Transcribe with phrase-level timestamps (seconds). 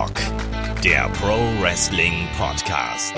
[0.00, 0.16] Headlock,
[0.82, 3.14] der Pro Wrestling Podcast.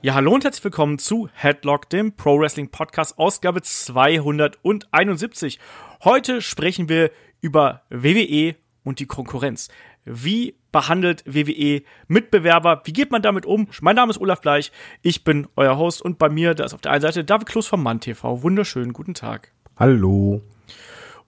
[0.00, 5.60] Ja, hallo und herzlich willkommen zu Headlock, dem Pro Wrestling Podcast, Ausgabe 271.
[6.02, 9.68] Heute sprechen wir über WWE und die Konkurrenz.
[10.04, 12.82] Wie behandelt WWE Mitbewerber?
[12.84, 13.68] Wie geht man damit um?
[13.82, 14.72] Mein Name ist Olaf Bleich,
[15.02, 17.68] ich bin euer Host und bei mir, da ist auf der einen Seite David Kloß
[17.68, 18.42] vom Mann TV.
[18.42, 19.52] Wunderschönen guten Tag.
[19.78, 20.42] Hallo.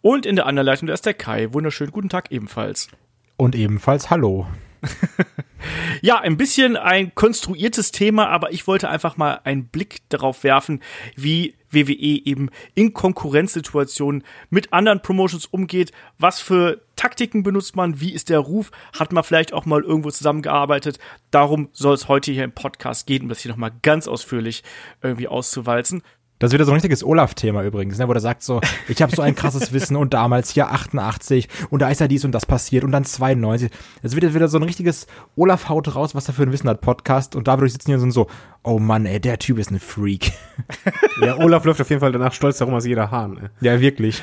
[0.02, 1.52] Und in der anderen Leitung, da ist der Kai.
[1.52, 2.88] Wunderschönen guten Tag ebenfalls.
[3.36, 4.46] Und ebenfalls Hallo.
[6.02, 10.80] ja, ein bisschen ein konstruiertes Thema, aber ich wollte einfach mal einen Blick darauf werfen,
[11.16, 11.94] wie WWE
[12.24, 15.90] eben in Konkurrenzsituationen mit anderen Promotions umgeht.
[16.18, 18.00] Was für Taktiken benutzt man?
[18.00, 18.70] Wie ist der Ruf?
[18.98, 20.98] Hat man vielleicht auch mal irgendwo zusammengearbeitet?
[21.30, 24.62] Darum soll es heute hier im Podcast gehen, um das hier nochmal ganz ausführlich
[25.02, 26.02] irgendwie auszuwalzen.
[26.40, 29.14] Das ist wieder so ein richtiges Olaf-Thema übrigens, ne, wo er sagt so, ich habe
[29.14, 32.44] so ein krasses Wissen und damals hier 88 und da ist ja dies und das
[32.44, 33.70] passiert und dann 92.
[34.02, 36.68] Es wird jetzt wieder so ein richtiges Olaf haut raus, was er für ein Wissen
[36.68, 38.26] hat Podcast und da würde ich sitzen hier und so,
[38.64, 40.32] oh Mann, ey, der Typ ist ein Freak.
[41.20, 43.38] ja, Olaf läuft auf jeden Fall danach stolz darum als jeder Hahn.
[43.38, 43.48] Ey.
[43.66, 44.20] Ja, wirklich.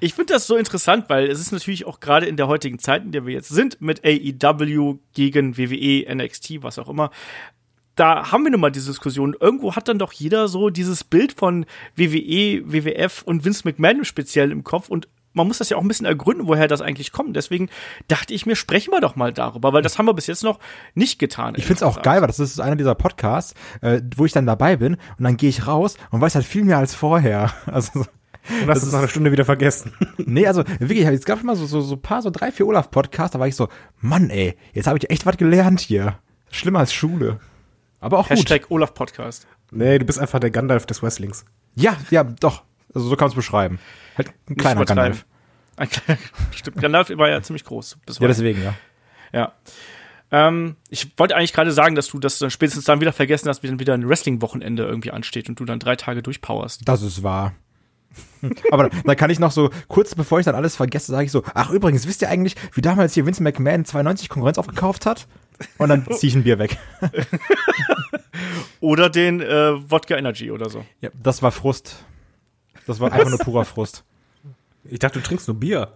[0.00, 3.04] Ich finde das so interessant, weil es ist natürlich auch gerade in der heutigen Zeit,
[3.04, 7.10] in der wir jetzt sind, mit AEW gegen WWE, NXT, was auch immer,
[7.96, 9.36] da haben wir nun mal diese Diskussion.
[9.38, 14.50] Irgendwo hat dann doch jeder so dieses Bild von WWE, WWF und Vince McMahon speziell
[14.50, 17.36] im Kopf und man muss das ja auch ein bisschen ergründen, woher das eigentlich kommt.
[17.36, 17.70] Deswegen
[18.08, 20.58] dachte ich mir, sprechen wir doch mal darüber, weil das haben wir bis jetzt noch
[20.94, 21.54] nicht getan.
[21.56, 24.46] Ich finde es auch geil, weil das ist einer dieser Podcasts, äh, wo ich dann
[24.46, 27.52] dabei bin und dann gehe ich raus und weiß halt viel mehr als vorher.
[27.72, 29.92] Also und hast es nach einer Stunde wieder vergessen.
[30.18, 33.32] nee, also wirklich, es gab schon mal so, so, so paar, so drei, vier Olaf-Podcasts,
[33.32, 33.68] da war ich so,
[34.00, 36.18] Mann ey, jetzt habe ich echt was gelernt hier.
[36.50, 37.38] Schlimmer als Schule.
[38.02, 38.72] Aber auch Hashtag gut.
[38.72, 39.46] Olaf Podcast.
[39.70, 41.46] Nee, du bist einfach der Gandalf des Wrestlings.
[41.76, 42.64] Ja, ja, doch.
[42.92, 43.78] Also so kann man es beschreiben.
[44.18, 45.24] Halt ein kleiner Gandalf.
[45.76, 47.98] Ein kleiner, stimmt, Gandalf war ja ziemlich groß.
[48.18, 48.74] ja, deswegen, ja.
[49.32, 49.52] Ja.
[50.32, 53.62] Ähm, ich wollte eigentlich gerade sagen, dass du das dann spätestens dann wieder vergessen hast,
[53.62, 56.82] wie dann wieder ein Wrestling-Wochenende irgendwie ansteht und du dann drei Tage durchpowerst.
[56.84, 57.54] Das ist wahr.
[58.70, 61.42] Aber da kann ich noch so, kurz bevor ich dann alles vergesse, sage ich so,
[61.54, 65.26] ach übrigens, wisst ihr eigentlich, wie damals hier Vince McMahon 92 Konkurrenz aufgekauft hat?
[65.78, 66.78] Und dann ziehe ich ein Bier weg.
[68.80, 70.84] oder den äh, Wodka Energy oder so.
[71.00, 72.04] Ja, das war Frust.
[72.86, 74.04] Das war einfach nur purer Frust.
[74.84, 75.92] Ich dachte, du trinkst nur Bier.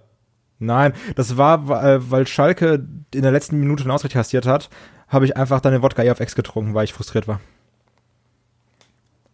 [0.59, 4.71] Nein, das war, weil Schalke in der letzten Minute einen Ausricht kassiert hat,
[5.09, 7.41] habe ich einfach dann den Wodka eher auf Ex getrunken, weil ich frustriert war.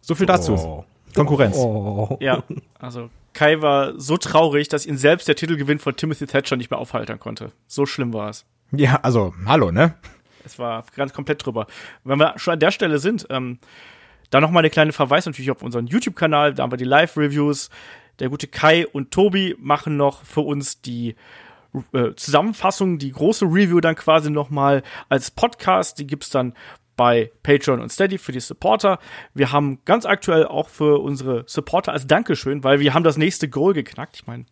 [0.01, 0.55] So viel dazu.
[0.55, 0.85] Oh.
[1.13, 1.57] Konkurrenz.
[1.57, 2.17] Oh.
[2.19, 2.43] Ja,
[2.79, 6.79] also Kai war so traurig, dass ihn selbst der Titelgewinn von Timothy Thatcher nicht mehr
[6.79, 7.51] aufhalten konnte.
[7.67, 8.45] So schlimm war es.
[8.71, 9.95] Ja, also, hallo, ne?
[10.45, 11.67] Es war ganz komplett drüber.
[12.03, 13.59] Wenn wir schon an der Stelle sind, ähm,
[14.29, 17.69] da nochmal eine kleine Verweis natürlich auf unseren YouTube-Kanal, da haben wir die Live-Reviews.
[18.19, 21.15] Der gute Kai und Tobi machen noch für uns die
[21.93, 25.97] äh, Zusammenfassung, die große Review dann quasi nochmal als Podcast.
[25.99, 26.53] Die gibt's dann
[26.95, 28.99] bei Patreon und Steady für die Supporter.
[29.33, 33.49] Wir haben ganz aktuell auch für unsere Supporter als Dankeschön, weil wir haben das nächste
[33.49, 34.15] Goal geknackt.
[34.15, 34.45] Ich meine,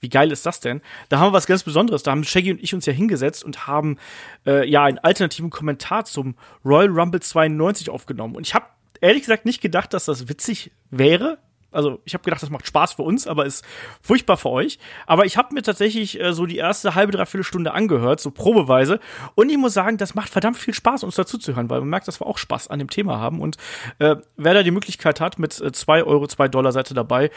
[0.00, 0.82] wie geil ist das denn?
[1.08, 2.02] Da haben wir was ganz Besonderes.
[2.02, 3.98] Da haben Shaggy und ich uns ja hingesetzt und haben
[4.44, 8.34] äh, ja einen alternativen Kommentar zum Royal Rumble 92 aufgenommen.
[8.34, 8.66] Und ich habe
[9.00, 11.38] ehrlich gesagt nicht gedacht, dass das witzig wäre.
[11.72, 13.64] Also ich habe gedacht, das macht Spaß für uns, aber ist
[14.00, 14.78] furchtbar für euch.
[15.06, 19.00] Aber ich habe mir tatsächlich äh, so die erste halbe, dreiviertel Stunde angehört, so probeweise.
[19.34, 21.88] Und ich muss sagen, das macht verdammt viel Spaß, uns dazu zu hören, weil man
[21.88, 23.40] merkt, dass wir auch Spaß an dem Thema haben.
[23.40, 23.56] Und
[23.98, 25.72] äh, wer da die Möglichkeit hat, mit äh,
[26.02, 27.30] Euro, zwei Dollar Seite dabei,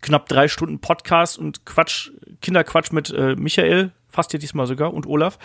[0.00, 2.10] knapp drei Stunden Podcast und Quatsch,
[2.40, 5.38] Kinderquatsch mit äh, Michael, fast hier diesmal sogar, und Olaf.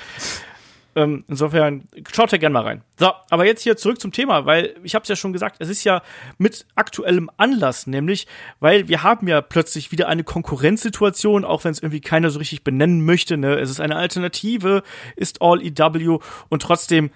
[0.95, 1.83] Ähm, insofern
[2.13, 2.81] schaut da gerne mal rein.
[2.99, 5.69] So, aber jetzt hier zurück zum Thema, weil ich habe es ja schon gesagt, es
[5.69, 6.01] ist ja
[6.37, 8.27] mit aktuellem Anlass, nämlich,
[8.59, 12.63] weil wir haben ja plötzlich wieder eine Konkurrenzsituation, auch wenn es irgendwie keiner so richtig
[12.63, 13.37] benennen möchte.
[13.37, 13.55] Ne?
[13.55, 14.83] Es ist eine Alternative,
[15.15, 17.09] ist All EW und trotzdem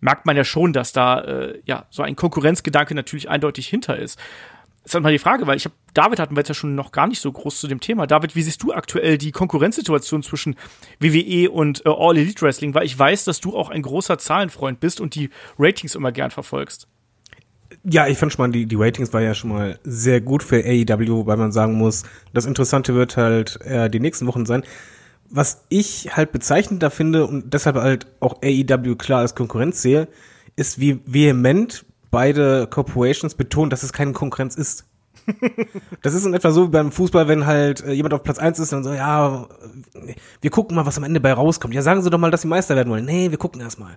[0.00, 4.18] merkt man ja schon, dass da äh, ja so ein Konkurrenzgedanke natürlich eindeutig hinter ist
[4.84, 6.92] ist halt mal die Frage, weil ich habe, David hatten wir jetzt ja schon noch
[6.92, 8.06] gar nicht so groß zu dem Thema.
[8.06, 10.56] David, wie siehst du aktuell die Konkurrenzsituation zwischen
[11.00, 12.74] WWE und äh, All Elite Wrestling?
[12.74, 16.30] Weil ich weiß, dass du auch ein großer Zahlenfreund bist und die Ratings immer gern
[16.30, 16.88] verfolgst.
[17.84, 20.64] Ja, ich fand schon mal, die, die Ratings war ja schon mal sehr gut für
[20.64, 24.64] AEW, wobei man sagen muss, das Interessante wird halt äh, die nächsten Wochen sein.
[25.28, 30.08] Was ich halt bezeichnender finde und deshalb halt auch AEW klar als Konkurrenz sehe,
[30.56, 34.86] ist, wie vehement beide Corporations betonen, dass es keine Konkurrenz ist.
[36.02, 38.58] das ist in etwa so wie beim Fußball, wenn halt äh, jemand auf Platz eins
[38.58, 39.46] ist und so, ja,
[40.40, 41.74] wir gucken mal, was am Ende bei rauskommt.
[41.74, 43.04] Ja, sagen Sie doch mal, dass Sie Meister werden wollen.
[43.04, 43.96] Nee, wir gucken erst mal.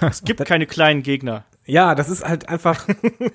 [0.00, 1.44] Es gibt keine kleinen Gegner.
[1.64, 2.86] Ja, das ist halt einfach,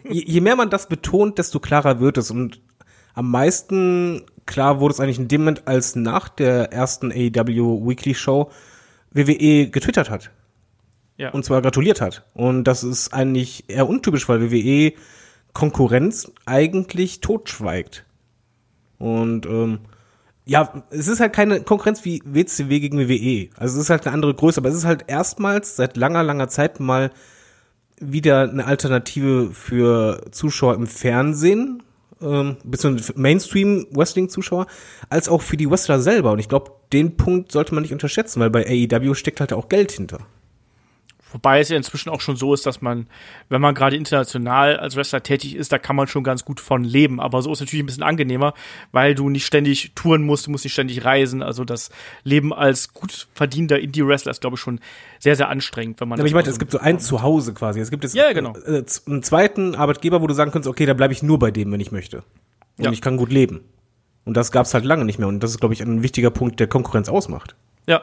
[0.10, 2.32] je, je mehr man das betont, desto klarer wird es.
[2.32, 2.62] Und
[3.14, 8.14] am meisten klar wurde es eigentlich in dem Moment, als nach der ersten AEW Weekly
[8.14, 8.52] Show
[9.12, 10.32] WWE getwittert hat.
[11.18, 11.30] Ja.
[11.30, 12.26] Und zwar gratuliert hat.
[12.34, 14.94] Und das ist eigentlich eher untypisch, weil WWE
[15.54, 18.06] Konkurrenz eigentlich totschweigt.
[18.98, 19.80] Und ähm,
[20.46, 23.50] ja, es ist halt keine Konkurrenz wie WCW gegen WWE.
[23.58, 26.50] Also es ist halt eine andere Größe, aber es ist halt erstmals seit langer, langer
[26.50, 27.12] Zeit mal
[28.00, 31.82] wieder eine Alternative für Zuschauer im Fernsehen,
[32.22, 34.68] ähm, beziehungsweise Mainstream-Wrestling-Zuschauer,
[35.10, 36.34] als auch für die Wrestler selber.
[36.34, 39.70] Und ich glaube, den Punkt sollte man nicht unterschätzen, weil bei AEW steckt halt auch
[39.70, 40.20] Geld hinter.
[41.32, 43.08] Wobei es ja inzwischen auch schon so ist, dass man,
[43.50, 46.84] wenn man gerade international als Wrestler tätig ist, da kann man schon ganz gut von
[46.84, 47.20] leben.
[47.20, 48.54] Aber so ist natürlich ein bisschen angenehmer,
[48.92, 51.44] weil du nicht ständig touren musst, du musst nicht ständig reisen.
[51.44, 51.90] Also das
[52.24, 54.80] Leben als gut verdienter Indie-Wrestler ist, glaube ich, schon
[55.20, 56.20] sehr, sehr anstrengend, wenn man.
[56.20, 57.80] Aber ich meine, mal es so gibt so ein Zuhause quasi.
[57.82, 58.56] Es gibt jetzt Ja, genau.
[58.66, 61.72] äh, einen zweiten Arbeitgeber, wo du sagen kannst, okay, da bleibe ich nur bei dem,
[61.72, 62.24] wenn ich möchte.
[62.78, 62.92] Und Ja.
[62.92, 63.62] ich kann gut leben.
[64.26, 65.28] Und das gab es halt lange nicht mehr.
[65.28, 67.56] Und das ist, glaube ich, ein wichtiger Punkt, der Konkurrenz ausmacht.
[67.88, 68.02] Ja.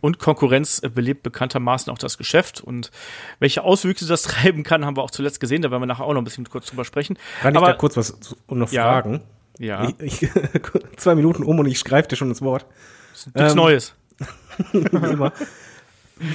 [0.00, 2.60] Und Konkurrenz belebt bekanntermaßen auch das Geschäft.
[2.60, 2.90] Und
[3.38, 5.62] welche Auswüchse das treiben kann, haben wir auch zuletzt gesehen.
[5.62, 7.18] Da werden wir nachher auch noch ein bisschen kurz drüber sprechen.
[7.42, 8.16] Kann ich Aber da kurz was
[8.46, 8.82] und noch Ja.
[8.84, 9.20] fragen?
[9.58, 10.30] ja, Ich, ich,
[10.96, 12.66] zwei Minuten um und ich greife dir schon ins Wort.
[13.14, 13.94] ist nichts ähm, Neues.
[14.72, 14.78] Wie
[15.12, 15.32] immer.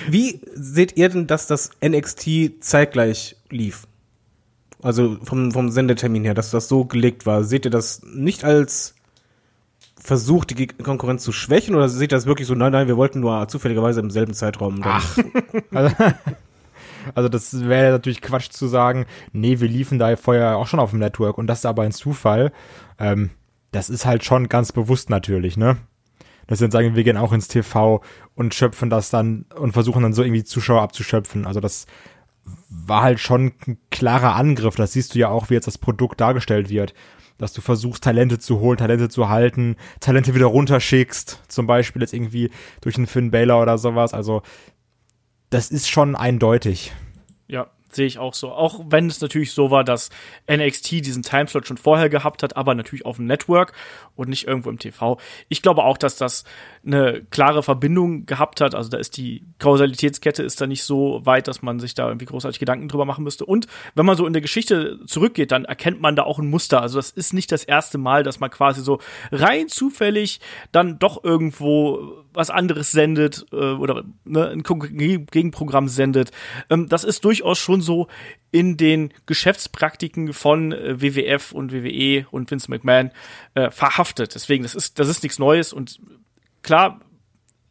[0.10, 3.88] Wie seht ihr denn, dass das NXT zeitgleich lief?
[4.82, 7.44] Also vom, vom Sendetermin her, dass das so gelegt war.
[7.44, 8.96] Seht ihr das nicht als
[10.02, 13.20] Versuch, die Konkurrenz zu schwächen oder seht ihr das wirklich so, nein, nein, wir wollten
[13.20, 14.82] nur zufälligerweise im selben Zeitraum.
[14.82, 15.02] dann-
[15.72, 15.96] Also,
[17.16, 20.90] also das wäre natürlich Quatsch zu sagen, nee, wir liefen da vorher auch schon auf
[20.92, 22.52] dem Network und das ist aber ein Zufall.
[23.00, 23.30] Ähm,
[23.72, 25.78] das ist halt schon ganz bewusst natürlich, ne?
[26.48, 28.02] Dass sie dann sagen, wir gehen auch ins TV
[28.36, 31.46] und schöpfen das dann und versuchen dann so irgendwie Zuschauer abzuschöpfen.
[31.46, 31.86] Also das
[32.70, 34.76] war halt schon ein klarer Angriff.
[34.76, 36.94] Das siehst du ja auch, wie jetzt das Produkt dargestellt wird.
[37.40, 41.42] Dass du versuchst, Talente zu holen, Talente zu halten, Talente wieder runterschickst.
[41.48, 42.52] Zum Beispiel jetzt irgendwie
[42.82, 44.14] durch einen Finn Baylor oder sowas.
[44.14, 44.44] Also
[45.50, 46.94] das ist schon eindeutig.
[47.48, 48.52] Ja, sehe ich auch so.
[48.52, 50.10] Auch wenn es natürlich so war, dass
[50.50, 53.74] NXT diesen Timeslot schon vorher gehabt hat, aber natürlich auf dem Network
[54.16, 55.18] und nicht irgendwo im TV.
[55.48, 56.44] Ich glaube auch, dass das
[56.86, 58.76] eine klare Verbindung gehabt hat.
[58.76, 62.26] Also da ist die Kausalitätskette ist da nicht so weit, dass man sich da irgendwie
[62.26, 63.46] großartig Gedanken drüber machen müsste.
[63.46, 66.82] Und wenn man so in der Geschichte zurückgeht, dann erkennt man da auch ein Muster.
[66.82, 69.00] Also das ist nicht das erste Mal, dass man quasi so
[69.32, 70.40] rein zufällig
[70.72, 76.32] dann doch irgendwo was anderes sendet äh, oder ne, ein Gegenprogramm sendet.
[76.70, 78.08] Ähm, das ist durchaus schon so
[78.52, 83.12] in den Geschäftspraktiken von äh, WWF und WWE und Vince McMahon
[83.56, 84.36] äh, verhaftet.
[84.36, 86.00] Deswegen, das ist, das ist nichts Neues und
[86.62, 87.02] klar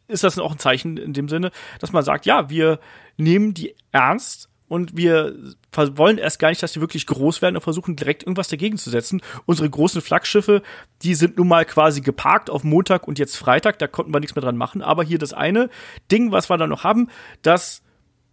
[0.07, 2.79] ist das auch ein Zeichen in dem Sinne, dass man sagt, ja, wir
[3.17, 5.35] nehmen die ernst und wir
[5.73, 8.89] wollen erst gar nicht, dass die wirklich groß werden und versuchen direkt irgendwas dagegen zu
[8.89, 9.21] setzen.
[9.45, 10.61] Unsere großen Flaggschiffe,
[11.03, 14.35] die sind nun mal quasi geparkt auf Montag und jetzt Freitag, da konnten wir nichts
[14.35, 14.81] mehr dran machen.
[14.81, 15.69] Aber hier das eine
[16.11, 17.09] Ding, was wir da noch haben,
[17.41, 17.81] das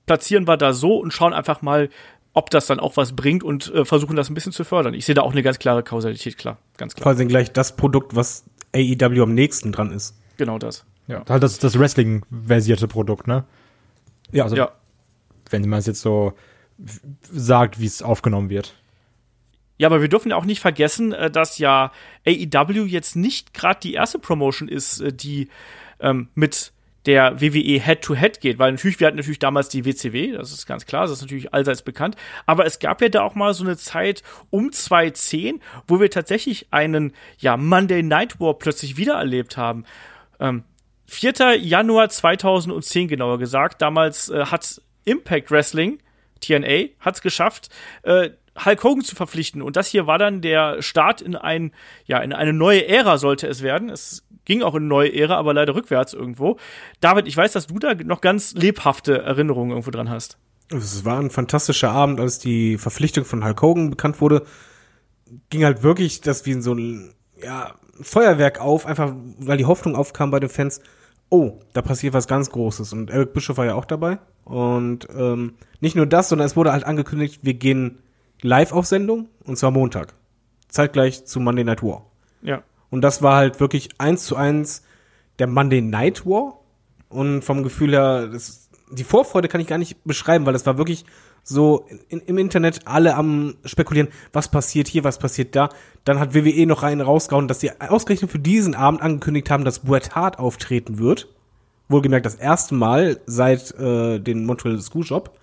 [0.06, 1.88] platzieren wir da so und schauen einfach mal,
[2.32, 4.92] ob das dann auch was bringt und äh, versuchen das ein bisschen zu fördern.
[4.94, 7.02] Ich sehe da auch eine ganz klare Kausalität, klar, ganz klar.
[7.02, 8.44] Quasi gleich das Produkt, was
[8.74, 10.14] AEW am nächsten dran ist.
[10.36, 10.84] Genau das.
[11.08, 11.24] Ja.
[11.28, 13.44] Halt das, das Wrestling-versierte Produkt, ne?
[14.32, 14.70] Ja, Also- Ja.
[15.50, 16.34] Wenn man es jetzt so
[17.22, 18.74] sagt, wie es aufgenommen wird.
[19.78, 21.92] Ja, aber wir dürfen ja auch nicht vergessen, äh, dass ja
[22.26, 25.48] AEW jetzt nicht gerade die erste Promotion ist, äh, die
[26.00, 26.72] ähm, mit
[27.04, 30.86] der WWE Head-to-Head geht, weil natürlich, wir hatten natürlich damals die WCW, das ist ganz
[30.86, 32.16] klar, das ist natürlich allseits bekannt,
[32.46, 36.66] aber es gab ja da auch mal so eine Zeit um 2010, wo wir tatsächlich
[36.72, 39.84] einen, ja, Monday Night War plötzlich wiedererlebt haben.
[40.40, 40.64] Ähm,
[41.06, 41.58] 4.
[41.58, 45.98] Januar 2010 genauer gesagt, damals äh, hat Impact Wrestling,
[46.40, 47.70] TNA, hat es geschafft,
[48.02, 48.30] äh,
[48.64, 49.62] Hulk Hogan zu verpflichten.
[49.62, 51.72] Und das hier war dann der Start in ein,
[52.06, 53.90] ja, in eine neue Ära sollte es werden.
[53.90, 56.56] Es ging auch in eine neue Ära, aber leider rückwärts irgendwo.
[57.00, 60.38] David, ich weiß, dass du da noch ganz lebhafte Erinnerungen irgendwo dran hast.
[60.70, 64.44] Es war ein fantastischer Abend, als die Verpflichtung von Hulk Hogan bekannt wurde.
[65.50, 69.96] Ging halt wirklich das wie in so ein ja, Feuerwerk auf, einfach weil die Hoffnung
[69.96, 70.80] aufkam bei den Fans,
[71.28, 72.92] oh, da passiert was ganz Großes.
[72.92, 74.18] Und Eric Bischoff war ja auch dabei.
[74.46, 77.98] Und ähm, nicht nur das, sondern es wurde halt angekündigt, wir gehen
[78.42, 80.14] live auf Sendung, und zwar Montag.
[80.68, 82.06] Zeitgleich zu Monday Night War.
[82.42, 82.62] Ja.
[82.88, 84.84] Und das war halt wirklich eins zu eins
[85.40, 86.60] der Monday Night War.
[87.08, 90.78] Und vom Gefühl her, das, die Vorfreude kann ich gar nicht beschreiben, weil das war
[90.78, 91.04] wirklich
[91.42, 95.70] so in, im Internet alle am spekulieren, was passiert hier, was passiert da.
[96.04, 99.80] Dann hat WWE noch rein rausgehauen, dass sie ausgerechnet für diesen Abend angekündigt haben, dass
[99.80, 101.28] Bret Hart auftreten wird.
[101.88, 105.38] Wohlgemerkt das erste Mal seit äh, den Montreal Schoolshop.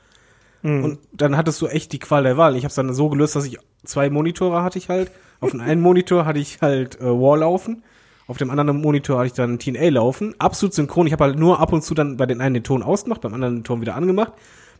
[0.64, 2.56] Und dann hattest du echt die Qual der Wahl.
[2.56, 5.12] Ich habe es dann so gelöst, dass ich zwei Monitore hatte ich halt.
[5.42, 7.84] Auf den einen Monitor hatte ich halt äh, War laufen
[8.28, 10.36] Auf dem anderen Monitor hatte ich dann TNA laufen.
[10.40, 11.06] Absolut synchron.
[11.06, 13.34] Ich habe halt nur ab und zu dann bei den einen den Ton ausgemacht, beim
[13.34, 14.32] anderen den Ton wieder angemacht.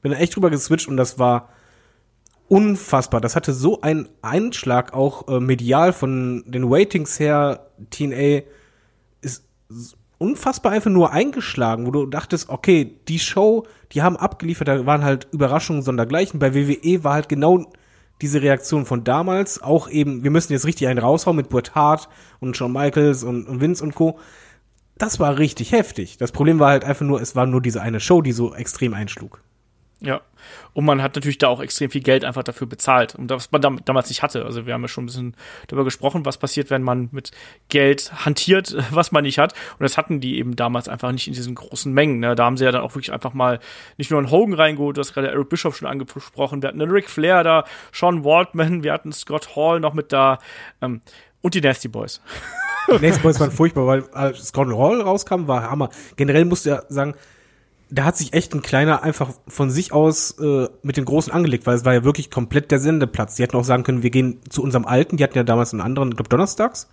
[0.02, 1.50] Bin dann echt drüber geswitcht und das war
[2.48, 3.20] unfassbar.
[3.20, 7.68] Das hatte so einen Einschlag auch äh, medial von den Waitings her.
[7.90, 8.44] TNA
[9.22, 9.44] ist
[10.24, 15.04] unfassbar einfach nur eingeschlagen, wo du dachtest, okay, die Show, die haben abgeliefert, da waren
[15.04, 16.40] halt Überraschungen sondergleichen.
[16.40, 17.72] Bei WWE war halt genau
[18.22, 22.08] diese Reaktion von damals, auch eben, wir müssen jetzt richtig einen raushauen mit Bret Hart
[22.40, 24.18] und Shawn Michaels und, und Vince und Co.
[24.98, 26.18] Das war richtig heftig.
[26.18, 28.94] Das Problem war halt einfach nur, es war nur diese eine Show, die so extrem
[28.94, 29.42] einschlug.
[30.04, 30.22] Ja.
[30.74, 33.16] Und man hat natürlich da auch extrem viel Geld einfach dafür bezahlt.
[33.16, 34.44] Und was man dam damals nicht hatte.
[34.44, 35.36] Also wir haben ja schon ein bisschen
[35.68, 37.32] darüber gesprochen, was passiert, wenn man mit
[37.70, 39.54] Geld hantiert, was man nicht hat.
[39.54, 42.20] Und das hatten die eben damals einfach nicht in diesen großen Mengen.
[42.20, 42.36] Ne?
[42.36, 43.60] Da haben sie ja dann auch wirklich einfach mal
[43.98, 46.62] nicht nur einen Hogan reingeholt, du hast gerade Eric Bischoff schon angesprochen.
[46.62, 50.40] Wir hatten einen Ric Flair da, Sean Waldman, wir hatten Scott Hall noch mit da.
[50.82, 51.02] Ähm,
[51.42, 52.22] und die Nasty Boys.
[52.90, 55.90] Die Nasty Boys waren furchtbar, weil als Scott Hall rauskam, war Hammer.
[56.18, 57.16] Generell musst du ja sagen,
[57.94, 61.68] da hat sich echt ein kleiner einfach von sich aus äh, mit den Großen angelegt,
[61.68, 63.36] weil es war ja wirklich komplett der Sendeplatz.
[63.36, 65.82] Die hätten auch sagen können, wir gehen zu unserem alten, die hatten ja damals einen
[65.82, 66.90] anderen, ich glaube Donnerstags,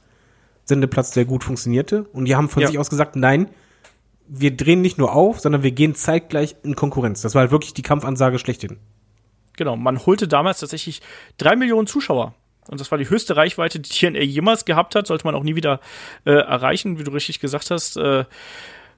[0.64, 2.04] Sendeplatz, der gut funktionierte.
[2.12, 2.68] Und die haben von Ja.
[2.68, 3.48] sich aus gesagt, nein,
[4.28, 7.22] wir drehen nicht nur auf, sondern wir gehen zeitgleich in Konkurrenz.
[7.22, 8.76] Das war halt wirklich die Kampfansage schlechthin.
[9.56, 11.00] Genau, man holte damals tatsächlich
[11.38, 12.34] drei Millionen Zuschauer.
[12.68, 15.06] Und das war die höchste Reichweite, die TNA jemals gehabt hat.
[15.06, 15.80] Sollte man auch nie wieder
[16.26, 17.96] äh, erreichen, wie du richtig gesagt hast.
[17.96, 18.24] Äh,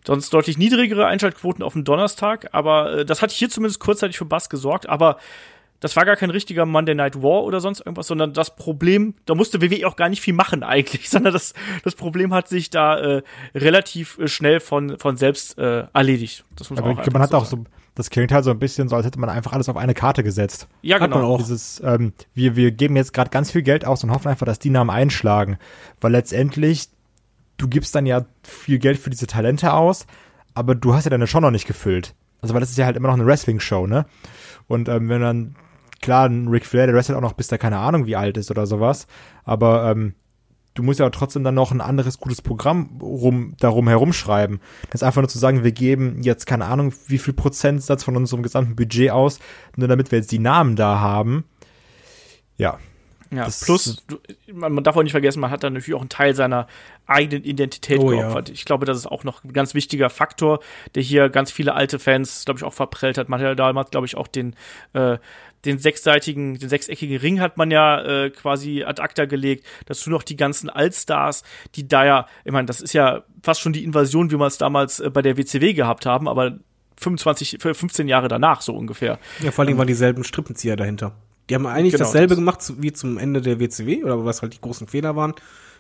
[0.06, 2.49] sonst deutlich niedrigere Einschaltquoten auf dem Donnerstag.
[2.52, 4.88] Aber äh, das hat hier zumindest kurzzeitig für Bass gesorgt.
[4.88, 5.18] Aber
[5.82, 9.35] das war gar kein richtiger Monday Night War oder sonst irgendwas, sondern das Problem, da
[9.35, 12.99] musste WWE auch gar nicht viel machen eigentlich, sondern das, das Problem hat sich da
[12.99, 13.23] äh,
[13.54, 16.44] relativ äh, schnell von, von selbst äh, erledigt.
[16.56, 17.64] Das muss Aber auch man hat auch so,
[17.97, 20.23] das klingt halt so ein bisschen so, als hätte man einfach alles auf eine Karte
[20.23, 20.68] gesetzt.
[20.82, 21.35] Ja, hat man genau.
[21.35, 21.38] auch.
[21.38, 24.61] Dieses, ähm, wir, wir geben jetzt gerade ganz viel Geld aus und hoffen einfach, dass
[24.61, 25.59] die Namen einschlagen.
[26.00, 26.88] Weil letztendlich,
[27.62, 30.07] du gibst dann ja viel Geld für diese Talente aus,
[30.52, 32.14] aber du hast ja deine Show noch nicht gefüllt.
[32.40, 34.04] Also weil das ist ja halt immer noch eine Wrestling-Show, ne?
[34.66, 35.57] Und ähm, wenn dann,
[36.00, 38.50] klar, ein Ric Flair, der wrestelt auch noch, bis der keine Ahnung wie alt ist
[38.50, 39.07] oder sowas,
[39.45, 40.14] aber ähm,
[40.75, 44.61] du musst ja trotzdem dann noch ein anderes gutes Programm rum, darum herumschreiben.
[44.90, 48.16] Das ist einfach nur zu sagen, wir geben jetzt keine Ahnung, wie viel Prozentsatz von
[48.16, 49.38] unserem gesamten Budget aus,
[49.76, 51.45] nur damit wir jetzt die Namen da haben.
[52.57, 52.78] Ja.
[53.35, 54.05] Ja, Das- plus,
[54.53, 56.67] man, darf auch nicht vergessen, man hat dann natürlich auch einen Teil seiner
[57.07, 58.21] eigenen Identität Oh, ja.
[58.23, 58.51] geopfert.
[58.51, 60.61] Ich glaube, das ist auch noch ein ganz wichtiger Faktor,
[60.95, 63.29] der hier ganz viele alte Fans, glaube ich, auch verprellt hat.
[63.29, 64.55] Man hat ja damals, glaube ich, auch den,
[64.93, 65.17] äh,
[65.65, 69.65] den sechsseitigen, den sechseckigen Ring hat man ja äh, quasi ad acta gelegt.
[69.87, 71.43] Dazu noch die ganzen Allstars,
[71.75, 74.59] die da ja, ich meine, das ist ja fast schon die Invasion, wie wir es
[74.59, 76.59] damals äh, bei der WCW gehabt haben, aber
[76.99, 79.19] 25, 15 Jahre danach so ungefähr.
[79.43, 81.12] Ja, vor allen Dingen waren dieselben Strippenzieher dahinter.
[81.52, 84.54] Die haben eigentlich Genau, dasselbe das- gemacht wie zum Ende der WCW oder was halt
[84.54, 85.35] die großen Fehler waren.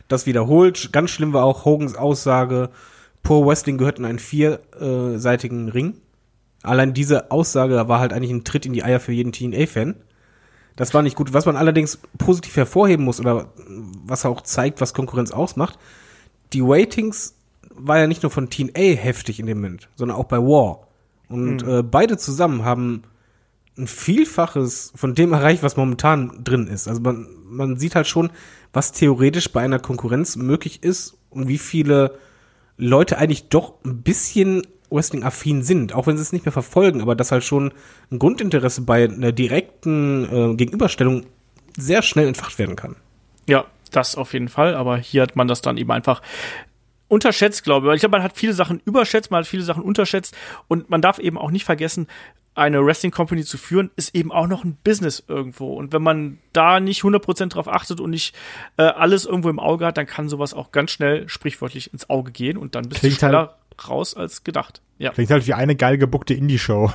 [0.06, 0.92] Das wiederholt.
[0.92, 2.68] Ganz schlimm war auch Hogans Aussage,
[3.22, 5.94] Poor Wrestling gehört in einen vierseitigen Ring.
[6.62, 9.94] Allein diese Aussage war halt eigentlich ein Tritt in die Eier für jeden TNA-Fan.
[10.76, 11.32] Das war nicht gut.
[11.32, 13.46] Was man allerdings positiv hervorheben muss oder
[14.04, 15.78] was auch zeigt, was Konkurrenz ausmacht,
[16.52, 17.34] die Ratings
[17.74, 20.88] war ja nicht nur von TNA heftig in dem Moment, sondern auch bei War.
[21.30, 23.04] Und äh, beide zusammen haben
[23.78, 26.88] ein Vielfaches von dem erreicht, was momentan drin ist.
[26.88, 28.30] Also man, man sieht halt schon,
[28.72, 32.18] was theoretisch bei einer Konkurrenz möglich ist und wie viele
[32.76, 37.14] Leute eigentlich doch ein bisschen Wrestling-affin sind, auch wenn sie es nicht mehr verfolgen, aber
[37.14, 37.72] dass halt schon
[38.10, 41.24] ein Grundinteresse bei einer direkten äh, Gegenüberstellung
[41.76, 42.96] sehr schnell entfacht werden kann.
[43.48, 46.20] Ja, das auf jeden Fall, aber hier hat man das dann eben einfach
[47.08, 47.94] unterschätzt, glaube ich.
[47.94, 50.36] Ich glaube, man hat viele Sachen überschätzt, man hat viele Sachen unterschätzt
[50.68, 52.06] und man darf eben auch nicht vergessen,
[52.54, 55.74] eine Wrestling Company zu führen, ist eben auch noch ein Business irgendwo.
[55.74, 58.34] Und wenn man da nicht 100% drauf achtet und nicht
[58.76, 62.30] äh, alles irgendwo im Auge hat, dann kann sowas auch ganz schnell sprichwörtlich ins Auge
[62.30, 63.56] gehen und dann bist Klingt du schneller
[63.88, 64.82] raus als gedacht.
[64.98, 65.10] Ja.
[65.10, 66.92] Klingt halt wie eine geil gebuckte Indie-Show.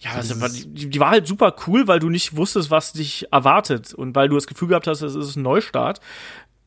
[0.00, 3.92] Ja, also, die, die war halt super cool, weil du nicht wusstest, was dich erwartet
[3.92, 6.00] und weil du das Gefühl gehabt hast, es ist ein Neustart.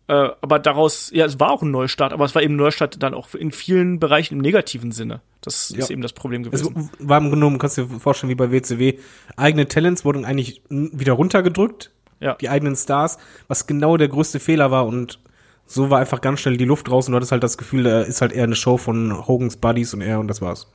[0.08, 3.02] Äh, aber daraus, ja, es war auch ein Neustart, aber es war eben ein Neustart
[3.02, 5.22] dann auch in vielen Bereichen im negativen Sinne.
[5.42, 5.78] Das Ja.
[5.80, 6.90] ist eben das Problem Es gewesen.
[7.00, 8.98] war im Grunde genommen, kannst du dir vorstellen, wie bei WCW,
[9.38, 12.36] eigene Talents wurden eigentlich wieder runtergedrückt, Ja.
[12.36, 13.18] die eigenen Stars,
[13.48, 15.20] was genau der größte Fehler war und
[15.66, 18.02] so war einfach ganz schnell die Luft raus und du hattest halt das Gefühl, da
[18.02, 20.68] ist halt eher eine Show von Hogans Buddies und er und das war's.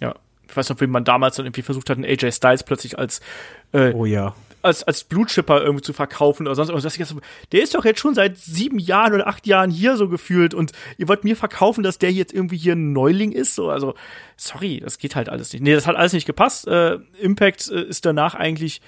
[0.00, 0.14] ja.
[0.48, 3.20] Ich weiß noch, wie man damals dann irgendwie versucht hat, einen AJ Styles plötzlich als,
[3.70, 4.34] äh, Oh ja.
[4.62, 6.96] Als, als Blutschipper irgendwie zu verkaufen oder sonst irgendwas.
[6.96, 10.54] Ich Der ist doch jetzt schon seit sieben Jahren oder acht Jahren hier so gefühlt
[10.54, 13.54] und ihr wollt mir verkaufen, dass der jetzt irgendwie hier ein Neuling ist.
[13.54, 13.94] So, also,
[14.36, 15.62] sorry, das geht halt alles nicht.
[15.62, 16.66] Nee, das hat alles nicht gepasst.
[16.66, 18.80] Äh, Impact äh, ist danach eigentlich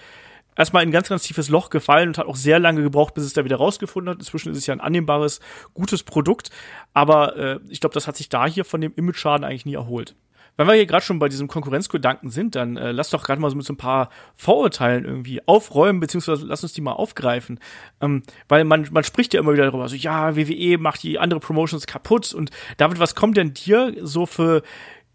[0.56, 3.24] erstmal in ein ganz, ganz tiefes Loch gefallen und hat auch sehr lange gebraucht, bis
[3.24, 4.18] es da wieder rausgefunden hat.
[4.18, 5.40] Inzwischen ist es ja ein annehmbares,
[5.74, 6.50] gutes Produkt,
[6.92, 10.14] aber äh, ich glaube, das hat sich da hier von dem Image-Schaden eigentlich nie erholt.
[10.56, 13.50] Wenn wir hier gerade schon bei diesem Konkurrenzgedanken sind, dann äh, lass doch gerade mal
[13.50, 17.58] so mit so ein paar Vorurteilen irgendwie aufräumen, beziehungsweise lass uns die mal aufgreifen.
[18.00, 21.40] Ähm, weil man, man spricht ja immer wieder darüber, so ja, WWE macht die andere
[21.40, 24.62] Promotions kaputt und David, was kommt denn dir so für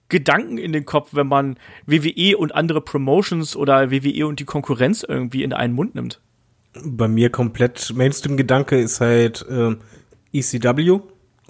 [0.10, 5.04] Gedanken in den Kopf, wenn man WWE und andere Promotions oder WWE und die Konkurrenz
[5.08, 6.22] irgendwie in einen Mund nimmt?
[6.84, 9.76] Bei mir komplett Mainstream-Gedanke ist halt äh,
[10.34, 11.00] ECW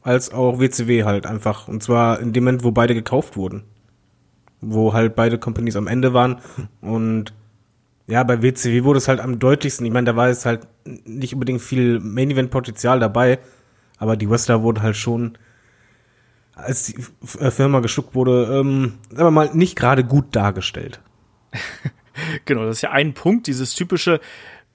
[0.04, 1.68] als auch WCW halt einfach.
[1.68, 3.64] Und zwar in dem Moment, wo beide gekauft wurden.
[4.62, 6.42] Wo halt beide Companies am Ende waren.
[6.82, 7.34] Und
[8.08, 9.86] ja, bei WCW wurde es halt am deutlichsten.
[9.86, 13.40] Ich meine, da war es halt nicht unbedingt viel Main-Event-Potenzial dabei.
[13.98, 15.38] Aber die Wrestler wurden halt schon
[16.58, 16.96] als die
[17.40, 21.00] äh, Firma geschluckt wurde, ähm, sagen wir mal, nicht gerade gut dargestellt.
[22.46, 24.20] genau, das ist ja ein Punkt, dieses typische,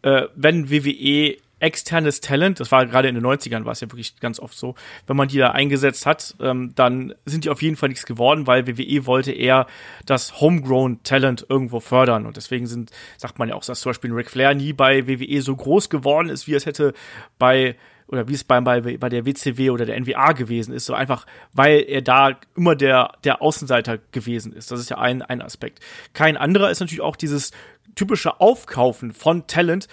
[0.02, 4.18] äh, wenn WWE externes Talent, das war gerade in den 90ern, war es ja wirklich
[4.20, 4.74] ganz oft so,
[5.06, 8.46] wenn man die da eingesetzt hat, ähm, dann sind die auf jeden Fall nichts geworden,
[8.46, 9.66] weil WWE wollte eher
[10.04, 14.12] das Homegrown Talent irgendwo fördern und deswegen sind, sagt man ja auch, dass zum Beispiel
[14.12, 16.92] Ric Flair nie bei WWE so groß geworden ist, wie es hätte
[17.38, 17.76] bei
[18.08, 21.26] oder wie es bei, bei, bei der WCW oder der NWA gewesen ist, so einfach,
[21.54, 24.70] weil er da immer der, der Außenseiter gewesen ist.
[24.70, 25.80] Das ist ja ein, ein Aspekt.
[26.12, 27.52] Kein anderer ist natürlich auch dieses
[27.94, 29.88] typische Aufkaufen von Talent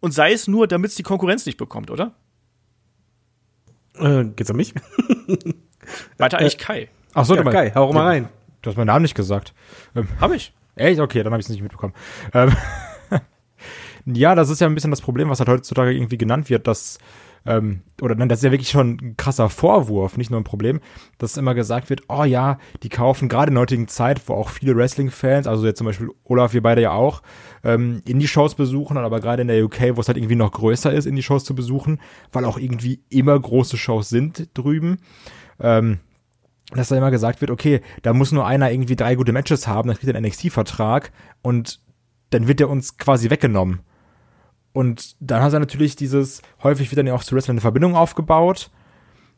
[0.00, 2.14] und sei es nur, damit es die Konkurrenz nicht bekommt, oder?
[3.94, 4.74] Äh, geht's an mich?
[6.18, 6.88] Weiter eigentlich äh, Kai.
[7.14, 8.28] Ach so, ja, du Kai, hau mal rein.
[8.62, 9.54] Du hast meinen Namen nicht gesagt.
[9.94, 10.52] Ähm, hab ich?
[10.76, 11.00] Echt?
[11.00, 11.94] Okay, dann habe ich es nicht mitbekommen.
[12.34, 12.54] Ähm,
[14.06, 16.98] ja, das ist ja ein bisschen das Problem, was halt heutzutage irgendwie genannt wird, dass
[17.46, 20.80] ähm, oder nein, das ist ja wirklich schon ein krasser Vorwurf, nicht nur ein Problem,
[21.18, 24.48] dass immer gesagt wird, oh ja, die kaufen gerade in der heutigen Zeit, wo auch
[24.48, 27.22] viele Wrestling-Fans, also jetzt zum Beispiel Olaf, wir beide ja auch,
[27.64, 31.06] ähm, Indie-Shows besuchen, aber gerade in der UK, wo es halt irgendwie noch größer ist,
[31.06, 32.00] Indie-Shows zu besuchen,
[32.32, 34.98] weil auch irgendwie immer große Shows sind drüben.
[35.58, 35.98] Ähm,
[36.72, 39.88] dass da immer gesagt wird, okay, da muss nur einer irgendwie drei gute Matches haben,
[39.88, 41.10] dann kriegt er einen NXT-Vertrag
[41.42, 41.80] und
[42.30, 43.80] dann wird er uns quasi weggenommen.
[44.72, 47.96] Und dann hat er natürlich dieses, häufig wird dann ja auch zu Wrestling eine Verbindung
[47.96, 48.70] aufgebaut.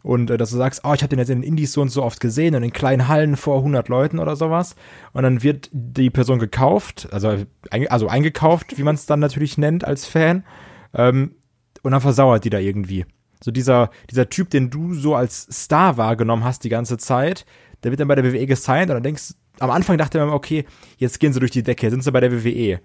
[0.02, 1.88] Und äh, dass du sagst, oh, ich habe den jetzt in den Indies so und
[1.88, 4.74] so oft gesehen und in kleinen Hallen vor 100 Leuten oder sowas.
[5.12, 9.84] Und dann wird die Person gekauft, also, also eingekauft, wie man es dann natürlich nennt
[9.84, 10.44] als Fan.
[10.92, 11.36] Ähm,
[11.82, 13.06] und dann versauert die da irgendwie.
[13.42, 17.46] So dieser, dieser Typ, den du so als Star wahrgenommen hast die ganze Zeit,
[17.82, 20.64] der wird dann bei der WWE gesigned und dann denkst, am Anfang dachte man, okay,
[20.96, 22.80] jetzt gehen sie durch die Decke, jetzt sind sie bei der WWE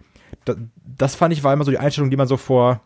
[0.97, 2.81] das, fand ich war immer so die Einstellung, die man so vor,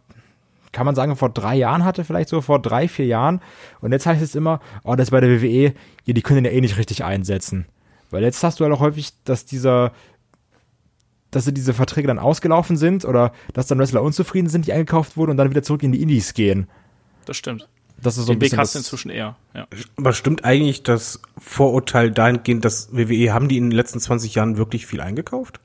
[0.71, 3.41] kann man sagen, vor drei Jahren hatte, vielleicht so vor drei, vier Jahren.
[3.81, 5.73] Und jetzt heißt es immer, oh, das ist bei der WWE,
[6.05, 7.65] ja, die können den ja eh nicht richtig einsetzen.
[8.09, 9.91] Weil jetzt hast du halt auch häufig, dass dieser,
[11.29, 15.31] dass diese Verträge dann ausgelaufen sind oder dass dann Wrestler unzufrieden sind, die eingekauft wurden
[15.31, 16.67] und dann wieder zurück in die Indies gehen.
[17.25, 17.67] Das stimmt.
[18.01, 19.35] Das ist so Den ein Weg hast du inzwischen eher.
[19.53, 19.67] Ja.
[19.95, 24.57] Aber stimmt eigentlich das Vorurteil dahingehend, dass WWE, haben die in den letzten 20 Jahren
[24.57, 25.59] wirklich viel eingekauft?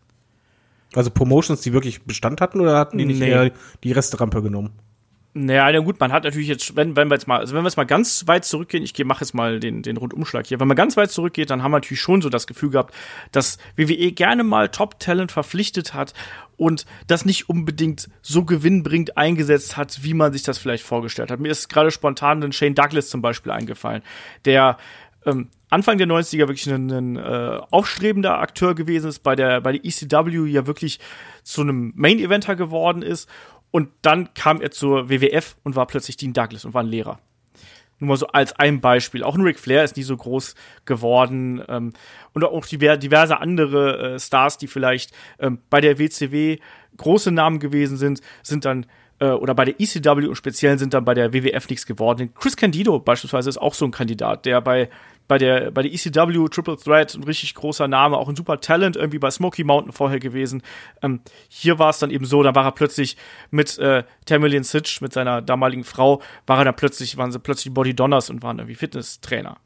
[0.97, 3.31] Also Promotions, die wirklich Bestand hatten oder hatten die nicht nee.
[3.31, 3.53] eher
[3.85, 4.73] die Resterampe genommen?
[5.39, 7.69] Naja, na gut, man hat natürlich jetzt, wenn, wenn wir jetzt mal, also wenn wir
[7.69, 10.79] jetzt mal ganz weit zurückgehen, ich mache jetzt mal den, den Rundumschlag hier, wenn man
[10.79, 12.95] ganz weit zurückgeht, dann haben wir natürlich schon so das Gefühl gehabt,
[13.33, 16.15] dass WWE gerne mal Top-Talent verpflichtet hat
[16.57, 21.39] und das nicht unbedingt so gewinnbringend eingesetzt hat, wie man sich das vielleicht vorgestellt hat.
[21.39, 24.01] Mir ist gerade spontan ein Shane Douglas zum Beispiel eingefallen,
[24.47, 24.79] der
[25.27, 29.73] ähm, Anfang der 90er wirklich ein, ein äh, aufstrebender Akteur gewesen ist, bei der, bei
[29.73, 31.01] der ECW ja wirklich
[31.43, 33.29] zu einem Main-Eventer geworden ist.
[33.73, 37.19] Und dann kam er zur WWF und war plötzlich Dean Douglas und war ein Lehrer.
[37.99, 39.25] Nur mal so als ein Beispiel.
[39.25, 41.63] Auch ein Ric Flair ist nie so groß geworden.
[41.69, 41.93] Ähm,
[42.33, 46.59] und auch diverse andere äh, Stars, die vielleicht ähm, bei der WCW
[46.97, 48.87] große Namen gewesen sind, sind dann
[49.19, 52.33] äh, oder bei der ECW und speziell sind dann bei der WWF nichts geworden.
[52.35, 54.89] Chris Candido beispielsweise ist auch so ein Kandidat, der bei
[55.29, 58.97] bei der, bei der ECW Triple Threat ein richtig großer Name, auch ein super Talent
[58.97, 60.63] irgendwie bei Smoky Mountain vorher gewesen.
[61.03, 63.17] Ähm, hier war es dann eben so, da war er plötzlich
[63.51, 67.75] mit äh, Tamilian Sitch, mit seiner damaligen Frau, war er dann plötzlich, waren sie plötzlich
[67.75, 69.59] Body Donners und waren irgendwie Fitnesstrainer.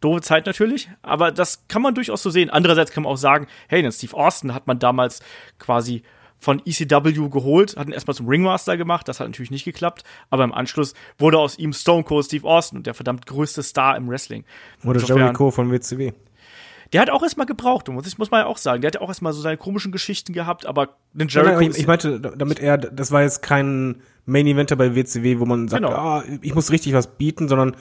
[0.00, 2.48] Doofe Zeit natürlich, aber das kann man durchaus so sehen.
[2.48, 5.20] Andererseits kann man auch sagen, hey, den Steve Austin hat man damals
[5.58, 6.02] quasi
[6.40, 10.42] von ECW geholt, hat ihn erstmal zum Ringmaster gemacht, das hat natürlich nicht geklappt, aber
[10.44, 14.44] im Anschluss wurde aus ihm Stone Cold Steve Austin, der verdammt größte Star im Wrestling.
[14.84, 16.12] Oder Jericho von WCW.
[16.92, 18.80] Der hat auch erstmal gebraucht, muss, ich, muss man ja auch sagen.
[18.80, 21.60] Der hat ja auch erstmal so seine komischen Geschichten gehabt, aber den Jericho.
[21.60, 25.46] Nein, ich, ich meinte, damit er, das war jetzt kein Main Eventer bei WCW, wo
[25.46, 25.94] man sagt, genau.
[25.94, 27.76] ah, ich muss richtig was bieten, sondern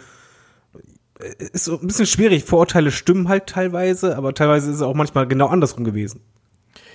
[1.20, 2.44] äh, ist so ein bisschen schwierig.
[2.44, 6.22] Vorurteile stimmen halt teilweise, aber teilweise ist es auch manchmal genau andersrum gewesen.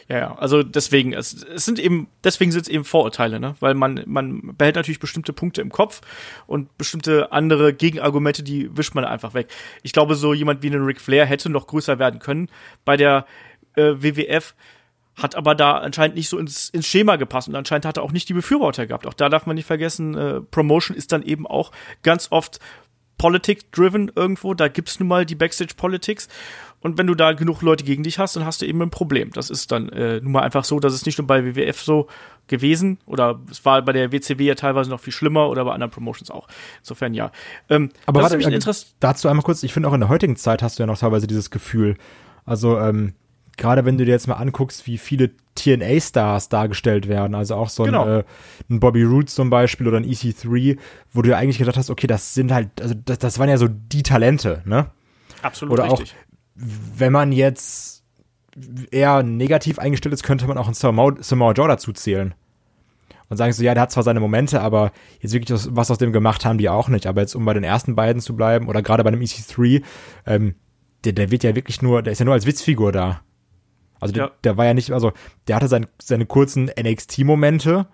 [0.08, 3.54] Ja, ja, also deswegen, es, es sind eben, deswegen sind es eben Vorurteile, ne?
[3.60, 6.02] Weil man, man behält natürlich bestimmte Punkte im Kopf
[6.46, 9.48] und bestimmte andere Gegenargumente, die wischt man einfach weg.
[9.82, 12.48] Ich glaube, so jemand wie ein Ric Flair hätte noch größer werden können
[12.84, 13.24] bei der
[13.76, 14.54] äh, WWF,
[15.16, 18.12] hat aber da anscheinend nicht so ins, ins Schema gepasst und anscheinend hat er auch
[18.12, 19.06] nicht die Befürworter gehabt.
[19.06, 21.70] Auch da darf man nicht vergessen, äh, Promotion ist dann eben auch
[22.02, 22.58] ganz oft
[23.18, 24.54] Politik-driven irgendwo.
[24.54, 26.28] Da gibt's nun mal die Backstage-Politics.
[26.80, 29.30] Und wenn du da genug Leute gegen dich hast, dann hast du eben ein Problem.
[29.32, 32.08] Das ist dann äh, nun mal einfach so, dass es nicht nur bei WWF so
[32.46, 35.90] gewesen oder es war bei der WCW ja teilweise noch viel schlimmer oder bei anderen
[35.90, 36.46] Promotions auch.
[36.80, 37.32] Insofern ja.
[37.70, 40.10] Ähm, Aber das warte, ist äh, Interess- dazu einmal kurz, ich finde auch in der
[40.10, 41.96] heutigen Zeit hast du ja noch teilweise dieses Gefühl.
[42.44, 43.14] Also, ähm,
[43.56, 47.84] gerade wenn du dir jetzt mal anguckst, wie viele TNA-Stars dargestellt werden, also auch so
[47.84, 48.06] ein, Genau.
[48.18, 48.24] äh,
[48.70, 50.78] ein Bobby Roots zum Beispiel oder ein EC3,
[51.12, 53.56] wo du ja eigentlich gedacht hast, okay, das sind halt, also das, das waren ja
[53.56, 54.86] so die Talente, ne?
[55.42, 56.16] Absolut Oder auch- richtig.
[56.56, 58.04] Wenn man jetzt
[58.92, 62.34] eher negativ eingestellt ist, könnte man auch einen Samoa, Samoa Joe dazu zählen.
[63.28, 66.12] Und sagen so, ja, der hat zwar seine Momente, aber jetzt wirklich was, aus dem
[66.12, 67.06] gemacht haben die auch nicht.
[67.06, 69.82] Aber jetzt, um bei den ersten beiden zu bleiben, oder gerade bei dem EC3,
[70.26, 70.54] ähm,
[71.04, 73.22] der, der wird ja wirklich nur, der ist ja nur als Witzfigur da.
[74.04, 74.30] Also der, Ja.
[74.44, 75.12] der war ja nicht, also
[75.48, 77.86] der hatte sein, seine kurzen NXT-Momente,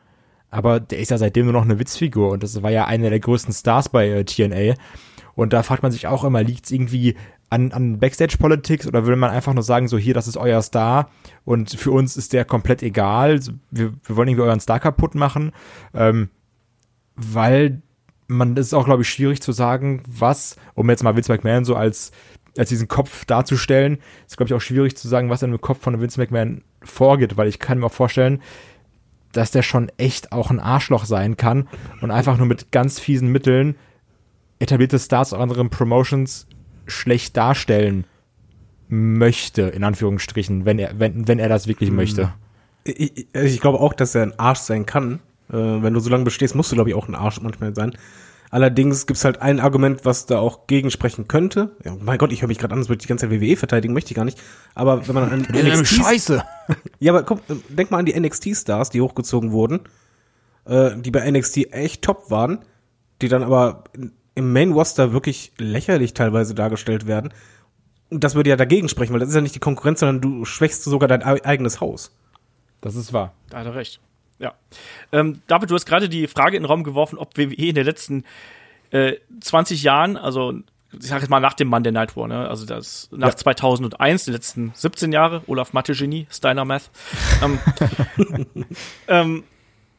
[0.51, 3.21] aber der ist ja seitdem nur noch eine Witzfigur und das war ja einer der
[3.21, 4.75] größten Stars bei äh, TNA.
[5.37, 7.17] Und da fragt man sich auch immer, liegt es irgendwie
[7.49, 11.11] an, an Backstage-Politics oder will man einfach nur sagen, so hier, das ist euer Star
[11.45, 13.39] und für uns ist der komplett egal,
[13.71, 15.53] wir, wir wollen irgendwie euren Star kaputt machen,
[15.95, 16.31] ähm,
[17.15, 17.83] weil
[18.27, 21.65] man das ist auch, glaube ich, schwierig zu sagen, was, um jetzt mal Vince McMahon
[21.65, 22.13] so als,
[22.57, 25.81] als diesen Kopf darzustellen, ist, glaube ich, auch schwierig zu sagen, was in dem Kopf
[25.81, 28.41] von Vince McMahon vorgeht, weil ich kann mir auch vorstellen,
[29.33, 31.69] dass der schon echt auch ein Arschloch sein kann
[32.01, 33.77] und einfach nur mit ganz fiesen Mitteln
[34.59, 36.47] etablierte Stars aus anderen Promotions
[36.87, 38.05] schlecht darstellen
[38.89, 42.33] möchte, in Anführungsstrichen, wenn er, wenn, wenn er das wirklich möchte.
[42.85, 45.21] Ich, ich, also ich glaube auch, dass er ein Arsch sein kann.
[45.49, 47.97] Äh, wenn du so lange bestehst, musst du, glaube ich, auch ein Arsch manchmal sein.
[48.53, 51.77] Allerdings gibt's halt ein Argument, was da auch gegensprechen könnte.
[51.85, 53.57] Ja, mein Gott, ich höre mich gerade an, als würde ich die ganze Zeit WWE
[53.57, 54.41] verteidigen, möchte ich gar nicht.
[54.75, 56.43] Aber wenn man an NXT Scheiße!
[56.99, 59.81] Ja, aber guck, äh, denk mal an die NXT-Stars, die hochgezogen wurden,
[60.67, 62.61] äh, die bei NXT echt top waren,
[63.23, 63.85] die dann aber
[64.35, 67.33] im Main-Roster wirklich lächerlich teilweise dargestellt werden.
[68.11, 70.45] Und das würde ja dagegen sprechen, weil das ist ja nicht die Konkurrenz, sondern du
[70.45, 72.13] schwächst sogar dein ei- eigenes Haus.
[72.81, 73.35] Das ist wahr.
[73.51, 74.01] Da hat er recht.
[74.41, 74.55] Ja.
[75.13, 77.85] Ähm, David, du hast gerade die Frage in den Raum geworfen, ob WWE in den
[77.85, 78.25] letzten
[78.91, 80.55] äh, 20 Jahren, also
[80.99, 82.49] ich sage jetzt mal nach dem Monday Night War, ne?
[82.49, 83.37] also das nach Ja.
[83.37, 86.91] 2001, die letzten 17 Jahre, Olaf Mathe-Genie, Steiner Math,
[87.45, 87.61] ähm,
[89.09, 89.45] ähm,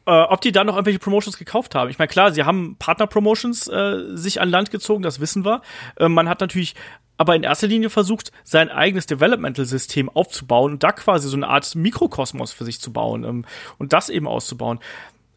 [0.04, 1.88] äh, ob die da noch irgendwelche Promotions gekauft haben.
[1.88, 5.62] Ich meine, klar, sie haben Partner-Promotions äh, sich an Land gezogen, das wissen wir.
[5.96, 6.74] Äh, man hat natürlich
[7.22, 11.72] aber in erster Linie versucht, sein eigenes Developmental-System aufzubauen und da quasi so eine Art
[11.76, 13.44] Mikrokosmos für sich zu bauen ähm,
[13.78, 14.80] und das eben auszubauen.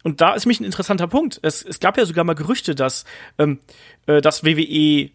[0.02, 1.38] Und da ist mich ein interessanter Punkt.
[1.42, 3.04] Es, es gab ja sogar mal Gerüchte, dass,
[3.38, 3.60] ähm,
[4.06, 5.10] äh, dass WWE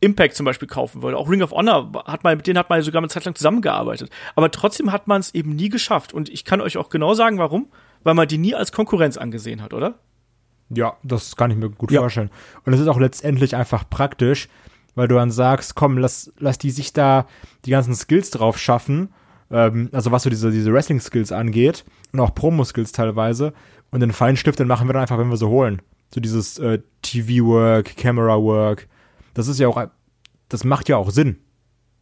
[0.00, 1.16] Impact zum Beispiel kaufen würde.
[1.16, 3.34] Auch Ring of Honor hat mal, mit denen hat man ja sogar eine Zeit lang
[3.34, 4.10] zusammengearbeitet.
[4.36, 6.12] Aber trotzdem hat man es eben nie geschafft.
[6.12, 7.70] Und ich kann euch auch genau sagen, warum.
[8.02, 9.94] Weil man die nie als Konkurrenz angesehen hat, oder?
[10.68, 12.00] Ja, das kann ich mir gut Ja.
[12.00, 12.30] vorstellen.
[12.66, 14.48] Und es ist auch letztendlich einfach praktisch,
[15.00, 17.26] weil du dann sagst, komm, lass, lass die sich da
[17.64, 19.08] die ganzen Skills drauf schaffen,
[19.50, 23.54] ähm, also was so diese, diese Wrestling-Skills angeht und auch Promo-Skills teilweise.
[23.90, 25.80] Und den Feinstift, den machen wir dann einfach, wenn wir sie holen.
[26.14, 28.88] So dieses äh, TV-Work, Camera-Work.
[29.32, 29.82] Das ist ja auch,
[30.50, 31.38] das macht ja auch Sinn.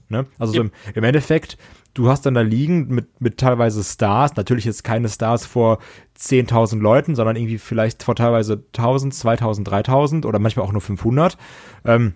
[0.08, 0.26] Ne?
[0.40, 0.64] Also so Ja.
[0.64, 1.56] im, im Endeffekt,
[1.94, 5.78] du hast dann da liegen mit, mit teilweise Stars, natürlich jetzt keine Stars vor
[6.18, 11.38] 10.000 Leuten, sondern irgendwie vielleicht vor teilweise 1.000, 2.000, 3.000 oder manchmal auch nur 500,
[11.84, 12.14] ähm,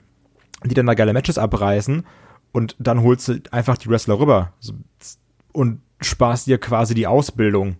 [0.65, 2.05] die dann da geile Matches abreißen
[2.53, 4.53] und dann holst du einfach die Wrestler rüber
[5.53, 7.77] und sparst dir quasi die Ausbildung,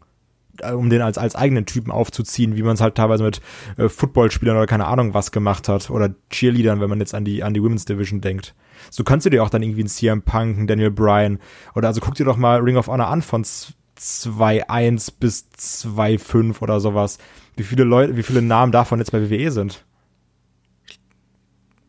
[0.59, 3.41] äh, um den als, als eigenen Typen aufzuziehen, wie man es halt teilweise mit
[3.77, 7.43] äh, Footballspielern oder keine Ahnung was gemacht hat oder Cheerleadern, wenn man jetzt an die,
[7.43, 8.55] an die Women's Division denkt.
[8.91, 11.39] So kannst du dir auch dann irgendwie einen CM Punk, einen Daniel Bryan
[11.75, 16.61] oder also guck dir doch mal Ring of Honor an von z- 2.1 bis 2.5
[16.61, 17.19] oder sowas.
[17.57, 19.85] Wie viele Leute, wie viele Namen davon jetzt bei WWE sind.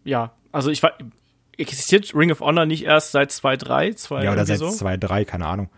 [0.04, 0.94] Ja, also ich war.
[1.56, 3.96] Existiert Ring of Honor nicht erst seit 2.3?
[3.96, 4.70] 2, Ja, oder seit so?
[4.70, 5.70] 2.3, keine Ahnung.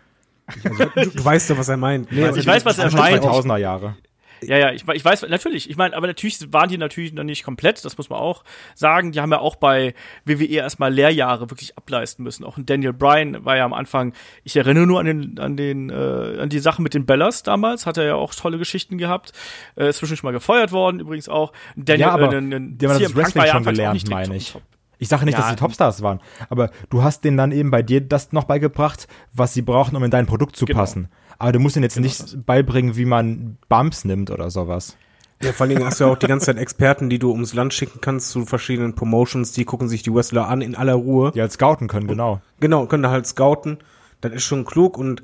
[0.62, 0.70] Du,
[1.10, 2.10] du weißt doch, was er meint.
[2.10, 3.22] ich weiß, was er Anfang meint.
[3.22, 3.96] 2000er Jahre.
[4.42, 5.70] Ja, ja, ich, ich weiß, natürlich.
[5.70, 8.44] Ich meine, aber natürlich waren die natürlich noch nicht komplett, das muss man auch
[8.74, 9.12] sagen.
[9.12, 9.94] Die haben ja auch bei
[10.24, 12.44] WWE erstmal Lehrjahre wirklich ableisten müssen.
[12.44, 14.12] Auch ein Daniel Bryan war ja am Anfang,
[14.44, 17.86] ich erinnere nur an den, an den, äh, an die Sache mit den Bellas damals,
[17.86, 19.32] hat er ja auch tolle Geschichten gehabt.
[19.76, 21.52] Äh, ist zwischendurch mal gefeuert worden, übrigens auch.
[21.76, 24.54] Daniel, Ja, aber äh, ein- ein die haben das Wrestling ja schon gelernt, meine ich.
[24.98, 27.82] Ich sage nicht, Ja, dass sie Topstars waren, aber du hast denen dann eben bei
[27.82, 30.78] dir das noch beigebracht, was sie brauchen, um in dein Produkt zu Genau.
[30.80, 31.08] passen.
[31.38, 32.36] Aber du musst ihnen jetzt Genau nicht das.
[32.44, 34.96] beibringen, wie man Bumps nimmt oder sowas.
[35.42, 37.52] Ja, vor allen Dingen hast du ja auch die ganze Zeit Experten, die du ums
[37.52, 41.30] Land schicken kannst zu verschiedenen Promotions, die gucken sich die Wrestler an in aller Ruhe.
[41.32, 42.40] Die halt scouten können, genau.
[42.58, 43.78] Genau, können da halt scouten.
[44.22, 45.22] Das ist schon klug und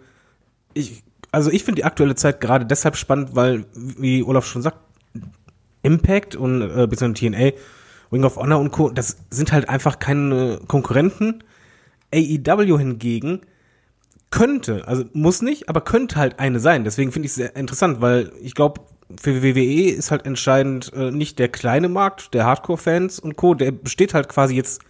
[0.75, 4.77] ich, also ich finde die aktuelle Zeit gerade deshalb spannend, weil, wie Olaf schon sagt,
[5.83, 7.51] Impact und äh, beziehungsweise TNA,
[8.12, 11.42] Ring of Honor und Co., das sind halt einfach keine Konkurrenten.
[12.14, 13.40] AEW hingegen
[14.33, 16.83] könnte, also muss nicht, aber könnte halt eine sein.
[16.83, 18.81] Deswegen finde ich es sehr interessant, weil ich glaube,
[19.21, 23.71] für WWE ist halt entscheidend äh, nicht der kleine Markt der Hardcore-Fans und Co., der
[23.71, 24.83] besteht halt quasi jetzt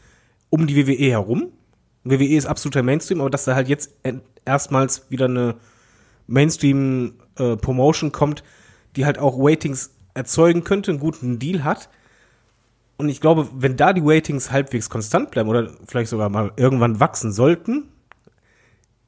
[0.49, 1.53] um die WWE herum.
[2.05, 3.93] WWE ist absoluter Mainstream, aber dass da halt jetzt
[4.45, 5.57] erstmals wieder eine
[6.27, 8.43] Mainstream-Promotion kommt,
[8.97, 11.89] die halt auch Ratings erzeugen könnte, einen guten Deal hat.
[12.97, 17.01] Und ich glaube, wenn da die Ratings halbwegs konstant bleiben oder vielleicht sogar mal irgendwann
[17.01, 17.89] wachsen sollten,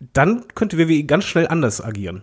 [0.00, 2.22] dann könnte WWE ganz schnell anders agieren.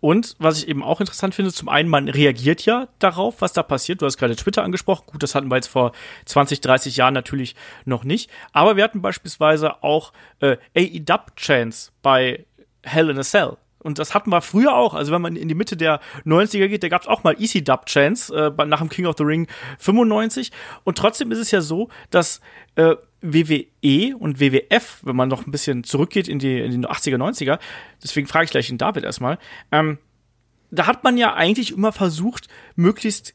[0.00, 3.62] Und was ich eben auch interessant finde, zum einen, man reagiert ja darauf, was da
[3.62, 4.00] passiert.
[4.00, 5.04] Du hast gerade Twitter angesprochen.
[5.06, 5.92] Gut, das hatten wir jetzt vor
[6.24, 8.30] 20, 30 Jahren natürlich noch nicht.
[8.52, 12.46] Aber wir hatten beispielsweise auch äh, AEW-Chance bei
[12.82, 13.58] Hell in a Cell.
[13.82, 14.94] Und das hatten wir früher auch.
[14.94, 17.62] Also wenn man in die Mitte der 90er geht, da gab es auch mal Easy
[17.62, 20.50] Dub Chance äh, nach dem King of the Ring 95.
[20.84, 22.40] Und trotzdem ist es ja so, dass
[22.76, 27.16] äh, WWE und WWF, wenn man noch ein bisschen zurückgeht in die, in die 80er,
[27.16, 27.58] 90er,
[28.02, 29.38] deswegen frage ich gleich den David erstmal,
[29.72, 29.98] ähm,
[30.70, 33.34] da hat man ja eigentlich immer versucht, möglichst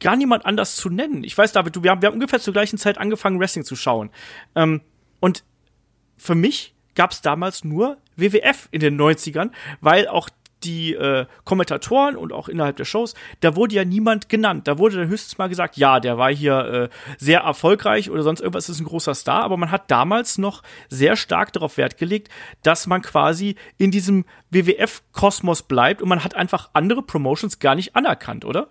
[0.00, 1.24] gar niemand anders zu nennen.
[1.24, 3.76] Ich weiß, David, du, wir haben, wir haben ungefähr zur gleichen Zeit angefangen, Wrestling zu
[3.76, 4.10] schauen.
[4.54, 4.80] Ähm,
[5.20, 5.44] und
[6.16, 10.28] für mich gab es damals nur WWF in den 90ern, weil auch
[10.64, 14.68] die äh, Kommentatoren und auch innerhalb der Shows, da wurde ja niemand genannt.
[14.68, 18.40] Da wurde dann höchstens mal gesagt, ja, der war hier äh, sehr erfolgreich oder sonst
[18.40, 22.28] irgendwas ist ein großer Star, aber man hat damals noch sehr stark darauf Wert gelegt,
[22.62, 27.96] dass man quasi in diesem WWF-Kosmos bleibt und man hat einfach andere Promotions gar nicht
[27.96, 28.68] anerkannt, oder?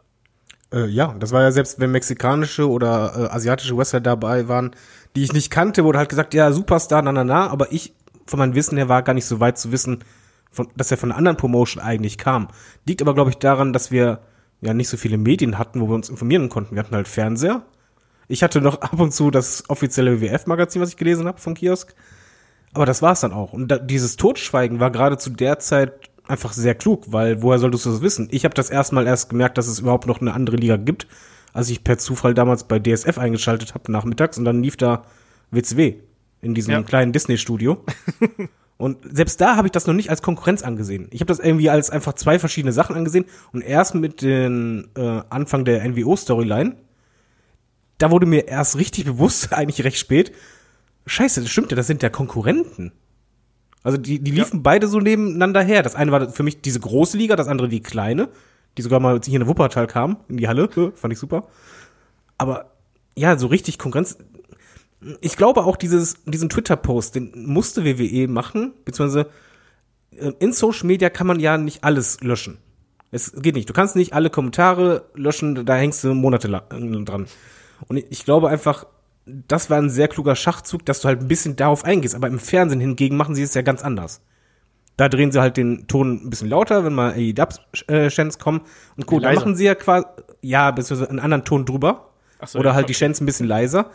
[0.74, 4.72] Äh, ja, das war ja selbst, wenn mexikanische oder äh, asiatische Wrestler dabei waren,
[5.16, 7.94] die ich nicht kannte, wurde halt gesagt, ja, Superstar, na, na, na, aber ich,
[8.26, 10.04] von meinem Wissen her, war gar nicht so weit zu wissen,
[10.52, 12.48] von, dass er von einer anderen Promotion eigentlich kam.
[12.86, 14.20] Liegt aber, glaube ich, daran, dass wir
[14.62, 16.76] ja nicht so viele Medien hatten, wo wir uns informieren konnten.
[16.76, 17.64] Wir hatten halt Fernseher.
[18.28, 21.94] Ich hatte noch ab und zu das offizielle WWF-Magazin, was ich gelesen habe vom Kiosk.
[22.74, 23.54] Aber das war's dann auch.
[23.54, 25.94] Und da, dieses Totschweigen war gerade zu der Zeit
[26.28, 28.28] einfach sehr klug, weil woher solltest du das wissen?
[28.32, 31.08] Ich habe das erstmal erst gemerkt, dass es überhaupt noch eine andere Liga gibt,
[31.54, 35.06] als ich per Zufall damals bei DSF eingeschaltet habe nachmittags und dann lief da
[35.52, 35.96] WCW
[36.42, 36.84] in diesem Ja.
[36.84, 37.84] kleinen Disney-Studio.
[38.78, 41.08] und selbst da habe ich das noch nicht als Konkurrenz angesehen.
[41.12, 45.22] Ich habe das irgendwie als einfach zwei verschiedene Sachen angesehen und erst mit dem äh,
[45.30, 46.76] Anfang der NWO-Storyline,
[47.98, 50.32] da wurde mir erst richtig bewusst, eigentlich recht spät,
[51.08, 52.92] Scheiße, das stimmt ja, das sind ja Konkurrenten.
[53.82, 55.82] Also die, die liefen beide so nebeneinander her.
[55.82, 58.28] Das eine war für mich diese große Liga, das andere die kleine,
[58.78, 61.48] die sogar mal hier in Wuppertal kam, in die Halle, fand ich super.
[62.38, 62.74] Aber
[63.16, 64.18] ja, so richtig Konkurrenz.
[65.22, 69.30] Ich glaube auch dieses, diesen Twitter-Post, den musste WWE machen, beziehungsweise
[70.12, 72.58] äh, in Social Media kann man ja nicht alles löschen.
[73.12, 73.70] Es geht nicht.
[73.70, 77.28] Du kannst nicht alle Kommentare löschen, da hängst du monatelang äh, dran.
[77.88, 78.86] Und ich glaube einfach,
[79.26, 82.16] das war ein sehr kluger Schachzug, dass du halt ein bisschen darauf eingehst.
[82.16, 84.22] Aber im Fernsehen hingegen machen sie es ja ganz anders.
[84.96, 88.62] Da drehen sie halt den Ton ein bisschen lauter, wenn mal AEW-Chants kommen.
[88.96, 90.08] Und gut, da machen sie ja quasi,
[90.42, 92.10] ja, beziehungsweise einen anderen Ton drüber.
[92.40, 93.92] Ach so, Oder halt die Chants ein bisschen leiser.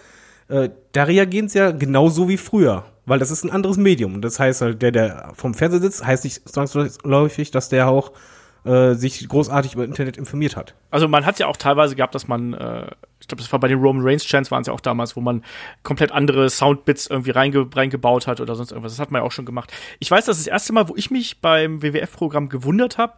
[0.53, 2.85] Äh, da reagieren sie ja genauso wie früher.
[3.07, 4.21] Weil das ist ein anderes Medium.
[4.21, 8.12] Das heißt halt, der, der vom Fernseher sitzt, heißt nicht zwangsläufig, dass der auch
[8.65, 10.75] äh, sich großartig über Internet informiert hat.
[10.91, 12.87] Also man hat ja auch teilweise gehabt, dass man, äh,
[13.19, 15.21] ich glaube, das war bei den Roman Reigns Chants waren es ja auch damals, wo
[15.21, 15.43] man
[15.83, 18.93] komplett andere Soundbits irgendwie reinge reingebaut hat oder sonst irgendwas.
[18.93, 19.73] Das hat man ja auch schon gemacht.
[19.99, 23.15] Ich weiß, das ist das erste Mal, wo ich mich beim WWF-Programm gewundert habe,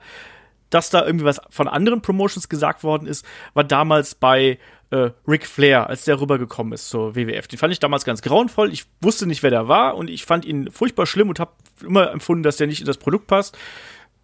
[0.71, 4.59] dass da irgendwie was von anderen Promotions gesagt worden ist, war damals bei
[4.91, 7.49] äh, Ric Flair, als der rübergekommen ist zur WWF.
[7.49, 8.73] Den fand ich damals ganz grauenvoll.
[8.73, 12.11] Ich wusste nicht, wer der war und ich fand ihn furchtbar schlimm und habe immer
[12.11, 13.57] empfunden, dass der nicht in das Produkt passt.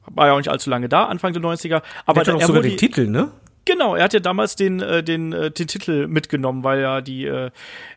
[0.07, 1.83] War ja auch nicht allzu lange da, Anfang der 90er.
[2.07, 3.31] Aber Der hat auch sogar den Titel, ne?
[3.67, 7.27] Genau, er hat ja damals den, äh, den, äh, den Titel mitgenommen, weil ja die
[7.27, 7.51] äh,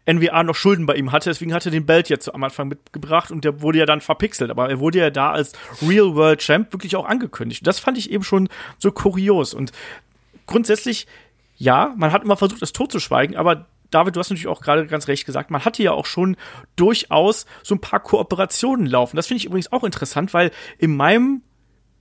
[0.05, 1.29] NWA noch Schulden bei ihm hatte.
[1.29, 4.51] Deswegen hat er den Belt jetzt am Anfang mitgebracht und der wurde ja dann verpixelt.
[4.51, 7.61] Aber er wurde ja da als Real World Champ wirklich auch angekündigt.
[7.61, 9.53] Und das fand ich eben schon so kurios.
[9.53, 9.71] Und
[10.47, 11.07] grundsätzlich,
[11.55, 15.07] ja, man hat immer versucht, das totzuschweigen, aber David, du hast natürlich auch gerade ganz
[15.07, 16.35] recht gesagt, man hatte ja auch schon
[16.75, 19.15] durchaus so ein paar Kooperationen laufen.
[19.15, 21.43] Das finde ich übrigens auch interessant, weil in meinem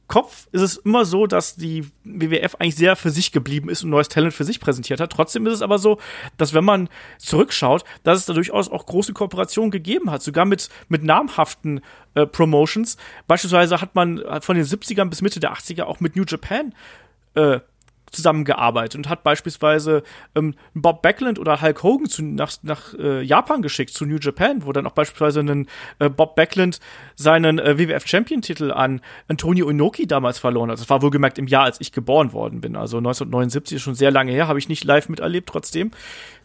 [0.08, 3.90] Kopf ist es immer so, dass die WWF eigentlich sehr für sich geblieben ist und
[3.90, 5.10] neues Talent für sich präsentiert hat.
[5.10, 5.98] Trotzdem ist es aber so,
[6.36, 6.88] dass wenn man
[7.18, 11.80] zurückschaut, dass es da durchaus auch große Kooperationen gegeben hat, sogar mit, mit namhaften
[12.14, 12.98] äh, Promotions.
[13.26, 16.74] Beispielsweise hat man von den 70ern bis Mitte der 80er auch mit New Japan
[17.34, 17.60] äh,
[18.12, 20.02] zusammengearbeitet und hat beispielsweise
[20.34, 24.64] ähm, Bob Backlund oder Hulk Hogan zu, nach, nach äh, Japan geschickt, zu New Japan,
[24.64, 26.80] wo dann auch beispielsweise einen äh, Bob Backlund
[27.14, 30.78] seinen äh, WWF Champion-Titel an Antonio Inoki damals verloren hat.
[30.78, 32.76] Das war wohlgemerkt im Jahr, als ich geboren worden bin.
[32.76, 35.90] Also 1979 ist schon sehr lange her, habe ich nicht live miterlebt trotzdem.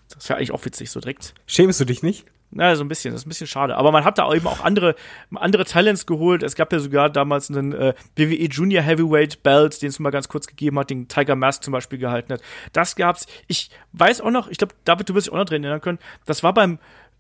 [0.09, 1.33] Das wäre eigentlich auch witzig, so direkt.
[1.45, 2.25] Schämst du dich nicht?
[2.51, 3.75] Ja, so ein bisschen, das ist ein bisschen schade.
[3.75, 4.95] Aber man hat da eben auch andere,
[5.35, 6.43] andere Talents geholt.
[6.43, 10.29] Es gab ja sogar damals einen äh, WWE Junior Heavyweight Belt, den es mal ganz
[10.29, 12.41] kurz gegeben hat, den Tiger Mask zum Beispiel gehalten hat.
[12.71, 13.27] Das gab's.
[13.47, 15.99] Ich weiß auch noch, ich glaube, David, du wirst dich auch noch dran erinnern können,
[16.25, 16.79] das war beim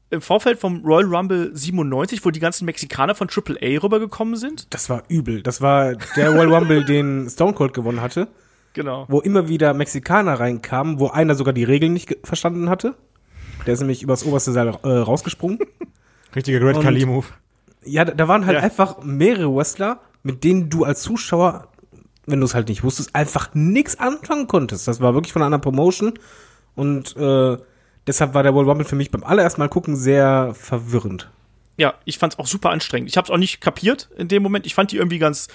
[0.09, 4.73] im Vorfeld vom Royal Rumble 97, wo die ganzen Mexikaner von AAA rübergekommen sind.
[4.73, 5.41] Das war übel.
[5.41, 8.29] Das war der Royal Rumble, den Stone Cold gewonnen hatte.
[8.73, 9.05] Genau.
[9.09, 12.95] Wo immer wieder Mexikaner reinkamen, wo einer sogar die Regeln nicht verstanden hatte.
[13.67, 15.59] Der ist nämlich übers oberste Seil äh, rausgesprungen.
[16.35, 17.25] Richtiger Great Kali Move.
[17.85, 18.63] Ja, da, da waren halt Ja.
[18.63, 21.67] einfach mehrere Wrestler, mit denen du als Zuschauer,
[22.25, 24.87] wenn du es halt nicht wusstest, einfach nichts anfangen konntest.
[24.87, 26.13] Das war wirklich von einer Promotion
[26.75, 27.57] und äh,
[28.05, 31.29] deshalb war der World Rumble für mich beim allerersten Mal gucken sehr verwirrend.
[31.77, 33.09] Ja, ich fand's auch super anstrengend.
[33.09, 34.65] Ich hab's auch nicht kapiert in dem Moment.
[34.65, 35.47] Ich fand die irgendwie ganz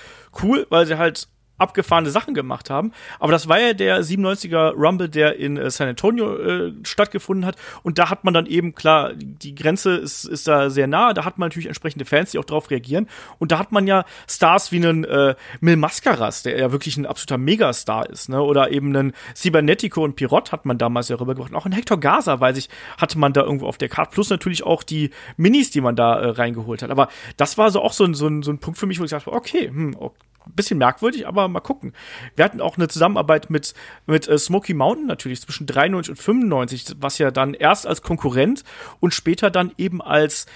[0.42, 1.28] cool, weil sie halt
[1.62, 2.92] abgefahrene Sachen gemacht haben.
[3.18, 7.56] Aber das war ja der 97er Rumble, der in äh, San Antonio äh, stattgefunden hat.
[7.82, 11.12] Und da hat man dann eben, klar, die Grenze ist, ist da sehr nah.
[11.14, 13.08] Da hat man natürlich entsprechende Fans, die auch drauf reagieren.
[13.38, 17.06] Und da hat man ja Stars wie einen äh, Mil Mascaras, der ja wirklich ein
[17.06, 18.28] absoluter Megastar ist.
[18.28, 18.42] Ne?
[18.42, 21.52] Oder eben einen Cybernetico und Pirot hat man damals ja rübergebracht.
[21.52, 24.12] Und auch einen Hector Gaza, weiß ich, hatte man da irgendwo auf der Karte.
[24.12, 26.90] Plus natürlich auch die Minis, die man da äh, reingeholt hat.
[26.90, 29.04] Aber das war so auch so ein, so ein, so ein Punkt für mich, wo
[29.04, 31.92] ich sagte, okay, hm, okay bisschen merkwürdig, aber mal gucken.
[32.36, 33.74] Wir hatten auch eine Zusammenarbeit mit,
[34.06, 38.64] mit äh, Smoky Mountain natürlich zwischen 93 und 95, was ja dann erst als Konkurrent
[39.00, 40.46] und später dann eben als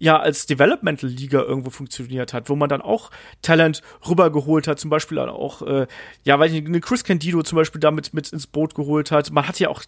[0.00, 3.10] ja, als Developmental Liga irgendwo funktioniert hat, wo man dann auch
[3.42, 5.86] Talent rübergeholt hat, zum Beispiel auch, äh,
[6.24, 9.30] ja, weiß ich eine Chris Candido zum Beispiel damit mit ins Boot geholt hat.
[9.30, 9.82] Man hat ja auch,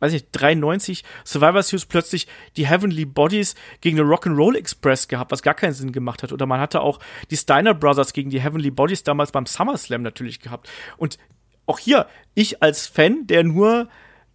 [0.00, 2.26] weiß ich nicht, 93 Survivor Series plötzlich
[2.56, 6.32] die Heavenly Bodies gegen den Rock'n'Roll Express gehabt, was gar keinen Sinn gemacht hat.
[6.32, 10.40] Oder man hatte auch die Steiner Brothers gegen die Heavenly Bodies damals beim SummerSlam natürlich
[10.40, 10.68] gehabt.
[10.96, 11.18] Und
[11.66, 13.88] auch hier, ich als Fan, der nur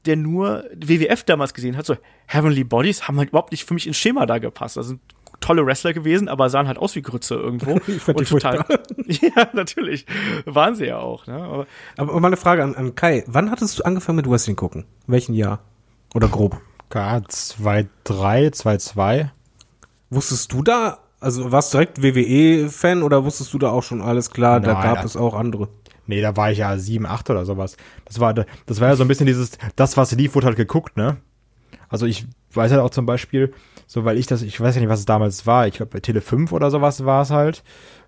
[0.06, 3.86] der nur WWF damals gesehen hat, so Heavenly Bodies haben halt überhaupt nicht für mich
[3.86, 4.76] ins Schema da gepasst.
[4.82, 5.02] Sind
[5.40, 7.80] tolle Wrestler gewesen, aber sahen halt aus wie Grütze irgendwo.
[7.88, 8.66] Ich fand die Und total.
[9.08, 10.06] ja, natürlich.
[10.46, 11.26] Waren sie ja auch.
[11.28, 11.36] Ne?
[11.36, 11.66] Aber
[11.98, 13.24] Aber mal eine Frage an, an Kai.
[13.28, 14.86] Wann hattest du angefangen mit Wrestling gucken?
[15.08, 15.60] Welchen Jahr?
[16.14, 16.60] Oder grob?
[16.90, 19.32] K 2, 3, 2, 2.
[20.10, 24.32] Wusstest du da, also warst du direkt WWE-Fan oder wusstest du da auch schon alles
[24.32, 25.70] klar, da Nein, gab das- es auch andere?
[26.08, 27.78] Nee, da war ich ja 7, 8 oder sowas.
[28.06, 30.98] Das war, das war ja so ein bisschen dieses, das, was lief, wurde halt geguckt,
[30.98, 31.18] ne?
[31.88, 33.54] Also ich weiß halt auch zum Beispiel,
[33.88, 36.00] so weil ich das, ich weiß ja nicht, was es damals war, ich glaube bei
[36.00, 37.64] Tele 5 oder sowas war es halt,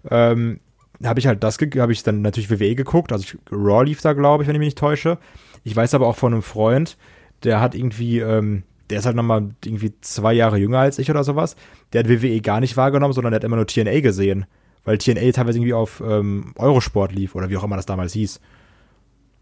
[0.10, 0.60] ähm,
[1.04, 4.14] habe ich halt das, habe ich dann natürlich WWE geguckt, also ich, Raw lief da,
[4.14, 5.18] glaube ich, wenn ich mich nicht täusche.
[5.64, 6.98] Ich weiß aber auch von einem Freund,
[7.44, 11.24] der hat irgendwie, ähm, der ist halt nochmal irgendwie zwei Jahre jünger als ich oder
[11.24, 11.56] sowas,
[11.94, 14.46] der hat WWE gar nicht wahrgenommen, sondern der hat immer nur TNA gesehen,
[14.84, 18.40] weil TNA teilweise irgendwie auf ähm, Eurosport lief oder wie auch immer das damals hieß.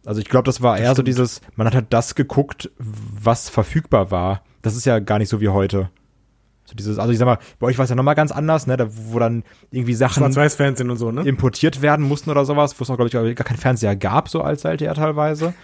[0.05, 4.11] Also ich glaube, das war eher so dieses, man hat halt das geguckt, was verfügbar
[4.11, 4.43] war.
[4.61, 5.89] Das ist ja gar nicht so wie heute.
[6.65, 8.77] So dieses, also ich sag mal, bei euch war es ja nochmal ganz anders, ne,
[8.77, 11.23] da, wo dann irgendwie Sachen Schwarz-Weiß-Fernsehen und so, ne?
[11.23, 14.41] importiert werden mussten oder sowas, wo es noch, glaube ich, gar keinen Fernseher gab, so
[14.41, 15.55] als LTR teilweise.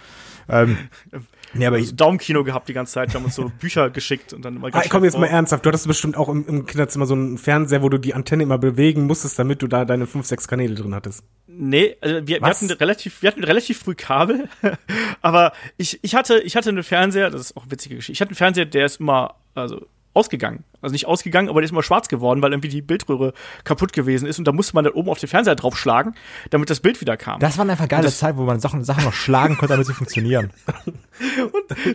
[0.48, 0.76] ähm,
[1.54, 4.44] nee, aber ich, so Daumenkino gehabt die ganze Zeit, haben uns so Bücher geschickt und
[4.44, 5.64] dann immer Ah, komm jetzt vor- mal ernsthaft.
[5.64, 8.58] Du hattest bestimmt auch im, im Kinderzimmer so einen Fernseher, wo du die Antenne immer
[8.58, 11.22] bewegen musstest, damit du da deine fünf, sechs Kanäle drin hattest.
[11.46, 14.48] Nee, also wir, wir hatten relativ, wir hatten relativ früh Kabel,
[15.22, 18.12] aber ich, ich hatte, ich hatte einen Fernseher, das ist auch eine witzige Geschichte.
[18.12, 20.64] Ich hatte einen Fernseher, der ist immer, also ausgegangen.
[20.82, 23.32] Also nicht ausgegangen, aber der ist immer schwarz geworden, weil irgendwie die Bildröhre
[23.64, 26.14] kaputt gewesen ist und da musste man dann oben auf den Fernseher draufschlagen,
[26.50, 27.40] damit das Bild wieder kam.
[27.40, 29.94] das war einfach geile das- Zeit, wo man Sachen, Sachen noch schlagen konnte, damit sie
[29.94, 30.50] funktionieren.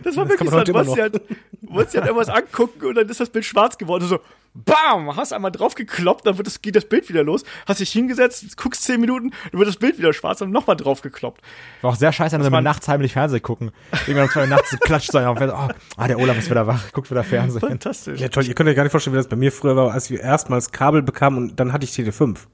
[0.04, 1.20] Das war Das wirklich so, du wolltest dir halt,
[1.62, 4.02] wolltest halt irgendwas angucken und dann ist das Bild schwarz geworden.
[4.02, 4.18] Und so,
[4.54, 7.44] bam, hast einmal draufgekloppt, dann wird das, geht das Bild wieder los.
[7.66, 11.40] Hast dich hingesetzt, guckst zehn Minuten, dann wird das Bild wieder schwarz, dann nochmal draufgekloppt.
[11.82, 13.70] War auch sehr scheiße, wenn wir nachts heimlich Fernsehen gucken.
[14.08, 15.38] Irgendwann um zwei Uhr nachts klatscht sein auf.
[15.40, 17.60] Oh, ah, der Olaf ist wieder wach, guckt wieder Fernsehen.
[17.60, 18.18] Fantastisch.
[18.20, 18.44] Ja, toll.
[18.44, 20.72] Ihr könnt euch gar nicht vorstellen, wie das bei mir früher war, als wir erstmals
[20.72, 22.48] Kabel bekamen und dann hatte ich Tele 5.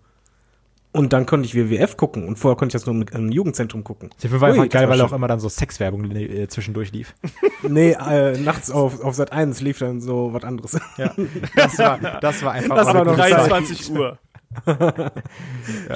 [0.90, 3.84] Und dann konnte ich WWF gucken und vorher konnte ich das nur im, im Jugendzentrum
[3.84, 4.10] gucken.
[4.18, 6.92] Film war einfach Ui, geil, das war weil auch immer dann so Sexwerbung äh, zwischendurch
[6.92, 7.14] lief.
[7.68, 10.78] Nee, äh, nachts auf, auf Sat 1 lief dann so was anderes.
[10.96, 11.12] Ja,
[11.56, 13.50] das war, das war einfach Das war noch gute Zeit.
[13.50, 14.18] 23 Uhr.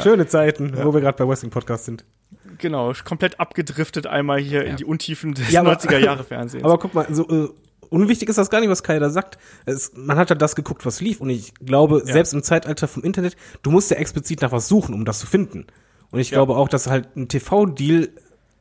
[0.03, 2.05] Schöne Zeiten, wo wir gerade bei Wrestling Podcast sind.
[2.59, 6.65] Genau, komplett abgedriftet einmal hier in die Untiefen des Ja, aber- 90er Jahre Fernsehens.
[6.65, 7.49] Aber guck mal, so äh,
[7.93, 9.39] unwichtig ist das gar nicht, was Kai da sagt.
[9.67, 11.21] Es, man hat halt das geguckt, was lief.
[11.21, 14.95] Und ich glaube, selbst im Zeitalter vom Internet, du musst ja explizit nach was suchen,
[14.95, 15.67] um das zu finden.
[16.11, 18.09] Und ich glaube auch, dass halt ein TV-Deal,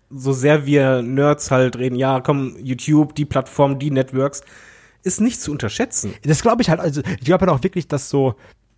[0.10, 4.42] so sehr wir Nerds halt reden, ja, komm, YouTube, die Plattform, die Networks,
[5.04, 6.14] ist nicht zu unterschätzen.
[6.24, 8.36] Das glaube ich halt, also ich glaube halt auch wirklich, dass so,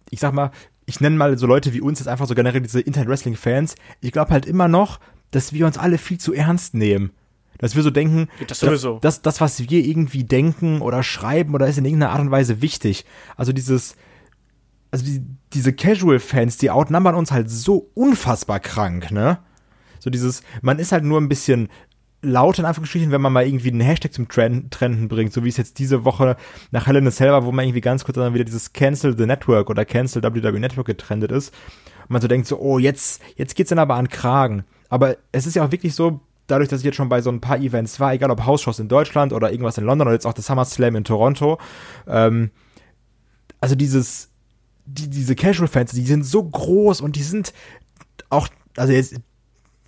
[0.09, 0.51] ich sag mal,
[0.85, 4.31] ich nenne mal so Leute wie uns jetzt einfach so generell diese Internet-Wrestling-Fans, ich glaube
[4.31, 4.99] halt immer noch,
[5.31, 7.11] dass wir uns alle viel zu ernst nehmen.
[7.59, 8.99] Dass wir so denken, Das sowieso.
[9.01, 12.61] Das, das, was wir irgendwie denken oder schreiben oder ist in irgendeiner Art und Weise
[12.61, 13.05] wichtig.
[13.37, 13.95] Also dieses,
[14.91, 15.21] also die,
[15.53, 19.39] diese Casual-Fans, die outnumbern uns halt so unfassbar krank, ne?
[19.99, 21.69] So dieses, man ist halt nur ein bisschen
[22.23, 25.49] laut in Anführungsstrichen, wenn man mal irgendwie einen Hashtag zum Trend, Trenden bringt, so wie
[25.49, 26.37] es jetzt diese Woche
[26.71, 29.85] nach Cell war, wo man irgendwie ganz kurz dann wieder dieses Cancel the Network oder
[29.85, 31.53] Cancel WWE Network getrendet ist.
[32.03, 34.63] Und man so denkt so, oh, jetzt, jetzt geht's dann aber an Kragen.
[34.89, 37.41] Aber es ist ja auch wirklich so, dadurch, dass ich jetzt schon bei so ein
[37.41, 40.33] paar Events war, egal ob Hausshows in Deutschland oder irgendwas in London oder jetzt auch
[40.33, 41.59] das SummerSlam in Toronto,
[42.07, 42.51] ähm,
[43.61, 44.29] also dieses,
[44.85, 47.53] die, diese Casual-Fans, die sind so groß und die sind
[48.29, 49.15] auch, also jetzt,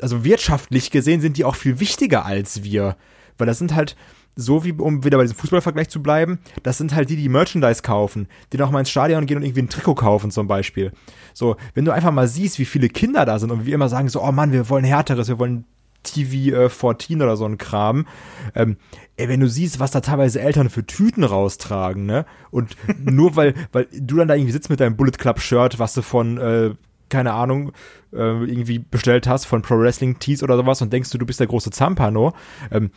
[0.02, 2.96] also wirtschaftlich gesehen sind die auch viel wichtiger als wir.
[3.38, 3.96] Weil das sind halt,
[4.38, 7.82] so wie, um wieder bei diesem Fußballvergleich zu bleiben, das sind halt die, die Merchandise
[7.82, 10.92] kaufen, die noch mal ins Stadion gehen und irgendwie ein Trikot kaufen zum Beispiel.
[11.34, 14.10] So, wenn du einfach mal siehst, wie viele Kinder da sind und wir immer sagen
[14.10, 15.66] so, oh Mann, wir wollen härteres, wir wollen
[16.06, 18.08] TV äh, 14 oder so ein Kram.
[18.56, 18.78] Ähm,
[19.18, 22.26] ey, wenn du siehst, was da teilweise Eltern für Tüten raustragen, ne?
[22.52, 25.94] Und nur weil, weil du dann da irgendwie sitzt mit deinem Bullet Club Shirt, was
[25.94, 26.76] du von, äh,
[27.10, 27.72] keine Ahnung,
[28.14, 31.40] äh, irgendwie bestellt hast, von Pro Wrestling Tees oder sowas und denkst du, du bist
[31.40, 32.34] der große Zampano.
[32.72, 32.92] Ähm,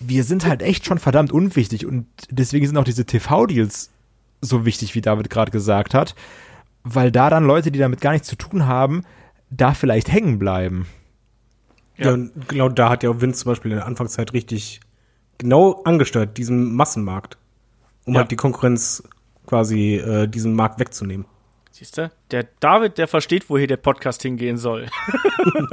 [0.00, 3.90] wir sind halt echt schon verdammt unwichtig und deswegen sind auch diese TV-Deals
[4.40, 6.14] so wichtig, wie David gerade gesagt hat,
[6.82, 9.02] weil da dann Leute, die damit gar nichts zu tun haben,
[9.50, 10.86] da vielleicht hängen bleiben.
[12.02, 12.08] Ja.
[12.08, 12.14] Ja.
[12.14, 14.80] und genau da hat ja auch Vince zum Beispiel in der Anfangszeit richtig
[15.38, 17.36] genau angesteuert, diesen Massenmarkt,
[18.06, 18.20] um Ja.
[18.20, 19.02] halt die Konkurrenz
[19.46, 21.26] quasi äh, diesen Markt wegzunehmen.
[21.70, 22.10] Siehst du?
[22.30, 24.88] Der David, der versteht, woher der Podcast hingehen soll.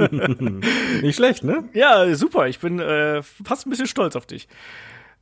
[1.02, 1.64] Nicht schlecht, ne?
[1.72, 2.48] Ja, super.
[2.48, 4.48] Ich bin äh, fast ein bisschen stolz auf dich.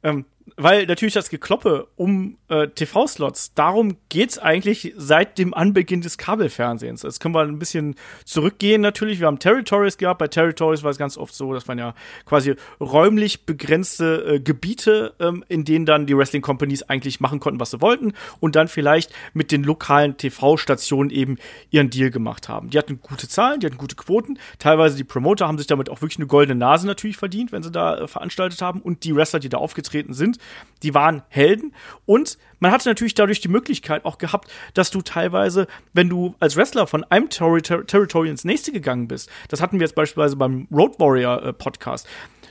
[0.02, 0.24] Ähm,
[0.56, 7.02] weil natürlich das Gekloppe um äh, TV-Slots, darum geht's eigentlich seit dem Anbeginn des Kabelfernsehens.
[7.02, 7.94] Jetzt können wir ein bisschen
[8.24, 9.20] zurückgehen natürlich.
[9.20, 10.18] Wir haben Territories gehabt.
[10.18, 11.94] Bei Territories war es ganz oft so, dass man ja
[12.24, 17.60] quasi räumlich begrenzte äh, Gebiete, ähm, in denen dann die Wrestling Companies eigentlich machen konnten,
[17.60, 21.36] was sie wollten und dann vielleicht mit den lokalen TV-Stationen eben
[21.70, 22.70] ihren Deal gemacht haben.
[22.70, 24.38] Die hatten gute Zahlen, die hatten gute Quoten.
[24.58, 27.70] Teilweise die Promoter haben sich damit auch wirklich eine goldene Nase natürlich verdient, wenn sie
[27.70, 28.80] da äh, veranstaltet haben.
[28.80, 30.37] Und die Wrestler, die da aufgetreten sind,
[30.82, 31.74] die waren Helden.
[32.06, 36.56] Und man hatte natürlich dadurch die Möglichkeit auch gehabt, dass du teilweise, wenn du als
[36.56, 40.36] Wrestler von einem Terri Ter Territory ins nächste gegangen bist, das hatten wir jetzt beispielsweise
[40.36, 42.06] beim Road Warrior äh, Podcast,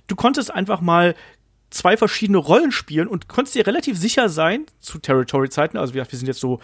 [0.07, 1.15] du konntest einfach mal
[1.69, 6.17] zwei verschiedene Rollen spielen und konntest dir relativ sicher sein, zu Territory-Zeiten, also wir, wir
[6.17, 6.59] sind jetzt so,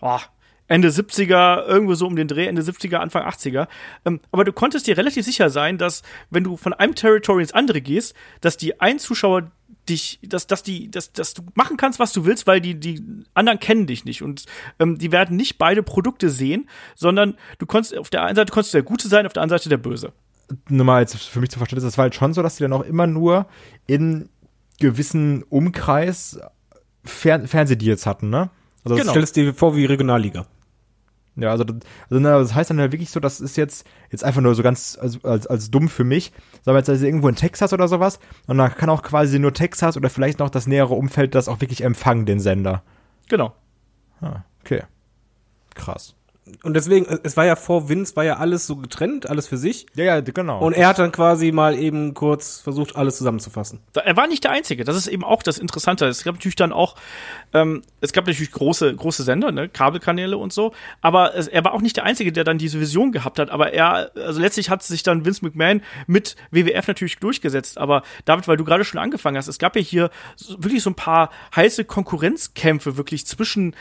[0.00, 0.20] oh,
[0.66, 3.68] Ende 70er, irgendwo so um den Dreh, Ende 70er, Anfang 80er.
[4.06, 7.52] Ähm, aber du konntest dir relativ sicher sein, dass, wenn du von einem Territory ins
[7.52, 9.50] andere gehst, dass die einen Zuschauer
[9.88, 13.02] dich, dass, dass die, dass, dass du machen kannst, was du willst, weil die, die
[13.34, 14.22] anderen kennen dich nicht.
[14.22, 14.46] Und
[14.78, 18.74] ähm, die werden nicht beide Produkte sehen, sondern du konntest, auf der einen Seite konntest
[18.74, 20.12] du der Gute sein, auf der anderen Seite der Böse.
[20.68, 22.72] nur mal jetzt für mich zu verstehen, das war halt schon so, dass die dann
[22.72, 23.46] auch immer nur
[23.86, 24.28] in
[24.80, 26.38] gewissen Umkreis
[27.04, 28.50] Fer Fernsehdeals hatten, ne?
[28.84, 29.04] Also Genau.
[29.04, 30.46] das, Stell es dir vor wie Regionalliga.
[31.36, 31.76] Ja, also, das-
[32.10, 34.96] also das heißt dann halt wirklich so, das ist jetzt jetzt einfach nur so ganz
[35.00, 36.32] als, als, als dumm für mich.
[36.62, 39.52] Sagen wir jetzt also irgendwo in Texas oder sowas und dann kann auch quasi nur
[39.52, 42.82] Texas oder vielleicht noch das nähere Umfeld das auch wirklich empfangen, den Sender.
[43.28, 43.52] Genau.
[44.20, 44.82] Ah, okay.
[45.74, 46.14] Krass.
[46.62, 49.86] Und deswegen, es war ja vor Vince, war ja alles so getrennt, alles für sich.
[49.94, 50.60] Ja, ja, genau.
[50.60, 53.80] Und er hat dann quasi mal eben kurz versucht, alles zusammenzufassen.
[53.94, 54.84] Er war nicht der Einzige.
[54.84, 56.04] Das ist eben auch das Interessante.
[56.06, 56.96] Es gab natürlich dann auch,
[57.54, 60.74] ähm, es gab natürlich große, große Sender, ne, Kabelkanäle und so.
[61.00, 63.48] Aber es, er war auch nicht der Einzige, der dann diese Vision gehabt hat.
[63.48, 67.78] Aber er, also letztlich hat sich dann Vince McMahon mit WWF natürlich durchgesetzt.
[67.78, 70.10] Aber David, weil du gerade schon angefangen hast, es gab ja hier
[70.58, 73.74] wirklich so ein paar heiße Konkurrenzkämpfe wirklich zwischen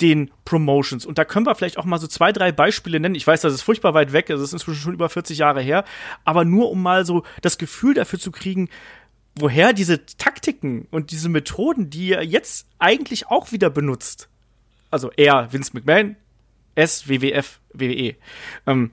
[0.00, 1.04] den Promotions.
[1.04, 3.14] Und da können wir vielleicht auch mal so zwei, drei Beispiele nennen.
[3.14, 5.84] Ich weiß, das ist furchtbar weit weg, es ist inzwischen schon über 40 Jahre her,
[6.24, 8.68] aber nur um mal so das Gefühl dafür zu kriegen,
[9.34, 14.28] woher diese Taktiken und diese Methoden, die er jetzt eigentlich auch wieder benutzt.
[14.90, 16.16] Also er, Vince McMahon,
[16.74, 18.14] S, WWF, WWE.
[18.66, 18.90] Ähm,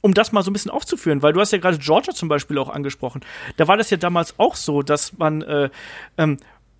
[0.00, 2.58] um das mal so ein bisschen aufzuführen, weil du hast ja gerade Georgia zum Beispiel
[2.58, 3.22] auch angesprochen.
[3.56, 5.70] Da war das ja damals auch so, dass man äh,
[6.18, 6.36] ähm,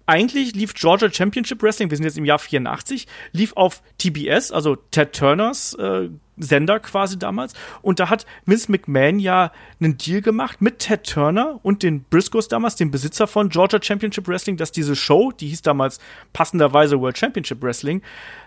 [0.07, 4.77] eigentlich lief Georgia Championship Wrestling, wir sind jetzt im Jahr 84, lief auf TBS, also
[4.77, 7.55] Ted Turners äh, Sender quasi damals.
[7.81, 12.49] Und da hat Vince McMahon ja einen Deal gemacht mit Ted Turner und den Briscoes
[12.49, 16.01] damals, dem Besitzer von Georgia Championship Wrestling, dass diese Show, die hieß damals
[16.33, 18.03] passenderweise World Championship Wrestling,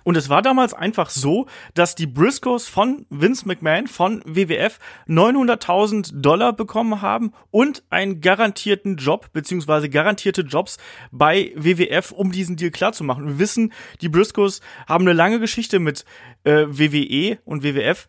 [0.07, 4.79] und es war damals einfach so, dass die Briscoes von Vince McMahon von WWF
[5.09, 10.77] 900.000 Dollar bekommen haben und einen garantierten Job, beziehungsweise garantierte Jobs
[11.11, 13.27] bei WWF, um diesen Deal klarzumachen.
[13.27, 16.05] Wir wissen, die Briscoes haben eine lange Geschichte mit
[16.45, 18.07] äh, WWE und WWF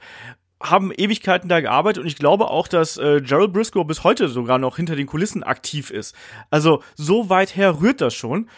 [0.62, 4.60] haben Ewigkeiten da gearbeitet und ich glaube auch, dass äh, Gerald Briscoe bis heute sogar
[4.60, 6.14] noch hinter den Kulissen aktiv ist.
[6.48, 8.48] Also so weit her rührt das schon.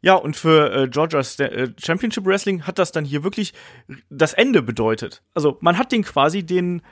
[0.00, 3.52] Ja, und für äh, Georgia Sta äh, Championship Wrestling hat das dann hier wirklich
[4.10, 5.22] das Ende bedeutet.
[5.34, 6.82] Also man hat den quasi den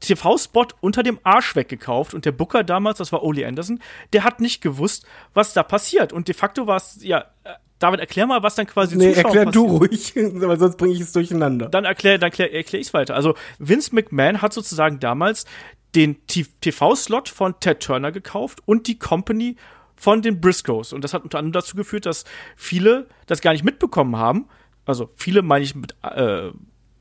[0.00, 3.80] TV-Spot unter dem Arsch weggekauft und der Booker damals, das war Ole Anderson,
[4.12, 6.12] der hat nicht gewusst, was da passiert.
[6.12, 9.36] Und de facto war es, ja, äh, David, erklär mal, was dann quasi Nee, Zuschauern
[9.36, 11.68] erklär du ruhig, weil sonst bringe ich es durcheinander.
[11.68, 13.14] Dann erklär, dann erklär, erklär ich es weiter.
[13.14, 15.44] Also Vince McMahon hat sozusagen damals
[15.94, 19.56] den TV-Slot von Ted Turner gekauft und die Company
[19.96, 20.92] von den Briscoes.
[20.92, 22.24] Und das hat unter anderem dazu geführt, dass
[22.56, 24.46] viele das gar nicht mitbekommen haben.
[24.84, 26.50] Also viele meine ich mit äh,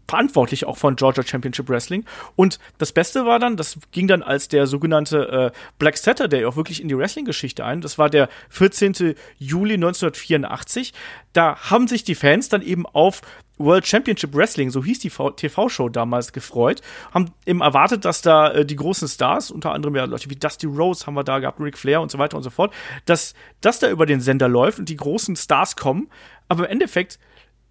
[0.08, 2.06] verantwortlich auch von Georgia Championship Wrestling.
[2.36, 6.56] Und das Beste war dann, das ging dann als der sogenannte äh, Black Saturday auch
[6.56, 7.82] wirklich in die Wrestling-Geschichte ein.
[7.82, 9.16] Das war der 14.
[9.38, 10.94] Juli 1984.
[11.34, 13.22] Da haben sich die Fans dann eben auf
[13.58, 16.82] World Championship Wrestling, so hieß die TV-Show damals, gefreut.
[17.14, 20.68] Haben eben erwartet, dass da äh, die großen Stars, unter anderem ja Leute wie Dusty
[20.68, 22.74] Rose haben wir da gehabt, Ric Flair und so weiter und so fort,
[23.06, 26.10] dass das da über den Sender läuft und die großen Stars kommen.
[26.48, 27.18] Aber im Endeffekt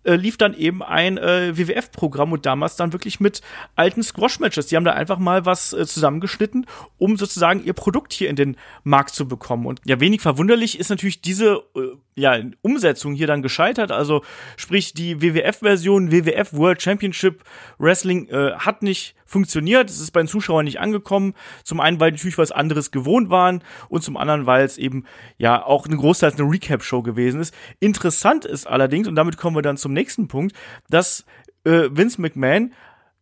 [0.05, 3.41] äh, lief dann eben ein äh, WWF-Programm und damals dann wirklich mit
[3.75, 4.67] alten Squash-Matches.
[4.67, 6.67] Die haben da einfach mal was äh, zusammengeschnitten,
[6.99, 9.67] um sozusagen ihr Produkt hier in den Markt zu bekommen.
[9.67, 13.91] Und ja, wenig verwunderlich ist natürlich diese äh, ja, Umsetzung hier dann gescheitert.
[13.91, 14.23] Also
[14.57, 17.43] sprich, die WWF-Version, WWF World Championship
[17.79, 19.91] Wrestling äh, hat nicht funktioniert.
[19.91, 21.35] Es ist bei den Zuschauern nicht angekommen.
[21.63, 25.05] Zum einen, weil die natürlich was anderes gewohnt waren und zum anderen, weil es eben
[25.39, 27.55] ja auch ein Großteil eine Recap-Show gewesen ist.
[27.81, 30.57] Interessant ist allerdings, und damit kommen wir dann zum nächsten Punkt,
[30.89, 31.25] dass
[31.65, 32.73] äh, Vince McMahon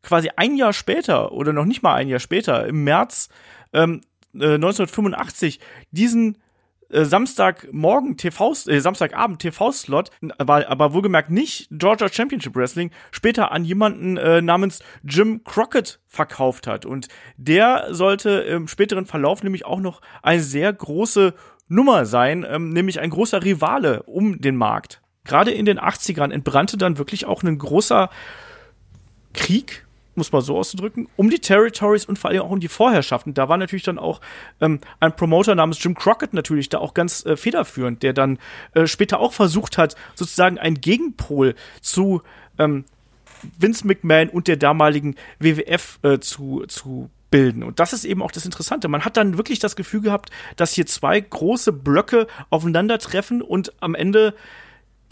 [0.02, 3.28] quasi ein Jahr später oder noch nicht mal ein Jahr später, im März
[3.72, 4.00] ähm,
[4.34, 6.38] äh, 1985, diesen
[6.92, 13.64] äh, Samstagmorgen TV, äh, Samstagabend TV-Slot, aber, aber wohlgemerkt nicht Georgia Championship Wrestling, später an
[13.64, 16.86] jemanden äh, namens Jim Crockett verkauft hat.
[16.86, 21.34] Und der sollte im späteren Verlauf nämlich auch noch eine sehr große
[21.68, 25.00] Nummer sein, ähm, nämlich ein großer Rivale um den Markt.
[25.24, 28.10] Gerade in den 80ern entbrannte dann wirklich auch ein großer
[29.32, 29.81] Krieg
[30.14, 33.34] muss man so auszudrücken, um die Territories und vor allem auch um die Vorherrschaften.
[33.34, 34.20] Da war natürlich dann auch
[34.60, 38.38] ähm, ein Promoter namens Jim Crockett natürlich da auch ganz äh, federführend, der dann
[38.74, 42.22] äh, später auch versucht hat, sozusagen einen Gegenpol zu
[42.58, 42.84] ähm,
[43.58, 47.64] Vince McMahon und der damaligen WWF äh, zu, zu bilden.
[47.64, 48.86] Und das ist eben auch das Interessante.
[48.86, 53.96] Man hat dann wirklich das Gefühl gehabt, dass hier zwei große Blöcke aufeinandertreffen und am
[53.96, 54.34] Ende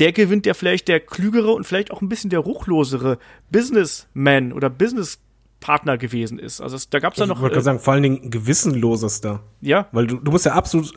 [0.00, 3.18] der gewinnt, der vielleicht der klügere und vielleicht auch ein bisschen der ruchlosere
[3.50, 6.60] Businessman oder Businesspartner gewesen ist.
[6.60, 7.36] Also es, da gab es dann noch.
[7.36, 9.42] Ich wollte äh, gerade sagen, vor allen Dingen gewissenlosester.
[9.60, 10.92] ja, Weil du, du musst ja absolut.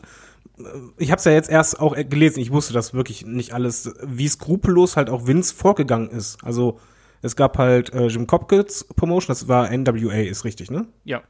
[0.98, 2.40] Ich habe es ja jetzt erst auch gelesen.
[2.40, 6.42] Ich wusste das wirklich nicht alles, wie skrupellos halt auch Vince vorgegangen ist.
[6.44, 6.78] Also
[7.22, 10.86] es gab halt äh, Jim Copkins Promotion, das war NWA, ist richtig, ne?
[11.04, 11.22] ja,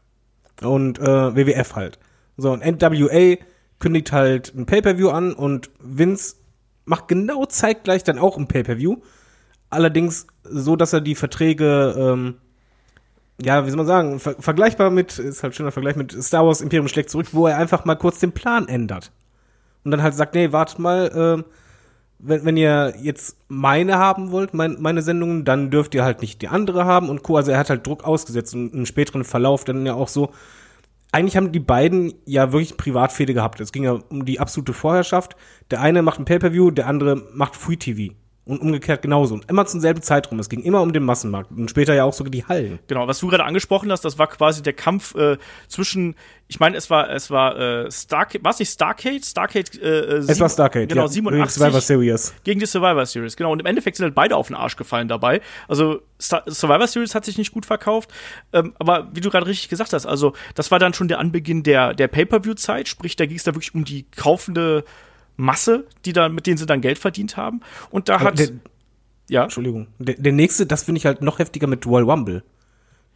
[0.61, 1.99] Und äh, WWF halt.
[2.37, 3.37] So und NWA
[3.79, 6.35] kündigt halt ein Pay-per-View an und Vince
[6.85, 8.97] macht genau zeitgleich dann auch ein Pay-per-View.
[9.70, 12.35] Allerdings so, dass er die Verträge ähm,
[13.43, 16.61] ja, wie soll man sagen, ver vergleichbar mit, ist halt schöner Vergleich mit Star Wars
[16.61, 19.11] Imperium schlägt zurück, wo er einfach mal kurz den Plan ändert.
[19.85, 21.45] Und dann halt sagt, nee, wartet mal, ähm,
[22.20, 26.43] wenn, wenn ihr jetzt meine haben wollt, mein, meine Sendungen, dann dürft ihr halt nicht
[26.43, 27.37] die andere haben und Co.
[27.37, 30.32] Also er hat halt Druck ausgesetzt und im späteren Verlauf dann ja auch so.
[31.14, 33.60] Eigentlich haben die beiden ja wirklich Privatfehde gehabt.
[33.60, 35.36] Es ging ja um die absolute Vorherrschaft.
[35.70, 38.12] Der eine macht ein Pay-Per-View, der andere macht Free TV.
[38.47, 39.34] Und umgekehrt genauso.
[39.34, 40.38] Und immer zum selben Zeitraum.
[40.38, 41.51] Es ging immer um den Massenmarkt.
[41.51, 42.78] Und später ja auch sogar die Hallen.
[42.88, 43.09] genau.
[43.09, 46.14] Was du gerade angesprochen hast, das war quasi der Kampf äh, zwischen,
[46.47, 49.22] ich meine, es war, es war äh, Starcade, war es nicht Starcade?
[49.24, 51.09] Starcade, äh, Es war Starcade, genau, ja.
[51.09, 52.34] 87 Survivor Series.
[52.45, 53.51] gegen die Survivor Series, genau.
[53.51, 55.40] Und im Endeffekt sind halt beide auf den Arsch gefallen dabei.
[55.66, 58.11] Also Star Survivor Series hat sich nicht gut verkauft,
[58.53, 61.62] ähm, aber wie du gerade richtig gesagt hast, also das war dann schon der Anbeginn
[61.62, 64.84] der, der Pay-Per-View-Zeit, sprich, da ging es da wirklich um die kaufende
[65.37, 67.61] Masse, die da, mit denen sie dann Geld verdient haben.
[67.91, 68.49] Und da Aber hat, der,
[69.28, 69.89] ja, Entschuldigung.
[69.99, 72.43] Der, der nächste, das finde ich halt noch heftiger mit Royal Rumble.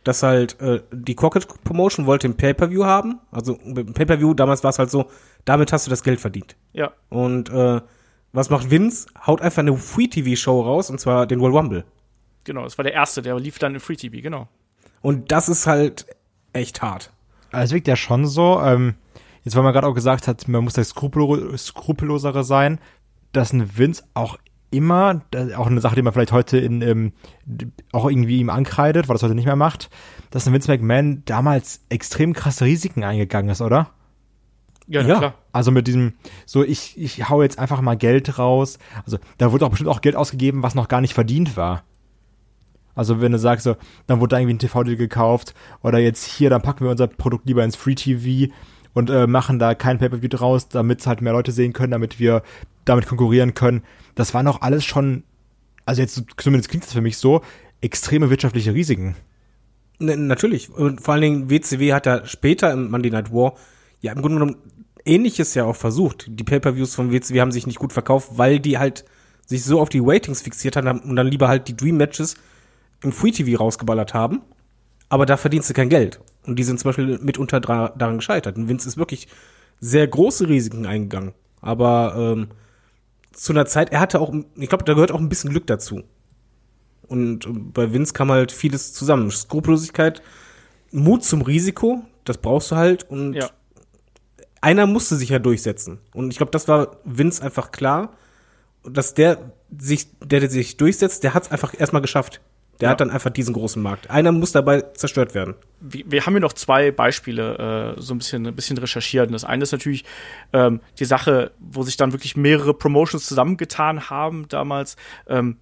[0.04, 3.18] Dass halt äh, die Crockett Promotion wollte ein Pay-Per-View haben.
[3.30, 5.10] Also mit dem Pay-Per-View, damals war es halt so,
[5.44, 6.56] damit hast du das Geld verdient.
[6.72, 7.80] ja, Und äh,
[8.32, 9.06] was macht Vince?
[9.26, 11.84] Haut einfach eine Free-TV-Show raus, und zwar den Royal Rumble.
[12.44, 14.48] genau, das war der erste, der lief dann in Free TV, genau.
[15.00, 16.06] Und das ist halt
[16.52, 17.12] echt hart.
[17.52, 18.94] Also es wirkt ja schon so, ähm,
[19.44, 22.78] jetzt weil man gerade auch gesagt hat, man muss da skrupel skrupellosere sein,
[23.32, 24.38] dass ein Vince auch
[24.70, 27.12] immer, das ist auch eine Sache, die man vielleicht heute in, ähm,
[27.92, 29.88] auch irgendwie ihm ankreidet, weil das heute nicht mehr macht,
[30.30, 33.90] dass ein Vince McMahon damals extrem krasse Risiken eingegangen ist, oder?
[34.86, 35.18] Ja, Ja.
[35.18, 35.34] klar.
[35.52, 36.14] Also mit diesem,
[36.46, 38.78] so ich, ich hau jetzt einfach mal Geld raus.
[39.04, 41.84] Also da wurde auch bestimmt auch Geld ausgegeben, was noch gar nicht verdient war.
[42.94, 43.76] Also wenn du sagst so,
[44.06, 47.46] dann wurde da irgendwie ein TV-Deal gekauft oder jetzt hier, dann packen wir unser Produkt
[47.46, 48.52] lieber ins Free TV
[48.98, 52.18] und äh, machen da kein Pay-Per-View draus, damit es halt mehr Leute sehen können, damit
[52.18, 52.42] wir
[52.84, 53.84] damit konkurrieren können.
[54.16, 55.22] Das waren auch alles schon,
[55.86, 57.42] also jetzt zumindest klingt das für mich so,
[57.80, 59.14] extreme wirtschaftliche Risiken.
[60.00, 60.68] Ne, natürlich.
[60.70, 63.54] Und vor allen Dingen WCW hat ja später im Monday Night War
[64.00, 64.56] ja im Grunde genommen
[65.04, 66.26] ähnliches ja auch versucht.
[66.28, 69.04] Die Pay-Per-Views von WCW haben sich nicht gut verkauft, weil die halt
[69.46, 72.34] sich so auf die Ratings fixiert haben und dann lieber halt die Dream Matches
[73.04, 74.42] im Free TV rausgeballert haben.
[75.08, 76.18] Aber da verdienst du kein Geld.
[76.48, 78.56] Und die sind zum Beispiel mitunter daran gescheitert.
[78.56, 79.28] Und Vince ist wirklich
[79.80, 81.34] sehr große Risiken eingegangen.
[81.60, 82.48] Aber ähm,
[83.32, 86.02] zu einer Zeit, er hatte auch, ich glaube, da gehört auch ein bisschen Glück dazu.
[87.06, 89.30] Und äh, bei Vince kam halt vieles zusammen.
[89.30, 90.22] Skrupellosigkeit,
[90.90, 93.04] Mut zum Risiko, das brauchst du halt.
[93.10, 93.50] Und Ja.
[94.62, 95.98] einer musste sich ja durchsetzen.
[96.14, 98.14] Und ich glaube, das war Vince einfach klar,
[98.84, 102.40] dass der sich, der, der sich durchsetzt, der hat es einfach erstmal geschafft.
[102.80, 102.90] Der Ja.
[102.92, 104.08] hat dann einfach diesen großen Markt.
[104.10, 105.54] Einer muss dabei zerstört werden.
[105.80, 109.26] wir, wir haben hier noch zwei Beispiele äh, so ein bisschen, ein bisschen recherchiert.
[109.26, 110.04] Und das eine ist natürlich
[110.52, 114.96] ähm, die Sache, wo sich dann wirklich mehrere Promotions zusammengetan haben damals.
[115.26, 115.56] Ähm,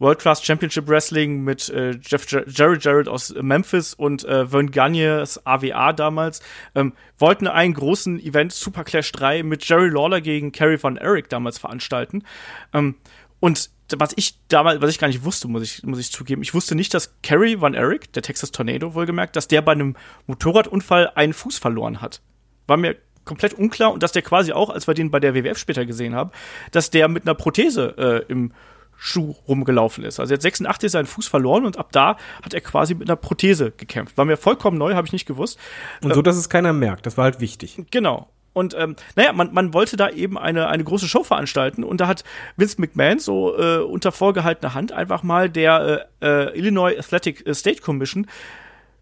[0.00, 4.70] World Class Championship Wrestling mit äh, Jeff Jer Jerry Jarrett aus Memphis und äh, Vern
[4.72, 6.40] Gagne's AWA damals
[6.74, 11.26] ähm, wollten einen großen Event Super Clash 3 mit Jerry Lawler gegen Kerry Von Erich
[11.28, 12.24] damals veranstalten.
[12.72, 12.96] Ähm,
[13.38, 16.54] und was ich damals, was ich gar nicht wusste, muss ich, muss ich zugeben, ich
[16.54, 21.12] wusste nicht, dass Kerry Van Erich, der Texas Tornado wohlgemerkt, dass der bei einem Motorradunfall
[21.14, 22.20] einen Fuß verloren hat.
[22.66, 25.58] War mir komplett unklar und dass der quasi auch, als wir den bei der WWF
[25.58, 26.30] später gesehen haben,
[26.72, 27.94] dass der mit einer Prothese
[28.26, 28.52] äh, im
[28.96, 30.20] Schuh rumgelaufen ist.
[30.20, 33.16] Also er hat 86 seinen Fuß verloren und ab da hat er quasi mit einer
[33.16, 34.16] Prothese gekämpft.
[34.16, 35.58] War mir vollkommen neu, habe ich nicht gewusst.
[36.02, 37.06] Und so, dass es keiner merkt.
[37.06, 37.82] Das war halt wichtig.
[37.90, 38.28] Genau.
[38.54, 41.84] Und ähm, naja, man, man wollte da eben eine, eine große Show veranstalten.
[41.84, 42.24] Und da hat
[42.56, 47.82] Vince McMahon so äh, unter vorgehaltener Hand einfach mal der äh, äh, Illinois Athletic State
[47.82, 48.26] Commission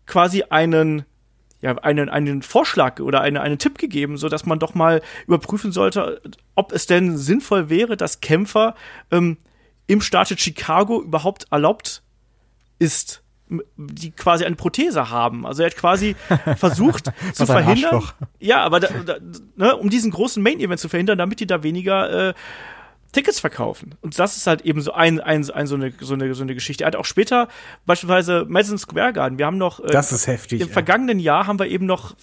[0.07, 1.05] quasi einen
[1.61, 5.71] ja, einen, einen Vorschlag oder eine, einen Tipp gegeben, so dass man doch mal überprüfen
[5.71, 6.21] sollte,
[6.57, 8.75] ob es denn sinnvoll wäre, dass Kämpfer
[9.13, 9.37] ähm,
[9.87, 12.03] im Staate Chicago überhaupt erlaubt
[12.81, 13.23] ist,
[13.77, 15.47] die quasi eine Prothese haben.
[15.47, 16.17] Also er hat quasi
[16.57, 17.95] versucht zu verhindern.
[17.95, 18.15] Arschloch.
[18.39, 19.17] Ja, aber da, da,
[19.57, 22.35] ne, um diesen großen Main-Event zu verhindern, damit die da weniger äh,
[23.13, 23.95] Tickets verkaufen.
[24.01, 26.55] Und das ist halt eben so ein, ein, ein so, eine, so, eine, so eine
[26.55, 26.85] Geschichte.
[26.85, 27.49] Er hat auch später
[27.85, 29.39] beispielsweise Madison Square Garden.
[29.39, 30.63] Wir haben noch äh, Das ist heftig.
[30.63, 30.73] im ey.
[30.73, 32.15] vergangenen Jahr haben wir eben noch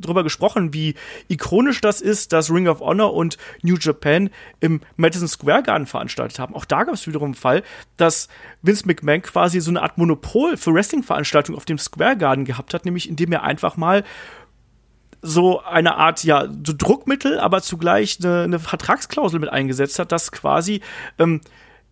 [0.00, 0.94] drüber gesprochen, wie
[1.28, 4.30] ikonisch das ist, dass Ring of Honor und New Japan
[4.60, 6.54] im Madison Square Garden veranstaltet haben.
[6.54, 7.62] Auch da gab es wiederum einen Fall,
[7.98, 8.28] dass
[8.62, 12.86] Vince McMahon quasi so eine Art Monopol für Wrestling-Veranstaltungen auf dem Square Garden gehabt hat,
[12.86, 14.02] nämlich indem er einfach mal
[15.22, 20.32] so eine Art, ja, so Druckmittel, aber zugleich eine, eine Vertragsklausel mit eingesetzt hat, dass
[20.32, 20.80] quasi
[21.18, 21.40] ähm,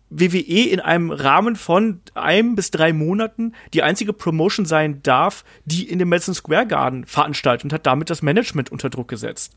[0.09, 5.89] WWE in einem Rahmen von einem bis drei Monaten die einzige Promotion sein darf, die
[5.89, 9.53] in dem Madison Square Garden veranstaltet und hat damit das Management unter Druck gesetzt.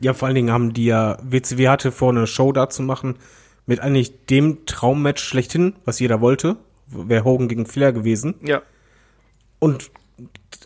[0.00, 3.16] Ja, vor allen Dingen haben die ja, WCW hatte vor, eine Show da zu machen,
[3.66, 6.56] mit eigentlich dem Traummatch schlechthin, was jeder wollte.
[6.86, 8.34] Wäre Hogan gegen Flair gewesen.
[8.42, 8.62] Ja.
[9.58, 9.90] Und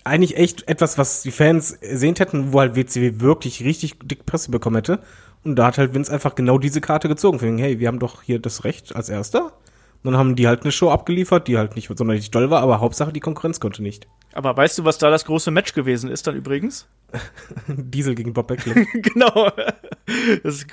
[0.06, 4.50] eigentlich echt etwas, was die Fans ersehnt hätten, wo halt WCW wirklich richtig dick Presse
[4.50, 5.00] bekommen hätte.
[5.44, 7.38] Und da hat halt Vince einfach genau diese Karte gezogen.
[7.38, 9.52] Für ihn, hey, wir haben doch hier das Recht als Erster.
[10.02, 12.80] Und dann haben die halt eine Show abgeliefert, die halt nicht sonderlich doll war, aber
[12.80, 14.06] Hauptsache die Konkurrenz konnte nicht.
[14.32, 16.86] Aber weißt du, was da das große Match gewesen ist dann übrigens?
[17.66, 18.86] Diesel gegen Bob Backlund.
[18.92, 19.50] genau.
[20.42, 20.66] Das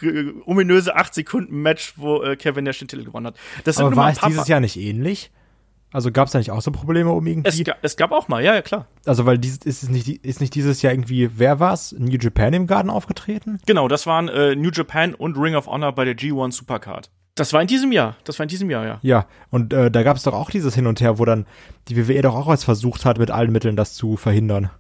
[0.46, 3.36] ominöse 8 Sekunden Match, wo äh, Kevin Nash den Titel gewonnen hat.
[3.64, 5.32] Das Aber war ein es paar dieses Jahr nicht ähnlich?
[5.94, 7.64] Also gab es da nicht auch so Probleme um es, irgendwie?
[7.64, 8.88] ga, es gab auch mal, ja, ja, klar.
[9.06, 11.96] Also weil dieses ist es nicht ist nicht dieses Jahr irgendwie wer war's?
[11.98, 13.60] New Japan im Garten aufgetreten?
[13.68, 17.12] Genau, das waren äh, New Japan und Ring of Honor bei der G1 Supercard.
[17.36, 18.16] Das war in diesem Jahr.
[18.24, 19.00] Das war in diesem Jahr, ja.
[19.02, 21.46] Ja, und äh, da gab es doch auch dieses Hin und Her, wo dann
[21.88, 24.72] die WWE doch auch als versucht hat, mit allen Mitteln das zu verhindern.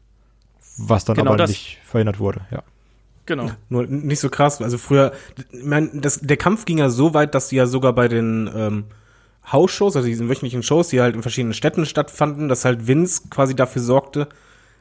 [0.77, 1.49] Was dann Genau aber das.
[1.49, 2.63] nicht verhindert wurde, ja.
[3.25, 3.49] Genau.
[3.69, 4.61] Nur nicht so krass.
[4.61, 5.13] Also früher,
[5.51, 8.49] ich mein, das, der Kampf ging ja so weit, dass die ja sogar bei den
[8.55, 8.83] ähm,
[9.51, 13.55] Hausshows, also diesen wöchentlichen Shows, die halt in verschiedenen Städten stattfanden, dass halt Vince quasi
[13.55, 14.27] dafür sorgte,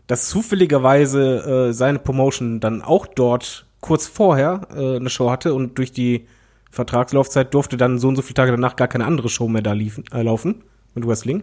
[0.07, 5.79] dass zufälligerweise äh, seine Promotion dann auch dort kurz vorher äh, eine Show hatte und
[5.79, 6.27] durch die
[6.71, 9.73] Vertragslaufzeit durfte dann so und so viele Tage danach gar keine andere Show mehr da
[9.73, 10.63] liefen, äh, laufen
[10.95, 11.43] mit Wrestling.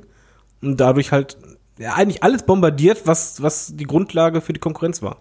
[0.61, 1.37] Und dadurch halt
[1.77, 5.17] ja, eigentlich alles bombardiert, was, was die Grundlage für die Konkurrenz war.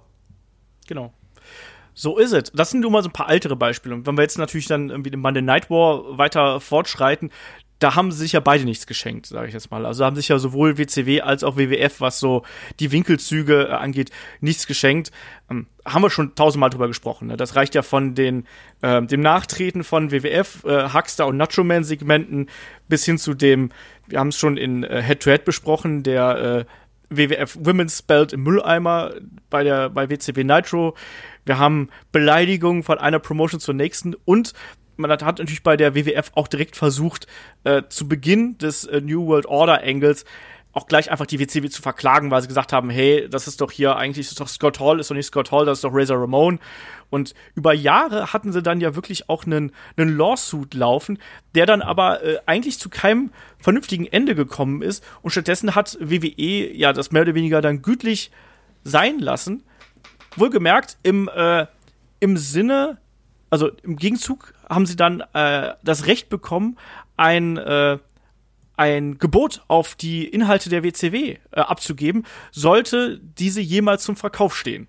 [0.87, 1.13] Genau.
[1.95, 2.53] So ist es.
[2.53, 3.95] Das sind nur mal so ein paar ältere Beispiele.
[3.95, 7.31] Und wenn wir jetzt natürlich dann irgendwie den Monday Night War weiter fortschreiten,
[7.79, 9.87] da haben sie sich ja beide nichts geschenkt, sage ich jetzt mal.
[9.87, 12.43] Also haben sich ja sowohl WCW als auch WWF, was so
[12.81, 14.11] die Winkelzüge äh, angeht,
[14.41, 15.12] nichts geschenkt.
[15.51, 17.29] Ähm, haben wir schon tausendmal drüber gesprochen.
[17.29, 17.37] Ne?
[17.37, 18.47] Das reicht ja von den
[18.83, 22.49] äh, dem Nachtreten von WWF, äh, Huckster und Nacho Man Segmenten
[22.89, 23.70] bis hin zu dem,
[24.07, 26.64] wir haben es schon in äh, Head to Head besprochen, der äh,
[27.11, 29.14] WWF Women's Belt im Mülleimer
[29.51, 30.95] bei der bei WCW Nitro.
[31.47, 34.53] Wir haben Beleidigungen von einer Promotion zur nächsten und
[34.99, 37.27] man hat natürlich bei der WWF auch direkt versucht,
[37.65, 40.25] äh, zu Beginn des äh, New World Order Angles
[40.79, 43.73] auch gleich einfach die WCW zu verklagen, weil sie gesagt haben, hey, das ist doch
[43.73, 46.21] hier eigentlich ist doch Scott Hall, ist doch nicht Scott Hall, das ist doch Razor
[46.21, 46.61] Ramon.
[47.11, 51.19] Und über Jahre hatten sie dann ja wirklich auch einen, einen Lawsuit laufen,
[51.55, 55.03] der dann aber äh, eigentlich zu keinem vernünftigen Ende gekommen ist.
[55.23, 58.31] Und stattdessen hat WWE ja das mehr oder weniger dann gütlich
[58.85, 59.65] sein lassen.
[60.37, 61.67] Wohlgemerkt im, äh,
[62.21, 62.99] im Sinne,
[63.51, 66.77] also im Gegenzug haben sie dann äh, das Recht bekommen,
[67.16, 67.99] ein, äh,
[68.77, 74.87] ein Gebot auf die Inhalte der WCW äh, abzugeben, sollte diese jemals zum Verkauf stehen.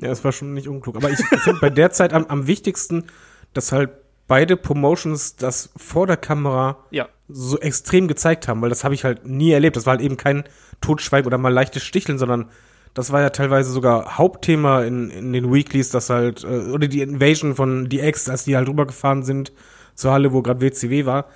[0.00, 0.96] Ja, das war schon nicht unklug.
[0.96, 3.06] Aber ich finde bei der Zeit am, am wichtigsten,
[3.54, 3.90] dass halt
[4.26, 7.08] beide Promotions das vor der Kamera Ja.
[7.28, 9.76] so extrem gezeigt haben, weil das habe ich halt nie erlebt.
[9.76, 10.44] Das war halt eben kein
[10.80, 12.50] Totschweigen oder mal leichtes Sticheln, sondern
[12.96, 17.02] das war ja teilweise sogar Hauptthema in, in den Weeklies, dass halt, äh, oder die
[17.02, 19.52] Invasion von DX, als die halt rübergefahren sind
[19.94, 21.26] zur Halle, wo gerade WCW war.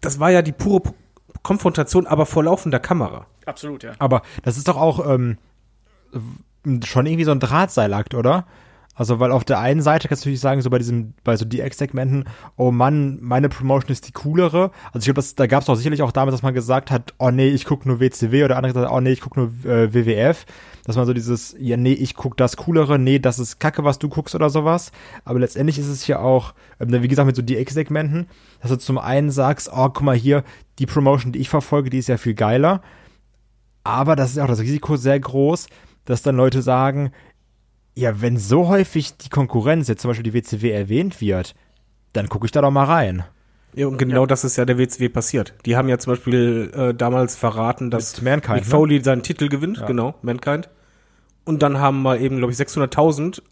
[0.00, 0.90] Das war ja die pure P
[1.42, 3.26] Konfrontation, aber vor laufender Kamera.
[3.46, 3.94] Absolut, ja.
[3.98, 5.38] Aber das ist doch auch ähm,
[6.84, 8.46] schon irgendwie so ein Drahtseilakt, oder?
[8.94, 11.46] Also, weil auf der einen Seite kannst du natürlich sagen, so bei diesem, bei so
[11.46, 12.24] DX-Segmenten,
[12.56, 14.70] oh Mann, meine Promotion ist die coolere.
[14.92, 17.30] Also ich glaube, da gab es auch sicherlich auch damals, dass man gesagt hat, oh
[17.30, 20.44] nee, ich guck nur WCW oder andere gesagt, oh nee, ich guck nur äh, WWF.
[20.84, 23.98] Dass man so dieses, ja nee, ich guck das coolere, nee, das ist Kacke, was
[23.98, 24.92] du guckst oder sowas.
[25.24, 28.26] Aber letztendlich ist es hier auch, ähm, wie gesagt, mit so DX-Segmenten,
[28.60, 30.44] dass du zum einen sagst, oh, guck mal hier,
[30.78, 32.82] die Promotion, die ich verfolge, die ist ja viel geiler.
[33.84, 35.66] Aber das ist auch das Risiko sehr groß,
[36.04, 37.12] dass dann Leute sagen,
[37.94, 41.54] ja, wenn so häufig die Konkurrenz, jetzt zum Beispiel die WCW erwähnt wird,
[42.12, 43.24] dann gucke ich da doch mal rein.
[43.74, 45.54] Ja, und genau das ist ja der WCW passiert.
[45.64, 49.48] Die haben ja zum Beispiel äh, damals verraten, dass Mit Mankind, Mick Foley seinen Titel
[49.48, 50.68] gewinnt, genau, Mankind.
[51.44, 53.42] Und dann haben wir eben, glaube ich, 600.000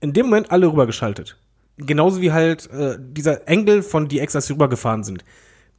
[0.00, 1.38] in dem Moment alle rübergeschaltet.
[1.78, 5.24] Genauso wie halt äh, dieser Engel von DX, als sie rübergefahren sind.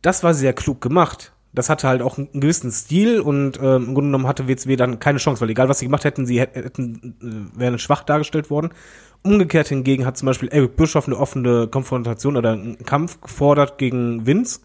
[0.01, 1.33] Das war sehr klug gemacht.
[1.53, 4.99] Das hatte halt auch einen gewissen Stil und ähm, im Grunde genommen hatte WCW dann
[4.99, 8.49] keine Chance, weil egal was sie gemacht hätten, sie hätten, hätten äh, wären schwach dargestellt
[8.49, 8.71] worden.
[9.21, 14.25] Umgekehrt hingegen hat zum Beispiel Eric Bischoff eine offene Konfrontation oder einen Kampf gefordert gegen
[14.25, 14.61] Vince.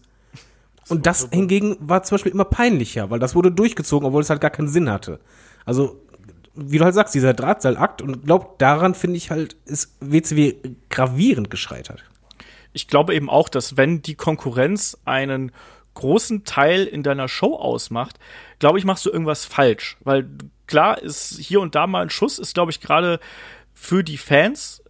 [0.89, 4.41] Und das hingegen war zum Beispiel immer peinlicher, weil das wurde durchgezogen, obwohl es halt
[4.41, 5.19] gar keinen Sinn hatte.
[5.65, 6.01] Also,
[6.55, 10.55] wie du halt sagst, dieser Drahtseilakt und glaub, daran finde ich halt, ist WCW
[10.89, 12.03] gravierend gescheitert.
[12.73, 15.51] ich glaube eben auch, dass wenn die Konkurrenz einen
[15.93, 18.19] großen Teil in deiner Show ausmacht,
[18.59, 19.97] glaube ich, machst du irgendwas falsch.
[20.01, 20.29] Weil
[20.67, 23.19] klar ist hier und da mal ein Schuss, ist, glaube ich, gerade
[23.73, 24.83] für die Fans,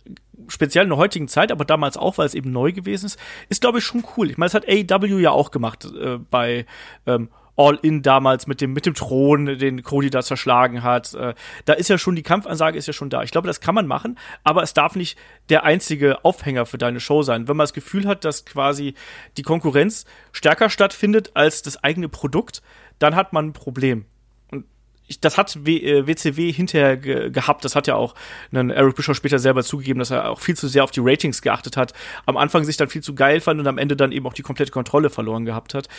[0.47, 3.20] speziell in der heutigen Zeit, aber damals auch, weil es eben neu gewesen ist,
[3.50, 4.30] ist, glaube ich, schon cool.
[4.30, 6.66] Ich meine, das hat AEW ja auch gemacht äh, bei
[7.06, 7.30] ähm,
[7.60, 11.14] All In damals mit dem, mit dem Thron, den Cody da zerschlagen hat.
[11.14, 11.34] Äh,
[11.66, 13.22] da ist ja schon, die Kampfansage ist ja schon da.
[13.22, 15.18] Ich glaube, das kann man machen, aber es darf nicht
[15.49, 17.49] der einzige Aufhänger für deine Show sein.
[17.49, 18.93] Wenn man das Gefühl hat, dass quasi
[19.36, 22.62] die Konkurrenz stärker stattfindet als das eigene Produkt,
[22.97, 24.05] dann hat man ein Problem.
[24.51, 24.64] Und
[25.07, 27.66] ich, das hat w, äh, WCW hinterher ge gehabt.
[27.66, 28.16] Das hat ja auch
[28.53, 31.41] ein Eric Bischoff später selber zugegeben, dass er auch viel zu sehr auf die Ratings
[31.41, 31.91] geachtet hat.
[32.26, 34.43] Am Anfang sich dann viel zu geil fand und am Ende dann eben auch die
[34.43, 35.89] komplette Kontrolle verloren gehabt hat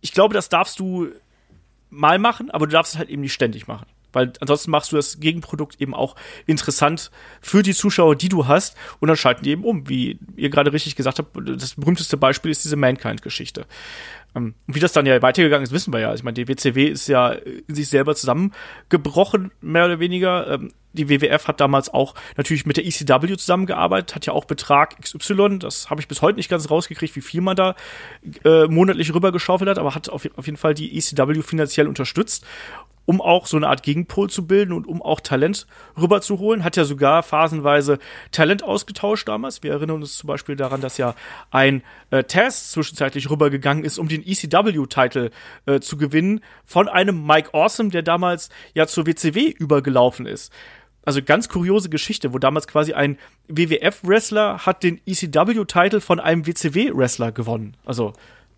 [0.00, 1.08] ich glaube, das darfst du
[1.90, 3.86] mal machen, aber du darfst es halt eben nicht ständig machen.
[4.12, 8.76] Weil ansonsten machst du das Gegenprodukt eben auch interessant für die Zuschauer, die du hast,
[8.98, 9.88] und dann schalten die eben um.
[9.88, 13.66] Wie ihr gerade richtig gesagt habt, das berühmteste Beispiel ist diese Mankind-Geschichte.
[14.34, 16.14] Ähm, wie das dann ja weitergegangen ist, wissen wir ja.
[16.14, 20.48] Ich meine, die WCW ist ja in sich selber zusammengebrochen, mehr oder weniger.
[20.48, 25.00] Ähm, Die WWF hat damals auch natürlich mit der ECW zusammengearbeitet, hat ja auch Betrag
[25.00, 27.76] XY, das habe ich bis heute nicht ganz rausgekriegt, wie viel man da
[28.44, 32.44] äh, monatlich rübergeschaufelt hat, aber hat auf, auf jeden Fall die ECW finanziell unterstützt
[33.06, 35.66] um auch so eine Art Gegenpol zu bilden und um auch Talent
[36.00, 36.64] rüberzuholen.
[36.64, 37.98] Hat ja sogar phasenweise
[38.30, 39.62] Talent ausgetauscht damals.
[39.62, 41.14] Wir erinnern uns zum Beispiel daran, dass ja
[41.50, 45.30] ein äh, Taz zwischenzeitlich rübergegangen ist, um den ECW-Titel
[45.66, 50.52] äh, zu gewinnen von einem Mike Awesome, der damals ja zur WCW übergelaufen ist.
[51.02, 57.32] Also ganz kuriose Geschichte, wo damals quasi ein WWF-Wrestler hat den ECW-Titel von einem WCW-Wrestler
[57.32, 57.76] gewonnen.
[57.84, 58.12] Also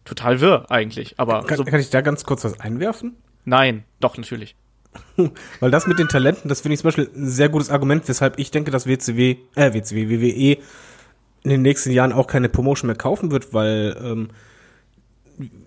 [0.05, 1.19] total wirr eigentlich.
[1.19, 3.17] Aber Kann, so, kann ich da ganz kurz was einwerfen?
[3.45, 4.57] Nein, doch, natürlich.
[5.61, 8.39] Weil das mit den Talenten, das finde ich zum Beispiel ein sehr gutes Argument, weshalb
[8.39, 10.59] ich denke, dass WCW, äh, WCW, WWE
[11.45, 14.29] in den nächsten Jahren auch keine Promotion mehr kaufen wird, weil ähm,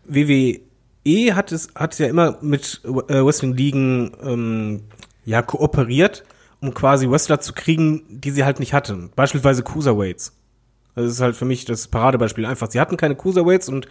[0.06, 4.82] WWE hat es hat ja immer mit äh, Wrestling-Ligen ähm,
[5.26, 6.24] ja kooperiert,
[6.62, 9.12] um quasi Wrestler zu kriegen, die sie halt nicht hatten.
[9.16, 10.34] Beispielsweise Cruiserweights.
[10.96, 12.72] Das ist halt für mich das Paradebeispiel einfach.
[12.72, 13.88] Sie hatten keine Cruiserweights und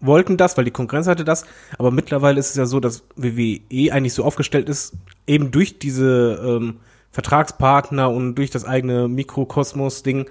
[0.00, 1.44] wollten das, weil die Konkurrenz hatte das.
[1.78, 4.94] Aber mittlerweile ist es ja so, dass WWE eigentlich so aufgestellt ist,
[5.26, 6.80] eben durch diese ähm,
[7.12, 10.28] Vertragspartner und durch das eigene Mikrokosmos-Ding,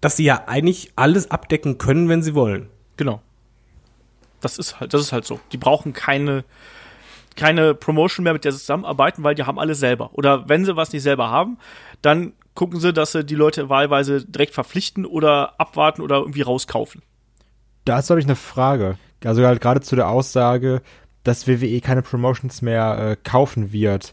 [0.00, 2.68] dass sie ja eigentlich alles abdecken können, wenn sie wollen.
[2.96, 3.20] Genau.
[4.40, 5.40] Das ist halt, das ist halt so.
[5.52, 6.44] Die brauchen keine,
[7.34, 10.10] keine Promotion mehr, mit der sie zusammenarbeiten, weil die haben alles selber.
[10.12, 11.58] Oder wenn sie was nicht selber haben,
[12.02, 17.02] dann gucken sie, dass sie die Leute wahlweise direkt verpflichten oder abwarten oder irgendwie rauskaufen.
[17.86, 18.98] Dazu habe ich eine Frage.
[19.24, 20.82] Also halt gerade zu der Aussage,
[21.24, 24.12] dass WWE keine Promotions mehr äh, kaufen wird.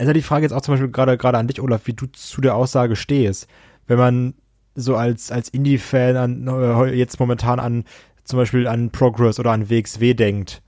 [0.00, 2.40] Ja die Frage jetzt auch zum Beispiel gerade gerade an dich, Olaf, wie du zu
[2.40, 3.46] der Aussage stehst.
[3.86, 4.34] Wenn man
[4.74, 7.84] so als, als Indie-Fan an, äh, jetzt momentan an
[8.24, 10.62] zum Beispiel an Progress oder an WXW denkt.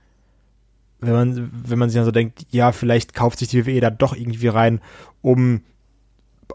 [1.01, 3.91] Wenn man, wenn man sich dann so denkt, ja, vielleicht kauft sich die WWE da
[3.91, 4.81] doch irgendwie rein,
[5.23, 5.63] um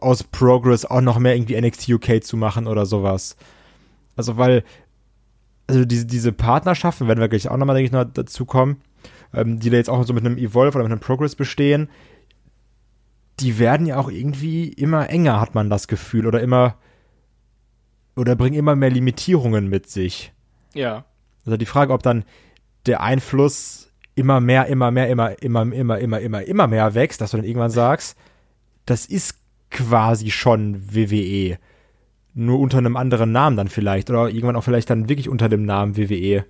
[0.01, 3.35] aus Progress auch noch mehr irgendwie NXT UK zu machen oder sowas.
[4.15, 4.63] Also, weil,
[5.69, 8.81] also diese, diese Partnerschaften, werden wir gleich auch nochmal, denke ich, noch dazu kommen,
[9.33, 11.89] ähm, die da jetzt auch so mit einem Evolve oder mit einem Progress bestehen,
[13.39, 16.75] die werden ja auch irgendwie immer enger, hat man das Gefühl, oder immer,
[18.15, 20.33] oder bringen immer mehr Limitierungen mit sich.
[20.73, 21.05] Ja.
[21.45, 22.25] Also die Frage, ob dann
[22.87, 27.31] der Einfluss immer mehr, immer mehr, immer, immer, immer, immer, immer, immer mehr wächst, dass
[27.31, 28.17] du dann irgendwann sagst,
[28.85, 29.35] das ist
[29.69, 31.59] quasi schon WWE.
[32.33, 34.09] Nur unter einem anderen Namen dann vielleicht.
[34.09, 36.45] Oder irgendwann auch vielleicht dann wirklich unter dem Namen WWE.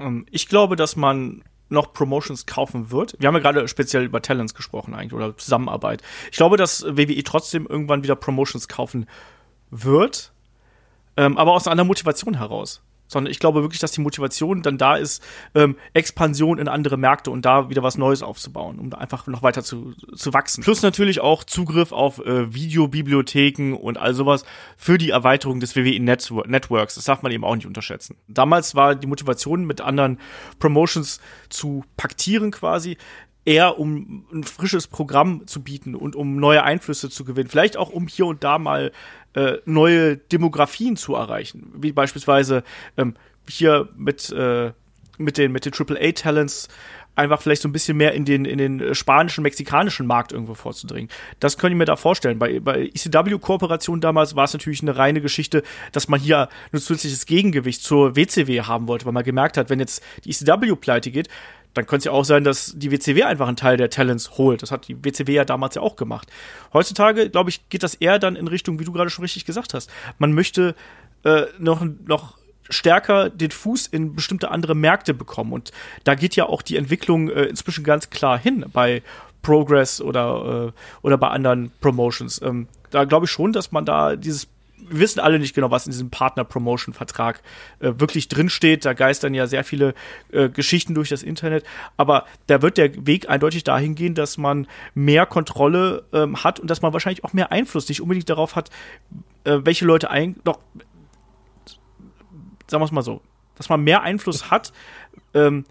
[0.00, 3.16] Ähm, Ich glaube, dass man noch Promotions kaufen wird.
[3.18, 6.02] Wir haben ja gerade speziell über Talents gesprochen eigentlich oder Zusammenarbeit.
[6.30, 9.06] Ich glaube, dass WWE trotzdem irgendwann wieder Promotions kaufen
[9.70, 10.32] wird,
[11.16, 12.82] ähm, aber aus einer anderen Motivation heraus.
[13.06, 15.22] Sondern ich glaube wirklich, dass die Motivation dann da ist,
[15.54, 19.42] ähm, Expansion in andere Märkte und da wieder was Neues aufzubauen, um da einfach noch
[19.42, 20.62] weiter zu, zu wachsen.
[20.62, 24.44] Plus natürlich auch Zugriff auf äh, Videobibliotheken und all sowas
[24.76, 26.96] für die Erweiterung des WWE Network Networks.
[26.96, 28.16] Das darf man eben auch nicht unterschätzen.
[28.28, 30.18] Damals war die Motivation, mit anderen
[30.58, 32.96] Promotions zu paktieren quasi,
[33.44, 37.48] eher um ein frisches Programm zu bieten und um neue Einflüsse zu gewinnen.
[37.48, 38.90] Vielleicht auch um hier und da mal
[39.36, 42.64] äh, neue Demografien zu erreichen, wie beispielsweise
[42.96, 43.14] ähm,
[43.48, 44.72] hier mit äh,
[45.18, 46.68] mit den mit den AAA Talents
[47.14, 51.10] einfach vielleicht so ein bisschen mehr in den in den spanischen mexikanischen Markt irgendwo vorzudringen.
[51.38, 52.38] Das könnte ich mir da vorstellen.
[52.38, 55.62] Bei bei ECW Kooperation damals war es natürlich eine reine Geschichte,
[55.92, 59.80] dass man hier ein zusätzliches Gegengewicht zur WCW haben wollte, weil man gemerkt hat, wenn
[59.80, 61.28] jetzt die ECW pleite geht,
[61.76, 64.62] dann könnte es ja auch sein, dass die WCW einfach einen Teil der Talents holt.
[64.62, 66.28] Das hat die WCW ja damals ja auch gemacht.
[66.72, 69.74] Heutzutage, glaube ich, geht das eher dann in Richtung, wie du gerade schon richtig gesagt
[69.74, 69.90] hast.
[70.18, 70.74] Man möchte
[71.24, 72.38] äh, noch, noch
[72.70, 75.52] stärker den Fuß in bestimmte andere Märkte bekommen.
[75.52, 75.70] Und
[76.04, 79.02] da geht ja auch die Entwicklung äh, inzwischen ganz klar hin bei
[79.42, 82.40] Progress oder, äh, oder bei anderen Promotions.
[82.40, 84.48] Ähm, da glaube ich schon, dass man da dieses
[84.78, 87.42] wir wissen alle nicht genau, was in diesem Partner-Promotion-Vertrag
[87.80, 88.84] äh, wirklich drinsteht.
[88.84, 89.94] Da geistern ja sehr viele
[90.30, 91.64] äh, Geschichten durch das Internet.
[91.96, 96.70] Aber da wird der Weg eindeutig dahin gehen, dass man mehr Kontrolle ähm, hat und
[96.70, 98.70] dass man wahrscheinlich auch mehr Einfluss nicht unbedingt darauf hat,
[99.44, 100.36] äh, welche Leute ein.
[100.44, 100.60] Doch,
[102.66, 103.22] sagen wir es mal so,
[103.56, 104.72] dass man mehr Einfluss hat,
[105.34, 105.64] ähm,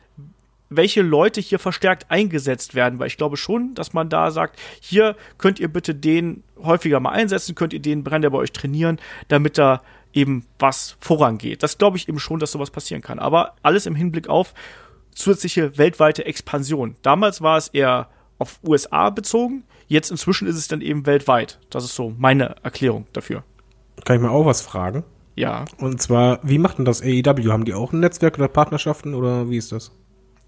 [0.69, 5.15] welche Leute hier verstärkt eingesetzt werden, weil ich glaube schon, dass man da sagt, hier
[5.37, 9.57] könnt ihr bitte den häufiger mal einsetzen, könnt ihr den Brand bei euch trainieren, damit
[9.57, 9.81] da
[10.13, 11.61] eben was vorangeht.
[11.61, 13.19] Das glaube ich eben schon, dass sowas passieren kann.
[13.19, 14.53] Aber alles im Hinblick auf
[15.11, 16.95] zusätzliche weltweite Expansion.
[17.01, 21.59] Damals war es eher auf USA bezogen, jetzt inzwischen ist es dann eben weltweit.
[21.69, 23.43] Das ist so meine Erklärung dafür.
[24.03, 25.03] Kann ich mal auch was fragen?
[25.35, 25.65] Ja.
[25.77, 27.51] Und zwar, wie macht denn das AEW?
[27.51, 29.91] Haben die auch ein Netzwerk oder Partnerschaften oder wie ist das?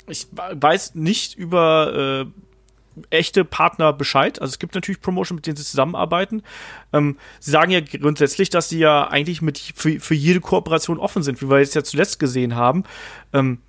[0.07, 4.41] Ich weiß nicht über äh, echte Partner Bescheid.
[4.41, 6.41] Also es gibt natürlich Promotion, mit denen sie zusammenarbeiten.
[6.93, 11.23] Ähm, sie sagen ja grundsätzlich, dass sie ja eigentlich mit für, für jede Kooperation offen
[11.23, 12.83] sind, wie wir jetzt ja zuletzt gesehen haben.
[13.33, 13.59] Ähm,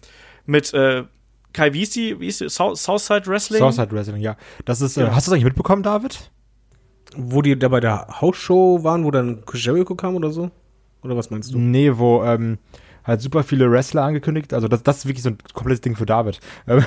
[0.46, 1.04] mit äh,
[1.52, 2.48] Kai, wie ist die, wie ist die?
[2.48, 3.58] South, Southside Wrestling?
[3.58, 4.36] Southside Wrestling, ja.
[4.64, 5.14] Das ist, äh, Ja.
[5.14, 6.30] hast du das eigentlich mitbekommen, David?
[7.16, 10.50] Wo die da bei der Hausshow waren, wo dann Jericho kam oder so?
[11.02, 11.58] Oder was meinst du?
[11.58, 12.58] Nee, wo ähm,
[13.04, 14.52] halt super viele Wrestler angekündigt.
[14.52, 16.40] Also das, das ist wirklich so ein komplettes Ding für David.
[16.66, 16.84] Ähm,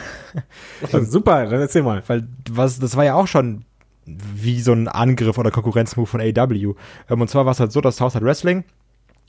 [1.05, 2.03] Super, dann erzähl mal.
[2.07, 3.65] weil was, das war ja auch schon
[4.05, 6.73] wie so ein Angriff oder Konkurrenzmove von AW.
[7.09, 8.63] Ähm, und zwar war es halt so, dass Southside Wrestling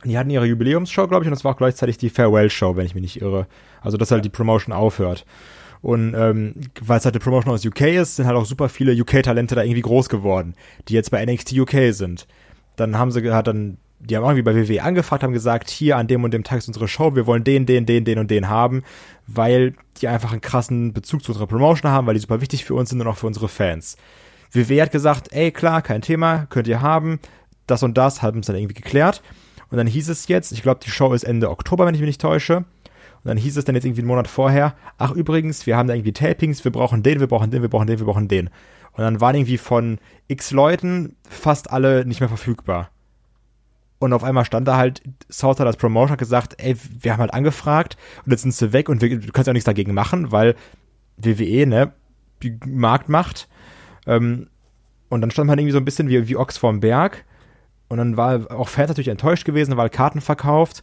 [0.05, 2.95] Die hatten ihre Jubiläumsshow, glaube ich, und das war auch gleichzeitig die Farewell-Show, wenn ich
[2.95, 3.47] mich nicht irre.
[3.81, 5.25] Also, dass halt die Promotion aufhört.
[5.83, 8.93] Und ähm, weil es halt eine Promotion aus UK ist, sind halt auch super viele
[8.93, 10.55] UK-Talente da irgendwie groß geworden,
[10.89, 12.29] die jetzt bei NXT UK sind.
[12.77, 16.09] Dann haben sie hat dann, die haben irgendwie bei WWE angefragt, haben gesagt, hier an
[16.09, 18.49] dem und dem Tag ist unsere Show, wir wollen den, den, den, den und den
[18.49, 18.83] haben,
[19.27, 22.75] weil die einfach einen krassen Bezug zu unserer Promotion haben, weil die super wichtig für
[22.75, 23.97] uns sind und auch für unsere Fans.
[24.53, 27.21] WWE hat gesagt, ey klar, kein Thema, könnt ihr haben,
[27.67, 29.23] das und das, haben es dann irgendwie geklärt.
[29.71, 32.09] Und dann hieß es jetzt, ich glaube, die Show ist Ende Oktober, wenn ich mich
[32.09, 32.57] nicht täusche.
[32.57, 35.95] Und dann hieß es dann jetzt irgendwie einen Monat vorher, ach übrigens, wir haben da
[35.95, 38.49] irgendwie Tapings, wir brauchen den, wir brauchen den, wir brauchen den, wir brauchen den.
[38.93, 39.99] Und dann waren irgendwie von
[40.29, 42.91] x Leuten fast alle nicht mehr verfügbar.
[44.03, 45.01] Und auf einmal stand da halt,
[45.31, 47.97] Southside als Promotion hat gesagt, ey, wir haben halt angefragt
[48.27, 50.57] und jetzt sind sie weg und wir, du kannst ja auch nichts dagegen machen, weil
[51.19, 51.93] WWE, ne,
[52.43, 53.49] die Marktmacht.
[54.09, 54.49] Ähm,
[55.09, 57.25] und dann stand man irgendwie so ein bisschen wie, wie Ochs vorm Berg.
[57.87, 60.83] Und dann war auch Fans natürlich enttäuscht gewesen, weil Karten verkauft.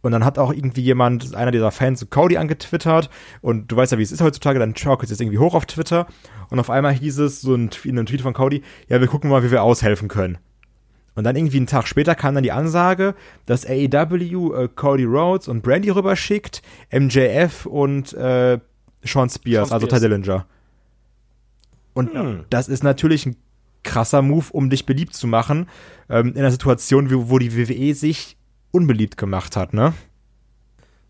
[0.00, 3.10] Und dann hat auch irgendwie jemand, einer dieser Fans, Cody angetwittert.
[3.42, 5.66] Und du weißt ja, wie es ist heutzutage, dann schaukelt es jetzt irgendwie hoch auf
[5.66, 6.06] Twitter.
[6.48, 9.28] Und auf einmal hieß es so ein, in einem Tweet von Cody, ja, wir gucken
[9.28, 10.38] mal, wie wir aushelfen können.
[11.14, 13.14] Und dann irgendwie einen Tag später kam dann die Ansage,
[13.46, 16.62] dass AEW äh, Cody Rhodes und Brandy rüberschickt,
[16.92, 18.58] MJF und äh,
[19.04, 20.02] Sean Spears, Sean also Spears.
[20.02, 20.46] Ty Dillinger.
[21.92, 22.10] Und
[22.50, 23.36] das ist natürlich ein
[23.84, 25.68] krasser Move, um dich beliebt zu machen,
[26.08, 28.36] ähm, in einer Situation, wo, wo die WWE sich
[28.72, 29.94] unbeliebt gemacht hat, ne?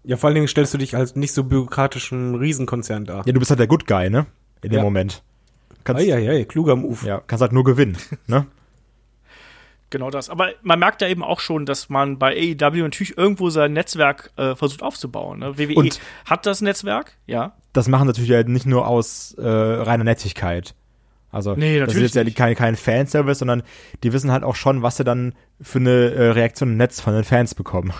[0.02, 3.26] Ja, vor allen Dingen stellst du dich als nicht so bürokratischen Riesenkonzern dar.
[3.26, 4.26] Ja, du bist halt der Good Guy, ne?
[4.60, 4.82] In dem Ja.
[4.82, 5.22] Moment.
[5.84, 7.06] Kannst, ja, ja, kluger Move.
[7.06, 7.96] ja, kannst halt nur gewinnen,
[8.26, 8.46] ne?
[9.94, 10.28] Genau das.
[10.28, 14.32] Aber man merkt ja eben auch schon, dass man bei AEW natürlich irgendwo sein Netzwerk
[14.36, 15.38] äh, versucht aufzubauen.
[15.38, 15.56] Ne?
[15.56, 17.52] WWE Und- hat das Netzwerk, ja.
[17.72, 20.74] das machen natürlich halt nicht nur aus äh, reiner Nettigkeit.
[21.30, 23.62] Also Nee, das ist jetzt ja kein, kein Fanservice, sondern
[24.02, 27.14] die wissen halt auch schon, was sie dann für eine äh, Reaktion im Netz von
[27.14, 27.92] den Fans bekommen.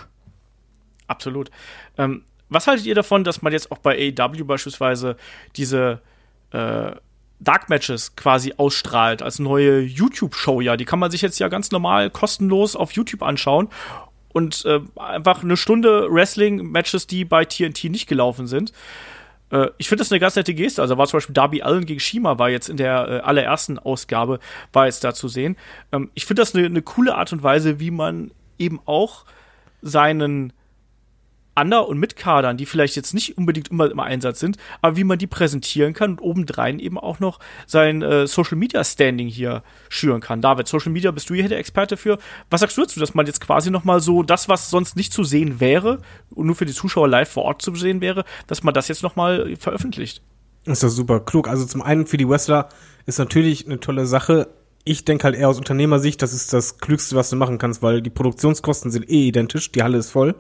[1.07, 1.53] Absolut.
[1.97, 5.17] Ähm, was haltet ihr davon, dass man jetzt auch bei AEW beispielsweise
[5.55, 6.01] diese
[6.51, 6.91] äh,
[7.41, 10.61] Dark Matches quasi ausstrahlt als neue YouTube-Show?
[10.61, 13.69] Ja, die kann man sich jetzt ja ganz normal kostenlos auf YouTube anschauen
[14.33, 18.73] und äh, einfach eine Stunde Wrestling-Matches, die bei TNT nicht gelaufen sind.
[19.51, 20.83] Äh, ich finde das eine ganz nette Geste.
[20.83, 24.41] Also war zum Beispiel Darby Allen gegen Shima war jetzt in der äh, allerersten Ausgabe
[24.73, 25.57] war jetzt da zu sehen.
[25.93, 29.25] Ähm, ich finde das eine, eine coole Art und Weise, wie man eben auch
[29.83, 30.53] seinen
[31.55, 35.19] Under- und Mitkadern, die vielleicht jetzt nicht unbedingt immer im Einsatz sind, aber wie man
[35.19, 40.21] die präsentieren kann und obendrein eben auch noch sein äh, Social Media Standing hier schüren
[40.21, 40.41] kann.
[40.41, 42.19] David, Social Media bist du hier der Experte für.
[42.51, 45.13] Was sagst du dazu, dass man jetzt quasi noch mal so das, was sonst nicht
[45.13, 46.01] zu sehen wäre
[46.31, 49.03] und nur für die Zuschauer live vor Ort zu sehen wäre, dass man das jetzt
[49.03, 50.23] noch mal veröffentlicht?
[50.65, 51.49] Ist das super klug.
[51.49, 52.69] Also zum einen für die Wrestler
[53.07, 54.49] ist natürlich eine tolle Sache.
[54.85, 58.03] Ich denke halt eher aus Unternehmersicht, das ist das Klügste, was du machen kannst, weil
[58.03, 60.35] die Produktionskosten sind eh identisch, die Halle ist voll.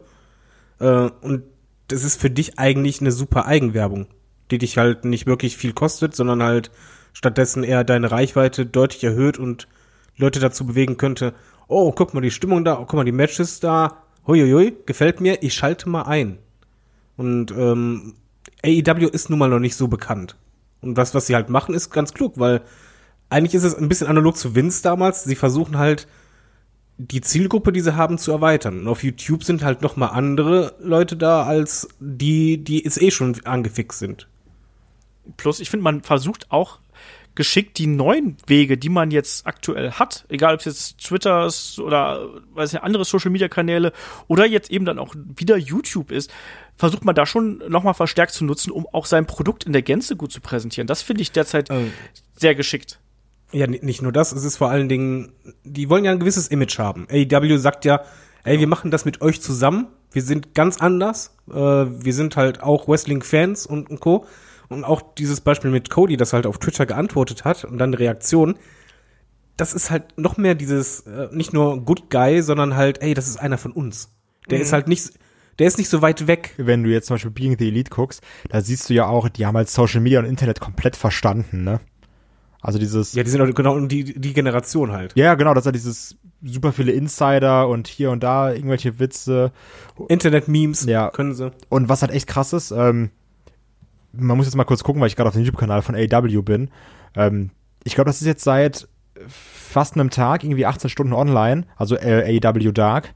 [0.80, 1.44] Äh, und
[1.88, 4.06] das ist für dich eigentlich eine super Eigenwerbung,
[4.50, 6.70] die dich halt nicht wirklich viel kostet, sondern halt
[7.12, 9.68] stattdessen eher deine Reichweite deutlich erhöht und
[10.16, 11.34] Leute dazu bewegen könnte,
[11.68, 15.42] oh, guck mal die Stimmung da, oh, guck mal die Matches da, huiuiui, gefällt mir,
[15.42, 16.38] ich schalte mal ein.
[17.16, 18.14] Und ähm,
[18.64, 20.36] AEW ist nun mal noch nicht so bekannt.
[20.80, 22.62] Und das, was sie halt machen, ist ganz klug, weil
[23.30, 25.24] eigentlich ist es ein bisschen analog zu Vince damals.
[25.24, 26.06] Sie versuchen halt,
[26.96, 28.80] die Zielgruppe, die sie haben, zu erweitern.
[28.80, 33.10] Und auf YouTube sind halt noch mal andere Leute da, als die, die es eh
[33.10, 34.28] schon angefixt sind.
[35.36, 36.78] Plus, ich finde, man versucht auch
[37.34, 41.80] geschickt die neuen Wege, die man jetzt aktuell hat, egal ob es jetzt Twitter ist
[41.80, 43.92] oder weiß nicht, andere Social Media Kanäle
[44.28, 46.32] oder jetzt eben dann auch wieder YouTube ist,
[46.76, 50.16] versucht man da schon nochmal verstärkt zu nutzen, um auch sein Produkt in der Gänze
[50.16, 50.86] gut zu präsentieren.
[50.86, 51.92] Das finde ich derzeit Ähm.
[52.36, 53.00] sehr geschickt.
[53.54, 55.32] Ja, ni- nicht nur das, es ist vor allen Dingen,
[55.64, 57.06] die wollen ja ein gewisses Image haben.
[57.10, 58.02] AEW sagt ja,
[58.44, 62.62] ey, wir machen das mit euch zusammen, wir sind ganz anders, äh, wir sind halt
[62.62, 64.26] auch Wrestling-Fans und, und Co.
[64.68, 67.98] Und auch dieses Beispiel mit Cody, das halt auf Twitter geantwortet hat und dann eine
[67.98, 68.56] Reaktion,
[69.56, 73.28] das ist halt noch mehr dieses, äh, nicht nur Good Guy, sondern halt, ey, das
[73.28, 74.10] ist einer von uns.
[74.50, 75.10] Der ist halt nicht,
[75.58, 76.54] der ist nicht so weit weg.
[76.56, 79.46] Wenn du jetzt zum Beispiel Being the Elite guckst, da siehst du ja auch, die
[79.46, 81.80] haben halt Social Media und Internet komplett verstanden, ne?
[82.66, 85.12] Also dieses, Ja, die sind auch genau die, die Generation halt.
[85.16, 89.52] ja, ja, genau, das hat dieses super viele Insider und hier und da irgendwelche Witze.
[90.08, 91.10] Internet-Memes Ja.
[91.10, 91.52] können sie.
[91.68, 93.10] Und was halt echt krass ist, ähm,
[94.12, 96.70] man muss jetzt mal kurz gucken, weil ich gerade auf dem YouTube-Kanal von AW bin.
[97.14, 97.50] Ähm,
[97.84, 98.88] ich glaube, das ist jetzt seit
[99.28, 103.12] fast einem Tag, irgendwie 18 Stunden online, also äh, AW Dark.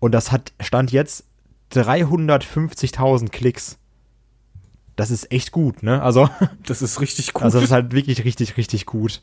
[0.00, 1.24] Und das hat, stand jetzt
[1.72, 3.78] 350.000 Klicks.
[4.96, 6.02] Das ist echt gut, ne?
[6.02, 6.28] Also,
[6.66, 7.42] Das ist richtig gut.
[7.42, 9.22] also das ist halt wirklich richtig, richtig gut.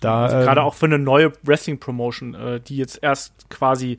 [0.00, 3.98] Da, Also ähm, Gerade auch für eine neue Wrestling-Promotion, äh, die jetzt erst quasi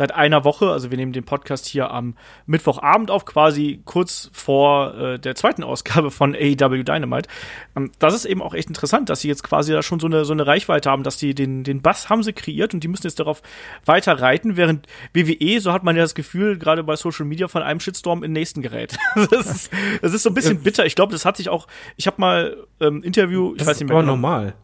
[0.00, 2.14] seit einer Woche, also wir nehmen den Podcast hier am
[2.46, 7.28] Mittwochabend auf, quasi kurz vor äh, der zweiten Ausgabe von AEW Dynamite.
[7.76, 10.24] Ähm, das ist eben auch echt interessant, dass sie jetzt quasi da schon so eine,
[10.24, 13.06] so eine Reichweite haben, dass die den, den Bass haben sie kreiert und die müssen
[13.08, 13.42] jetzt darauf
[13.84, 17.62] weiter reiten, während WWE, so hat man ja das Gefühl, gerade bei Social Media von
[17.62, 18.96] einem Shitstorm in den nächsten gerät.
[19.30, 19.70] das, ist,
[20.00, 20.86] das ist so ein bisschen bitter.
[20.86, 21.66] Ich glaube, das hat sich auch,
[21.98, 23.98] ich habe mal ähm, Interview, ich Das weiß ist nicht mehr.
[23.98, 24.16] aber genau.
[24.16, 24.54] normal.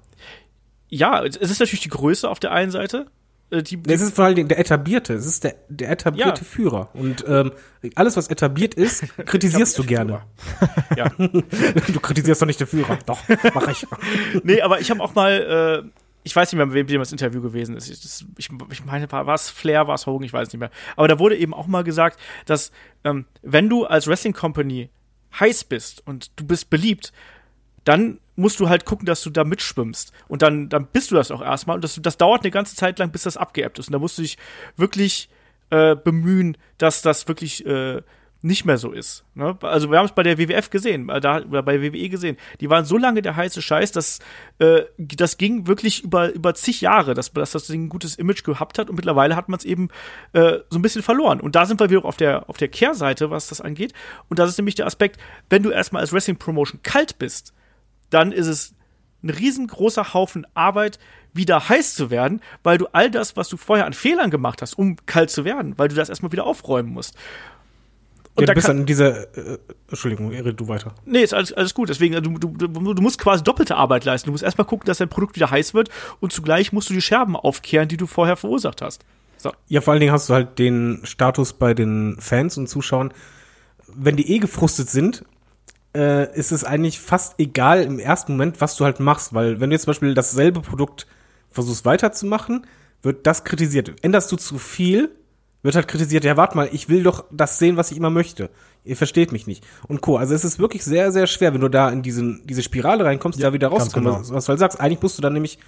[0.88, 3.10] Ja, es ist natürlich die Größe auf der einen Seite.
[3.50, 6.40] Äh, Die, die, Es ist vor allen Dingen der etablierte, es ist der, der etablierte
[6.40, 6.46] Ja.
[6.46, 6.88] Führer.
[6.94, 7.52] Und ähm,
[7.94, 10.22] alles, was etabliert ist, kritisierst du gerne.
[10.96, 11.08] ja.
[11.18, 12.98] Du kritisierst doch nicht den Führer.
[13.06, 13.20] Doch,
[13.54, 13.86] mach ich.
[14.42, 15.88] nee, aber ich habe auch mal, äh,
[16.24, 17.88] ich weiß nicht mehr, mit wem das Interview gewesen ist.
[17.88, 20.70] Ich, das, ich, ich meine, war es Flair, war es Hogan, ich weiß nicht mehr.
[20.96, 22.72] Aber da wurde eben auch mal gesagt, dass
[23.04, 24.90] ähm, wenn du als Wrestling Company
[25.38, 27.12] heiß bist und du bist beliebt,
[27.84, 30.12] dann musst du halt gucken, dass du da mitschwimmst.
[30.28, 31.76] Und dann, dann bist du das auch erstmal.
[31.76, 33.88] Und das, das dauert eine ganze Zeit lang, bis das abgeebbt ist.
[33.88, 34.38] Und da musst du dich
[34.76, 35.28] wirklich
[35.70, 38.02] äh, bemühen, dass das wirklich äh,
[38.42, 39.24] nicht mehr so ist.
[39.34, 39.56] Ne?
[39.62, 42.36] Also wir haben es bei der WWF gesehen, äh, da, oder bei WWE gesehen.
[42.60, 44.20] Die waren so lange der heiße Scheiß, dass
[44.58, 48.44] äh, das ging wirklich über, über zig Jahre, dass, dass das Ding ein gutes Image
[48.44, 49.88] gehabt hat und mittlerweile hat man es eben
[50.32, 51.40] äh, so ein bisschen verloren.
[51.40, 53.92] Und da sind wir wieder auf der, auf der Kehrseite, was das angeht.
[54.28, 55.18] Und das ist nämlich der Aspekt,
[55.48, 57.54] wenn du erstmal als Wrestling-Promotion kalt bist,
[58.10, 58.74] dann ist es
[59.22, 60.98] ein riesengroßer Haufen Arbeit,
[61.32, 64.78] wieder heiß zu werden, weil du all das, was du vorher an Fehlern gemacht hast,
[64.78, 67.14] um kalt zu werden, weil du das erstmal wieder aufräumen musst.
[68.34, 70.94] Und Ja, da du bist kann, dann in dieser, äh, Entschuldigung, red du weiter.
[71.06, 71.88] nee, ist alles, alles gut.
[71.88, 74.28] Deswegen, du, du, du, du musst quasi doppelte Arbeit leisten.
[74.28, 75.88] Du musst erstmal gucken, dass dein Produkt wieder heiß wird
[76.20, 79.04] und zugleich musst du die Scherben aufkehren, die du vorher verursacht hast.
[79.38, 79.52] So.
[79.68, 83.12] Ja, vor allen Dingen hast du halt den Status bei den Fans und Zuschauern.
[83.88, 85.24] Wenn die eh gefrustet sind,
[85.96, 89.70] äh, ist es eigentlich fast egal im ersten Moment, was du halt machst, weil wenn
[89.70, 91.06] du jetzt zum Beispiel dasselbe Produkt
[91.50, 92.66] versuchst weiterzumachen,
[93.02, 93.92] wird das kritisiert.
[94.02, 95.10] Änderst du zu viel,
[95.62, 98.50] wird halt kritisiert, ja, warte mal, ich will doch das sehen, was ich immer möchte.
[98.84, 99.64] Ihr versteht mich nicht.
[99.88, 100.16] Und Co.
[100.16, 103.42] Also es ist wirklich sehr, sehr schwer, wenn du da in diesen, diese Spirale reinkommst,
[103.42, 104.12] da wieder rauszukommen.
[104.12, 104.20] genau.
[104.20, 105.58] Was, was du halt sagst, eigentlich musst du dann nämlich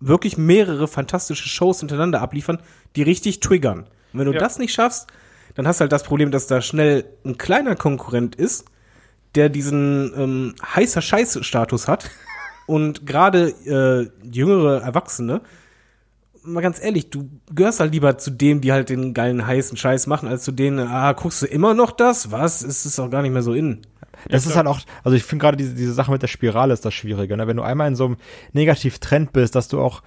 [0.00, 2.58] wirklich mehrere fantastische Shows hintereinander abliefern,
[2.96, 3.80] die richtig triggern.
[4.12, 4.40] Und wenn du Ja.
[4.40, 5.06] das nicht schaffst,
[5.54, 8.64] dann hast du halt das Problem, dass da schnell ein kleiner Konkurrent ist,
[9.34, 12.10] der diesen ähm, heißer Scheiß-Status hat.
[12.66, 15.42] Und gerade äh, jüngere Erwachsene,
[16.44, 20.06] mal ganz ehrlich, du gehörst halt lieber zu dem, die halt den geilen heißen Scheiß
[20.06, 22.30] machen, als zu denen, ah, guckst du immer noch das?
[22.30, 22.62] Was?
[22.62, 23.82] Es ist auch gar nicht mehr so in.
[24.28, 26.84] Das ist halt auch, also ich finde gerade diese, diese Sache mit der Spirale ist
[26.84, 27.36] das Schwierige.
[27.36, 27.46] Ne?
[27.46, 28.16] Wenn du einmal in so einem
[28.52, 30.02] Negativ-Trend bist, dass du auch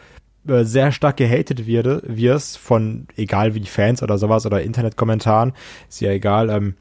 [0.48, 5.54] äh, sehr stark gehatet werde, wirst von, egal wie Fans oder sowas oder Internetkommentaren,
[5.90, 6.76] ist ja egal, ähm,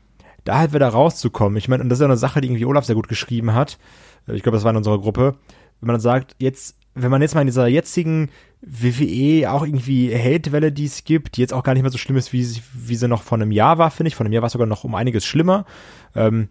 [0.45, 1.57] da halt wieder rauszukommen.
[1.57, 3.79] Ich meine, und das ist ja eine Sache, die irgendwie Olaf sehr gut geschrieben hat.
[4.27, 5.37] Ich glaube, das war in unserer Gruppe.
[5.81, 8.31] Wenn man sagt, jetzt, wenn man jetzt mal in dieser jetzigen
[8.63, 12.17] WWE auch irgendwie Hate-Welle, die es gibt, die jetzt auch gar nicht mehr so schlimm
[12.17, 14.15] ist, wie sie, wie sie noch vor einem Jahr war, finde ich.
[14.15, 15.67] Vor einem Jahr war es sogar noch um einiges schlimmer.
[16.15, 16.49] Ähm,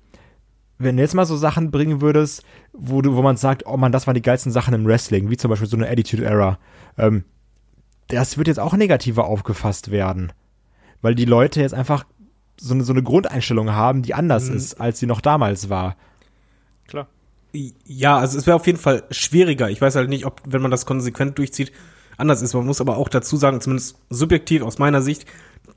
[0.77, 3.91] wenn du jetzt mal so Sachen bringen würdest, wo du, wo man sagt, oh man,
[3.91, 6.59] das waren die geilsten Sachen im Wrestling, wie zum Beispiel so eine Attitude Era,
[6.97, 7.23] ähm,
[8.07, 10.33] das wird jetzt auch negativer aufgefasst werden.
[11.01, 12.05] Weil die Leute jetzt einfach
[12.59, 15.95] so eine, so eine Grundeinstellung haben, die anders ist, als sie noch damals war.
[16.87, 17.07] Klar.
[17.53, 19.69] Ja, also es wäre auf jeden Fall schwieriger.
[19.69, 21.71] Ich weiß halt nicht, ob, wenn man das konsequent durchzieht,
[22.17, 22.53] anders ist.
[22.53, 25.25] Man muss aber auch dazu sagen, zumindest subjektiv aus meiner Sicht,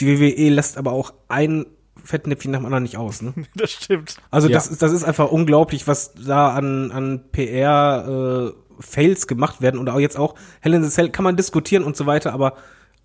[0.00, 1.66] die WWE lässt aber auch ein
[2.02, 3.22] Fettnäpfchen nach dem anderen nicht aus.
[3.22, 3.32] Ne?
[3.54, 4.16] Das stimmt.
[4.30, 4.54] Also Ja.
[4.54, 9.80] das, ist, das ist einfach unglaublich, was da an, an PR äh, Fails gemacht werden
[9.80, 12.54] und auch jetzt auch Hell in the Cell kann man diskutieren und so weiter, aber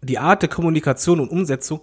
[0.02, 1.82] die Art der Kommunikation und Umsetzung,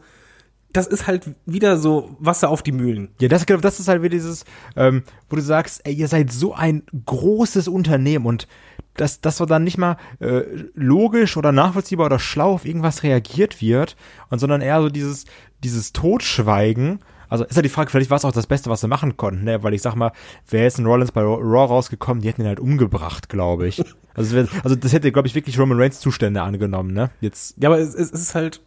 [0.73, 3.09] das ist halt wieder so Wasser auf die Mühlen.
[3.20, 4.45] Ja, das, das ist halt wieder dieses,
[4.77, 8.47] ähm, wo du sagst, ey, ihr seid so ein großes Unternehmen und
[8.95, 10.43] dass, dass dann nicht mal äh,
[10.74, 13.97] logisch oder nachvollziehbar oder schlau auf irgendwas reagiert wird,
[14.28, 15.24] und sondern eher so dieses,
[15.62, 16.99] dieses Totschweigen.
[17.28, 19.45] Also ist ja die Frage, vielleicht war es auch das Beste, was sie machen konnten,
[19.45, 19.62] ne?
[19.62, 20.12] Weil ich sag mal,
[20.49, 23.82] wäre jetzt ein Rollins bei Raw rausgekommen, die hätten ihn halt umgebracht, glaube ich.
[24.15, 27.11] Also, also das hätte, glaube ich, wirklich Roman Reigns Zustände angenommen, ne?
[27.20, 28.61] Jetzt Ja, aber es es ist halt,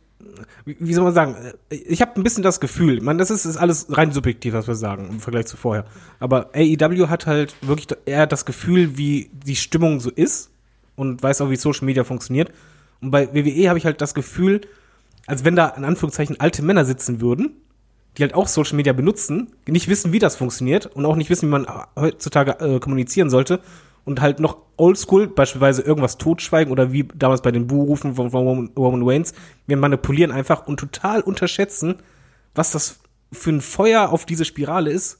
[0.66, 1.36] wie, soll man sagen,
[1.70, 4.76] ich habe ein bisschen das Gefühl, man, das ist, ist alles rein subjektiv, was wir
[4.76, 5.86] sagen im Vergleich zu vorher.
[6.20, 10.50] Aber AEW hat halt wirklich eher das Gefühl, wie die Stimmung so ist
[10.96, 12.52] und weiß auch, wie Social Media funktioniert.
[13.02, 14.62] Und bei WWE habe ich halt das Gefühl,
[15.28, 17.56] als wenn da in Anführungszeichen alte Männer sitzen würden,
[18.18, 21.48] die halt auch Social Media benutzen, nicht wissen, wie das funktioniert und auch nicht wissen,
[21.48, 23.62] wie man heutzutage äh, kommunizieren sollte
[24.06, 28.72] und halt noch oldschool, beispielsweise irgendwas totschweigen oder wie damals bei den Buhrufen von, Roman,
[28.76, 29.34] Roman Reigns,
[29.68, 31.96] wir manipulieren einfach und total unterschätzen,
[32.56, 33.00] was das
[33.32, 35.20] für ein Feuer auf diese Spirale ist.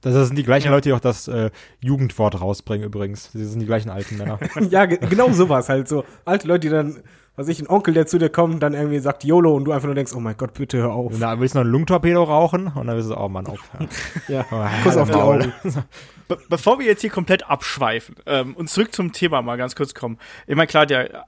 [0.00, 0.72] Das sind die gleichen Ja.
[0.72, 1.50] Leute, die auch das äh,
[1.80, 3.30] Jugendwort rausbringen übrigens.
[3.32, 4.38] Das sind die gleichen alten Männer.
[4.70, 6.04] ja, ge genau sowas halt so.
[6.24, 7.02] Alte Leute, die dann
[7.36, 9.84] was ich, ein Onkel, der zu dir kommt dann irgendwie sagt YOLO und du einfach
[9.86, 11.12] nur denkst, oh mein Gott, bitte hör auf.
[11.12, 13.88] Und da willst du noch einen Lungentorpedo rauchen und dann bist du, oh Mann, aufhören.
[14.28, 15.16] Ja, Oh, Kuss auf die.
[15.16, 15.52] Augen.
[16.28, 19.94] Be bevor wir jetzt hier komplett abschweifen ähm, und zurück zum Thema mal ganz kurz
[19.94, 20.18] kommen.
[20.46, 21.26] Ich meine, klar, der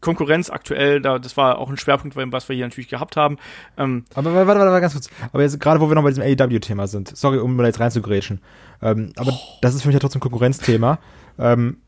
[0.00, 3.36] Konkurrenz aktuell, da, das war auch ein Schwerpunkt, was wir hier natürlich gehabt haben.
[3.76, 5.10] Ähm, Aber warte, warte, warte, ganz kurz.
[5.32, 8.40] Aber jetzt gerade, wo wir noch bei diesem AEW-Thema sind, sorry, um da jetzt reinzugrätschen.
[8.80, 10.98] Ähm, aber das ist für mich ja trotzdem ein Konkurrenzthema.
[11.38, 11.78] Ähm,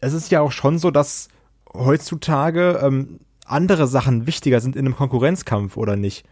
[0.00, 1.28] es ist ja auch schon so, dass
[1.72, 6.26] heutzutage ähm, andere Sachen wichtiger sind in einem Konkurrenzkampf, oder nicht?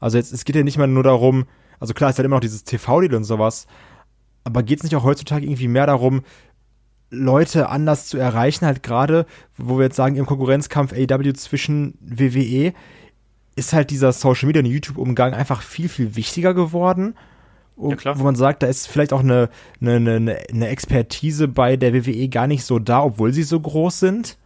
[0.00, 1.46] Also jetzt, es geht ja nicht mehr nur darum,
[1.80, 3.66] also klar, es ist halt immer noch dieses TV-Deal und sowas,
[4.46, 6.22] aber geht es nicht auch heutzutage irgendwie mehr darum,
[7.10, 12.72] Leute anders zu erreichen, halt gerade, wo wir jetzt sagen, im Konkurrenzkampf AEW zwischen WWE,
[13.56, 17.14] ist halt dieser Social Media und YouTube-Umgang einfach viel, viel wichtiger geworden.
[17.76, 18.18] Ja.
[18.18, 19.50] Wo man sagt, da ist vielleicht auch eine,
[19.80, 23.98] eine, eine, eine Expertise bei der WWE gar nicht so da, obwohl sie so groß
[23.98, 24.38] sind.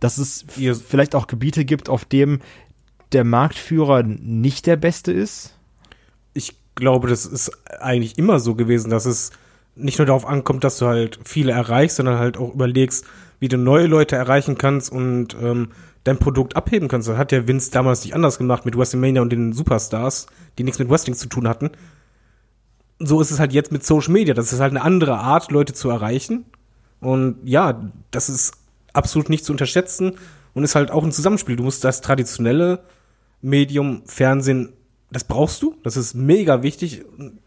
[0.00, 2.40] Dass es vielleicht auch Gebiete gibt, auf dem
[3.12, 5.54] der Marktführer nicht der Beste ist.
[6.74, 9.30] Glaube, das ist eigentlich immer so gewesen, dass es
[9.76, 13.04] nicht nur darauf ankommt, dass du halt viele erreichst, sondern halt auch überlegst,
[13.40, 15.68] wie du neue Leute erreichen kannst und ähm,
[16.04, 17.08] dein Produkt abheben kannst.
[17.08, 20.26] Das hat ja Vince damals nicht anders gemacht mit WrestleMania und den Superstars,
[20.58, 21.70] die nichts mit Wrestling zu tun hatten.
[23.00, 24.34] So ist es halt jetzt mit Social Media.
[24.34, 26.44] Das ist halt eine andere Art, Leute zu erreichen.
[27.00, 28.54] Und ja, das ist
[28.92, 30.12] absolut nicht zu unterschätzen
[30.54, 31.56] und ist halt auch ein Zusammenspiel.
[31.56, 32.84] Du musst das traditionelle
[33.42, 34.72] Medium Fernsehen,
[35.14, 35.76] das brauchst du.
[35.82, 37.02] Das ist mega wichtig.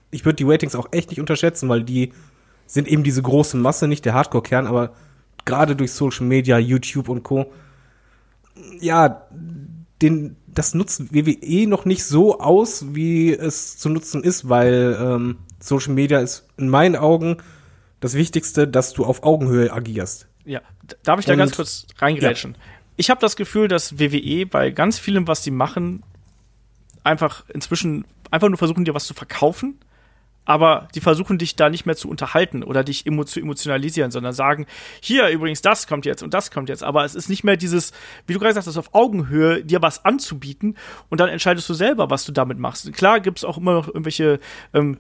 [0.10, 2.14] Ich würde die Ratings auch echt nicht unterschätzen, weil die
[2.66, 4.94] sind eben diese große Masse, nicht der Hardcore-Kern, aber
[5.46, 7.52] gerade durch Social Media, YouTube und Co.
[8.80, 9.28] Ja,
[10.02, 15.38] den, das nutzt WWE noch nicht so aus, wie es zu nutzen ist, weil ähm,
[15.60, 17.38] Social Media ist in meinen Augen
[18.00, 20.28] das Wichtigste, dass du auf Augenhöhe agierst.
[20.46, 20.62] Ja,
[21.04, 22.56] darf ich da Und- ganz kurz reingrätschen?
[22.96, 26.02] Ich habe das Gefühl, dass WWE bei ganz vielem, was sie machen,
[27.08, 29.80] einfach inzwischen einfach nur versuchen, dir was zu verkaufen,
[30.48, 34.32] aber die versuchen dich da nicht mehr zu unterhalten oder dich emo zu emotionalisieren, sondern
[34.32, 34.66] sagen,
[35.02, 36.84] hier übrigens, das kommt jetzt und das kommt jetzt.
[36.84, 37.92] Aber es ist nicht mehr dieses,
[38.28, 40.78] wie du gerade sagst, das auf Augenhöhe, dir was anzubieten
[41.10, 42.92] und dann entscheidest du selber, was du damit machst.
[42.94, 44.40] Klar gibt's auch immer noch irgendwelche
[44.74, 44.98] ähm,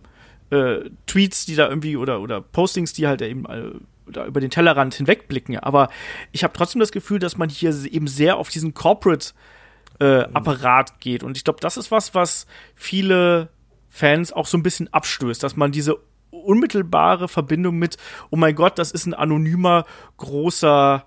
[0.49, 3.71] äh, Tweets, die da irgendwie oder, oder Postings, die halt eben äh,
[4.11, 5.57] da über den Tellerrand hinwegblicken.
[5.59, 5.89] Aber
[6.33, 9.29] ich habe trotzdem das Gefühl, dass man hier eben sehr auf diesen Corporate
[9.99, 11.23] äh, Apparat geht.
[11.23, 12.45] Und ich glaube, das ist was, was
[12.75, 13.49] viele
[13.89, 15.97] Fans auch so ein bisschen abstößt, dass man diese
[16.29, 17.97] unmittelbare Verbindung mit,
[18.29, 19.85] oh mein Gott, das ist ein anonymer,
[20.17, 21.05] großer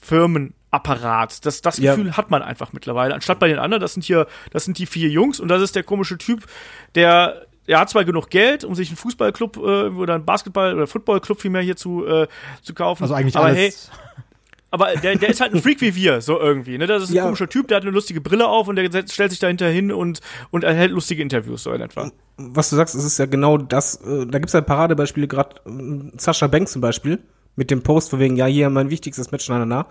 [0.00, 1.44] Firmenapparat.
[1.44, 1.94] Das, das Ja.
[1.94, 3.14] Gefühl hat man einfach mittlerweile.
[3.14, 5.76] Anstatt bei den anderen, das sind hier, das sind die vier Jungs und das ist
[5.76, 6.46] der komische Typ,
[6.94, 10.86] der, der hat zwar genug Geld, um sich einen Fußballclub äh, oder einen Basketball- oder
[10.86, 12.28] Footballclub vielmehr hier zu, äh,
[12.62, 13.02] zu kaufen.
[13.02, 13.58] Also eigentlich Aber alles.
[13.58, 13.72] hey,
[14.70, 16.78] aber der, der ist halt ein Freak wie wir, so irgendwie.
[16.78, 16.86] Ne?
[16.86, 17.24] Das ist ein Ja.
[17.24, 20.20] komischer Typ, der hat eine lustige Brille auf und der stellt sich dahinter hin und,
[20.50, 22.10] und erhält lustige Interviews, so in etwa.
[22.36, 26.18] was du sagst, es ist ja genau das, äh, da gibt's ja Paradebeispiele, gerade äh,
[26.18, 27.18] Sascha Banks zum Beispiel,
[27.56, 29.86] mit dem Post von wegen, ja, hier mein wichtigstes Match, na, na, na.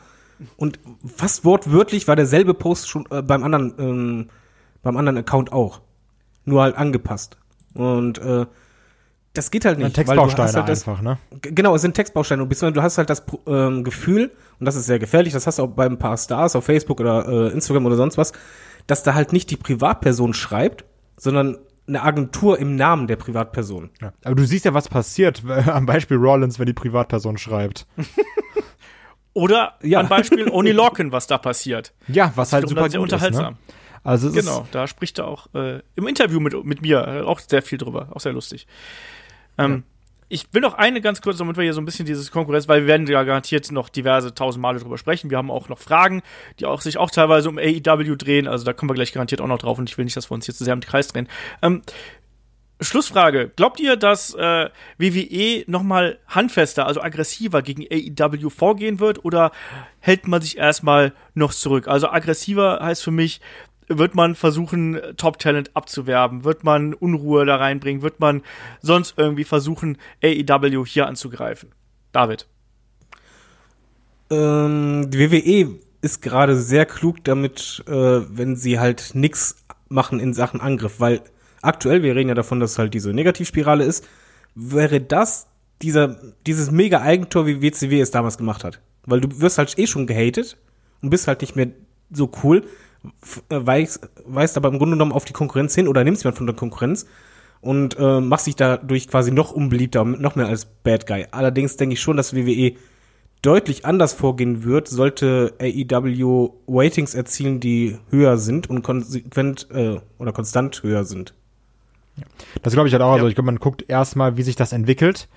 [0.56, 4.30] Und fast wortwörtlich war derselbe Post schon äh, beim anderen, ähm,
[4.82, 5.82] beim anderen Account auch.
[6.46, 7.38] Nur halt angepasst.
[7.74, 8.46] Und äh,
[9.34, 9.98] das geht halt nicht.
[9.98, 11.18] Ein weil du hast Textbausteine halt das, einfach, ne?
[11.42, 12.42] Genau, es sind Textbausteine.
[12.44, 15.60] Und beziehungsweise du hast halt das ähm, Gefühl, und das ist sehr gefährlich, das hast
[15.60, 18.34] du auch bei ein paar Stars auf Facebook oder äh, Instagram oder sonst was,
[18.88, 20.84] dass da halt nicht die Privatperson schreibt,
[21.18, 21.58] sondern
[21.88, 23.90] eine Agentur im Namen der Privatperson.
[24.02, 24.14] Ja.
[24.24, 27.88] Aber du siehst ja, was passiert äh, am Beispiel Rollins, wenn die Privatperson schreibt.
[29.34, 30.00] Oder Ja.
[30.00, 31.94] ein Beispiel Oni Lorcan, was da passiert.
[32.08, 33.54] Ja, was halt super sehr ist, unterhaltsam.
[33.54, 33.60] ne?
[34.04, 37.40] Also es Genau, da spricht er auch äh, im Interview mit, mit mir äh, auch
[37.40, 38.66] sehr viel drüber, auch sehr lustig.
[39.60, 39.84] Ähm,
[40.32, 42.82] Ich will noch eine ganz kurz, damit wir hier so ein bisschen dieses Konkurrenz, weil
[42.82, 45.32] wir werden ja garantiert noch diverse tausend Male drüber sprechen.
[45.32, 46.22] Wir haben auch noch Fragen,
[46.60, 49.48] die auch sich auch teilweise um AEW drehen, also da kommen wir gleich garantiert auch
[49.48, 51.28] noch drauf und ich will nicht, dass wir uns hier zu sehr im Kreis drehen.
[51.64, 51.82] Ähm,
[52.82, 53.52] Schlussfrage.
[53.56, 59.52] Glaubt ihr, dass äh, WWE nochmal handfester, also aggressiver gegen AEW vorgehen wird oder
[60.00, 61.88] hält man sich erstmal noch zurück?
[61.88, 63.42] Also aggressiver heißt für mich,
[63.90, 66.44] wird man versuchen, Top-Talent abzuwerben?
[66.44, 68.02] Wird man Unruhe da reinbringen?
[68.02, 68.44] Wird man
[68.82, 71.72] sonst irgendwie versuchen, AEW hier anzugreifen?
[72.12, 72.48] David.
[74.32, 79.58] Ähm, die WWE ist gerade sehr klug damit, äh, wenn sie halt nix
[79.90, 81.22] machen in Sachen Angriff, weil
[81.62, 84.08] aktuell, wir reden ja davon, dass halt diese Negativspirale ist,
[84.56, 85.48] wäre das
[85.82, 88.80] dieser, dieses mega Eigentor, wie WCW es damals gemacht hat.
[89.06, 90.58] Weil du wirst halt eh schon gehatet
[91.02, 91.70] und bist halt nicht mehr
[92.12, 92.64] so cool,
[93.50, 96.56] weist, weist aber im Grunde genommen auf die Konkurrenz hin oder nimmst jemand von der
[96.56, 97.06] Konkurrenz
[97.62, 101.28] und äh, machst dich dadurch quasi noch unbeliebter, noch mehr als Bad Guy.
[101.32, 102.74] Allerdings denke ich schon, dass WWE
[103.42, 110.34] deutlich anders vorgehen wird, sollte AEW Ratings erzielen, die höher sind und konsequent äh, oder
[110.34, 111.34] konstant höher sind.
[112.62, 113.12] Das glaube ich halt auch.
[113.12, 113.16] Ja.
[113.16, 115.30] Also ich glaube, man guckt erstmal, wie sich das entwickelt.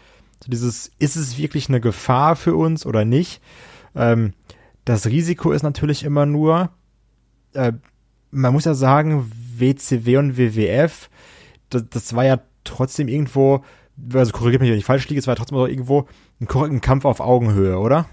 [0.43, 3.41] So dieses, ist es wirklich eine Gefahr für uns oder nicht?
[3.95, 4.33] Ähm,
[4.85, 6.71] das Risiko ist natürlich immer nur,
[7.55, 7.73] äh,
[8.31, 11.11] man muss ja sagen, WCW und WWF,
[11.71, 13.65] das, das war ja trotzdem irgendwo,
[14.13, 16.07] also korrigiert mich, wenn ich falsch liege, es war ja trotzdem auch irgendwo
[16.41, 18.07] ein, ein Kampf auf Augenhöhe, oder?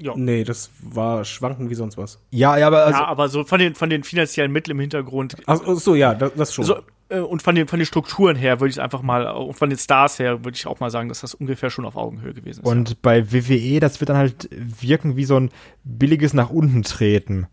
[0.00, 0.12] Ja.
[0.16, 2.20] Nee, das war schwanken wie sonst was.
[2.30, 5.36] Ja, ja, aber also, ja, aber so von den, von den finanziellen Mitteln im Hintergrund
[5.46, 6.64] Ach ach so, ja, das, das schon.
[6.64, 6.76] so,
[7.08, 9.78] äh, und von den, von den Strukturen her würde ich einfach mal, und von den
[9.78, 12.66] Stars her würde ich auch mal sagen, dass das ungefähr schon auf Augenhöhe gewesen ist.
[12.66, 15.50] Und bei WWE, das wird dann halt wirken wie so ein
[15.82, 17.48] billiges nach unten treten.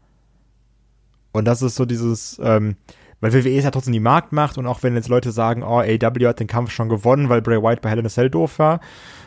[1.35, 2.77] Und das ist so dieses, ähm,
[3.19, 6.27] weil WWE ist ja trotzdem die Marktmacht und auch wenn jetzt Leute sagen, oh, AW
[6.27, 8.79] hat den Kampf schon gewonnen, weil Bray Wyatt bei Hell in a Cell doof war,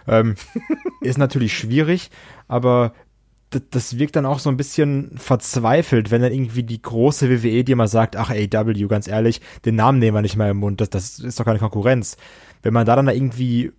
[0.06, 0.34] ähm,
[1.02, 2.10] ist natürlich schwierig,
[2.48, 2.94] aber
[3.50, 7.76] das, wirkt dann auch so ein bisschen verzweifelt, wenn dann irgendwie die große WWE dir
[7.76, 10.90] mal sagt, ach AW, ganz ehrlich, den Namen nehmen wir nicht mehr im Mund, das,
[10.90, 12.16] das ist doch keine Konkurrenz.
[12.62, 13.72] Wenn man da dann da irgendwie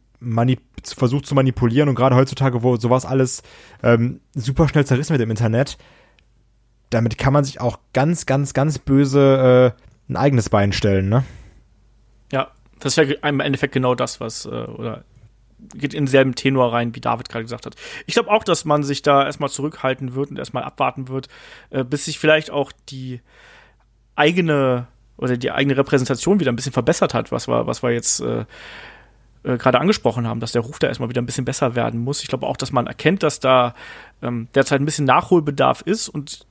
[0.84, 3.42] versucht zu manipulieren und gerade heutzutage, wo sowas alles
[3.82, 5.78] ähm, super schnell zerrissen wird im Internet,
[6.90, 11.24] damit kann man sich auch ganz, ganz, ganz böse äh, ein eigenes Bein stellen, ne?
[12.32, 12.50] Ja,
[12.80, 15.04] das wäre im Endeffekt genau das, was, äh, oder
[15.76, 17.76] geht in denselben Tenor rein, wie David gerade gesagt hat.
[18.06, 21.28] Ich glaube auch, dass man sich da erstmal zurückhalten wird und erstmal abwarten wird,
[21.70, 23.22] äh, bis sich vielleicht auch die
[24.16, 24.88] eigene
[25.18, 28.46] oder die eigene Repräsentation wieder ein bisschen verbessert hat, was wir, was wir jetzt äh,
[29.44, 32.22] äh, gerade angesprochen haben, dass der Ruf da erstmal wieder ein bisschen besser werden muss.
[32.22, 33.74] Ich glaube auch, dass man erkennt, dass da
[34.22, 36.46] ähm, derzeit ein bisschen Nachholbedarf ist und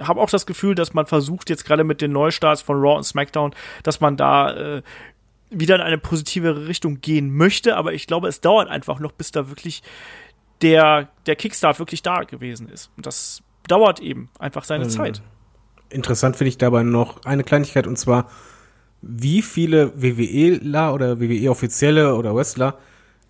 [0.00, 3.04] habe auch das Gefühl, dass man versucht, jetzt gerade mit den Neustarts von Raw und
[3.04, 4.82] SmackDown, dass man da äh,
[5.50, 9.32] wieder in eine positivere Richtung gehen möchte, aber ich glaube, es dauert einfach noch, bis
[9.32, 9.82] da wirklich
[10.62, 12.90] der, der Kickstart wirklich da gewesen ist.
[12.96, 15.22] Und das dauert eben einfach seine Ähm, Zeit.
[15.88, 18.30] Interessant finde ich dabei noch eine Kleinigkeit und zwar,
[19.02, 22.78] wie viele WWEler oder WWE-Offizielle oder Wrestler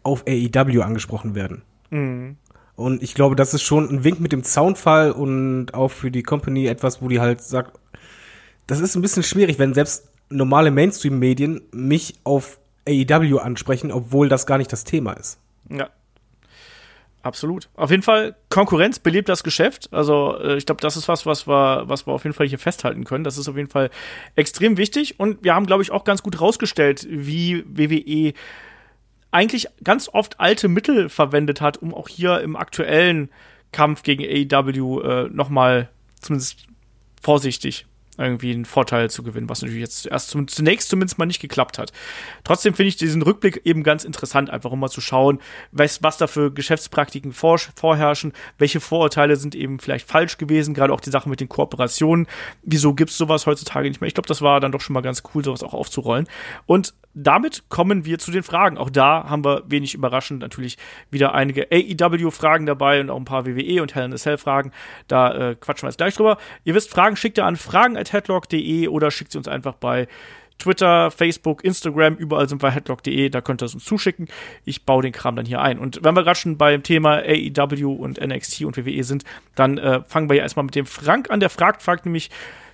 [0.03, 1.63] auf AEW angesprochen werden.
[1.91, 2.37] Mhm.
[2.81, 6.23] Und ich glaube, das ist schon ein Wink mit dem Zaunfall und auch für die
[6.23, 7.79] Company etwas, wo die halt sagt,
[8.67, 12.59] das ist ein bisschen schwierig, wenn selbst normale Mainstream-Medien mich auf
[12.89, 15.39] AEW ansprechen, obwohl das gar nicht das Thema ist.
[15.69, 15.91] Ja.
[17.23, 17.69] Absolut.
[17.75, 19.91] Auf jeden Fall, Konkurrenz belebt das Geschäft.
[19.93, 22.59] Also, äh, ich glaube, das ist was, was wir, was wir auf jeden Fall hier
[22.59, 23.25] festhalten können.
[23.25, 23.91] Das ist auf jeden Fall
[24.37, 25.21] extrem wichtig.
[25.21, 28.33] Und wir haben, glaube ich, auch ganz gut rausgestellt, wie WWE
[29.31, 33.31] eigentlich ganz oft alte Mittel verwendet hat, um auch hier im aktuellen
[33.73, 35.89] Kampf gegen AEW äh, nochmal
[36.21, 36.67] zumindest
[37.23, 37.87] vorsichtig
[38.21, 41.79] irgendwie einen Vorteil zu gewinnen, was natürlich jetzt erst zum, zunächst zumindest mal nicht geklappt
[41.79, 41.93] hat.
[42.45, 45.41] Trotzdem finde ich diesen Rückblick eben ganz interessant, einfach um mal zu schauen,
[45.73, 50.93] was, was da für Geschäftspraktiken vor, vorherrschen, welche Vorurteile sind eben vielleicht falsch gewesen, gerade
[50.93, 52.27] auch die Sache mit den Kooperationen.
[52.63, 54.09] Wieso gibt's sowas heutzutage nicht mehr?
[54.09, 56.29] Ich glaube, das war dann doch schon mal ganz cool, sowas auch aufzurollen.
[56.67, 58.79] Und damit kommen wir zu den Fragen.
[58.79, 60.79] Auch da haben wir wenig überraschend natürlich
[61.11, 64.71] wieder einige AEW-Fragen dabei und auch ein paar WWE und Hell in a Cell-Fragen.
[65.09, 66.39] Da äh, quatschen wir jetzt gleich drüber.
[66.65, 67.57] Ihr wisst, Fragen schickt ihr an
[68.11, 70.09] fragen.headlock.de oder schickt sie uns einfach bei
[70.59, 74.29] Twitter, Facebook, Instagram, überall sind wir headlock.de, da könnt ihr es uns zuschicken.
[74.67, 75.79] Ich baue den Kram dann hier ein.
[75.79, 79.25] Und wenn wir gerade schon beim Thema AEW und NXT und WWE sind,
[79.55, 81.41] dann äh, fangen wir ja erstmal mit dem Frank an.
[81.41, 82.29] Der fragt, fragt nämlich,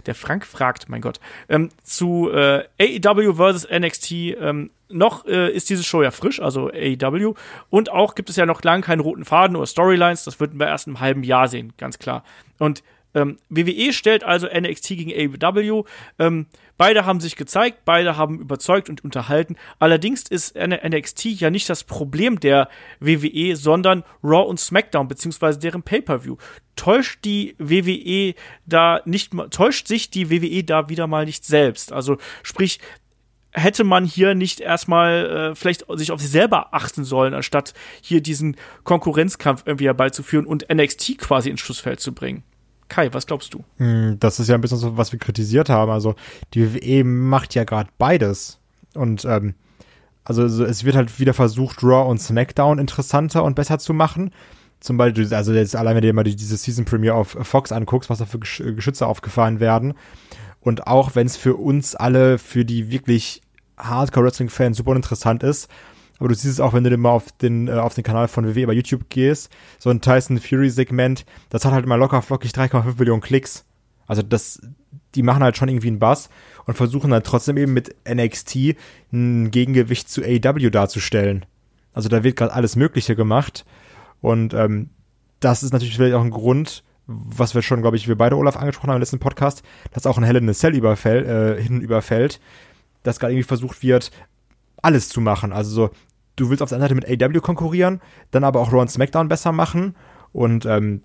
[0.06, 4.10] der Frank fragt, mein Gott, ähm, zu äh, AEW versus NXT.
[4.12, 7.34] Ähm, noch äh, ist diese Show ja frisch, also AEW.
[7.70, 10.24] Und auch gibt es ja noch lange keinen roten Faden oder Storylines.
[10.24, 12.24] Das würden wir erst im halben Jahr sehen, ganz klar.
[12.58, 12.82] Und
[13.16, 15.10] ähm, WWE stellt also NXT gegen
[15.42, 15.84] AEW.
[16.18, 19.56] Ähm, beide haben sich gezeigt, beide haben überzeugt und unterhalten.
[19.78, 22.68] Allerdings ist NXT ja nicht das Problem der
[23.00, 26.36] WWE, sondern Raw und SmackDown beziehungsweise deren Pay-per-View.
[26.76, 28.34] Täuscht die WWE
[28.66, 31.94] da nicht, täuscht sich die WWE da wieder mal nicht selbst?
[31.94, 32.80] Also sprich,
[33.52, 37.72] hätte man hier nicht erstmal äh, vielleicht sich auf sich selber achten sollen, anstatt
[38.02, 42.44] hier diesen Konkurrenzkampf irgendwie herbeizuführen und NXT quasi ins Schussfeld zu bringen.
[42.88, 43.64] Kai, was glaubst du?
[43.78, 45.90] Hm, Das ist ja ein bisschen so, was wir kritisiert haben.
[45.90, 46.14] Also
[46.54, 48.58] die WWE macht ja gerade beides.
[48.94, 49.54] Und ähm,
[50.24, 54.30] also so, es wird halt wieder versucht, Raw und SmackDown interessanter und besser zu machen.
[54.80, 57.72] Zum Beispiel, also jetzt allein, wenn du dir mal die- diese Season Premiere auf Fox
[57.72, 59.94] anguckst, was da für Gesch Geschütze aufgefahren werden.
[60.60, 63.40] Und auch wenn es für uns alle, für die wirklich
[63.78, 65.68] Hardcore-Wrestling-Fans super interessant ist,
[66.18, 68.28] aber du siehst es auch, wenn du dir mal auf den, äh, auf den Kanal
[68.28, 72.52] von WWE bei YouTube gehst, so ein Tyson Fury-Segment, das hat halt mal locker flockig
[72.52, 73.64] 3,5 Millionen Klicks.
[74.06, 74.60] Also das,
[75.14, 76.30] die machen halt schon irgendwie einen Bass
[76.64, 78.76] und versuchen dann trotzdem eben mit NXT
[79.12, 81.44] ein Gegengewicht zu AEW darzustellen.
[81.92, 83.64] Also da wird gerade alles Mögliche gemacht
[84.20, 84.90] Und ähm,
[85.40, 88.56] das ist natürlich vielleicht auch ein Grund, was wir schon, glaube ich, wir beide Olaf
[88.56, 89.62] angesprochen haben im letzten Podcast,
[89.92, 92.40] dass auch ein Hell in Cell überfällt, äh, hin überfällt,
[93.02, 94.10] dass gerade irgendwie versucht wird,
[94.82, 95.52] alles zu machen.
[95.52, 95.90] Also so,
[96.36, 98.00] du willst auf der einen Seite mit AW konkurrieren,
[98.30, 99.96] dann aber auch Raw und SmackDown besser machen
[100.32, 101.02] und ähm,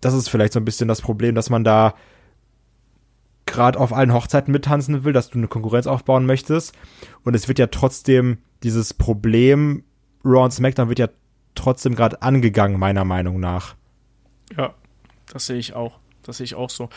[0.00, 1.94] das ist vielleicht so ein bisschen das Problem, dass man da
[3.46, 6.74] gerade auf allen Hochzeiten mittanzen will, dass du eine Konkurrenz aufbauen möchtest.
[7.22, 9.84] Und es wird ja trotzdem dieses Problem,
[10.24, 11.08] Raw und SmackDown wird ja
[11.54, 13.76] trotzdem gerade angegangen, meiner Meinung nach.
[14.56, 14.74] Ja,
[15.32, 15.98] das sehe ich auch.
[16.22, 16.88] Das sehe ich auch so.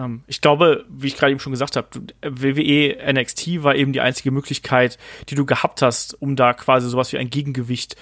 [0.00, 1.88] Ähm, ich glaube, wie ich gerade eben schon gesagt habe,
[2.22, 4.98] WWE NXT war eben die einzige Möglichkeit,
[5.28, 7.96] die du gehabt hast, um da quasi sowas wie ein Gegengewicht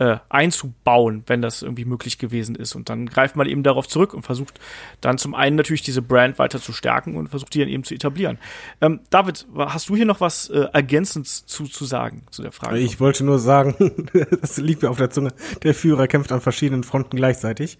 [0.00, 2.74] äh, einzubauen, wenn das irgendwie möglich gewesen ist.
[2.74, 4.58] Und dann greift man eben darauf zurück und versucht
[5.02, 7.94] dann zum einen natürlich diese Brand weiter zu stärken und versucht die dann eben zu
[7.94, 8.38] etablieren.
[8.80, 12.78] Ähm, David, hast du hier noch was äh, ergänzend zu, zu sagen zu der Frage?
[12.78, 14.08] Ich wollte nur sagen,
[14.40, 17.76] das liegt mir auf der Zunge, der Führer kämpft an verschiedenen Fronten gleichzeitig.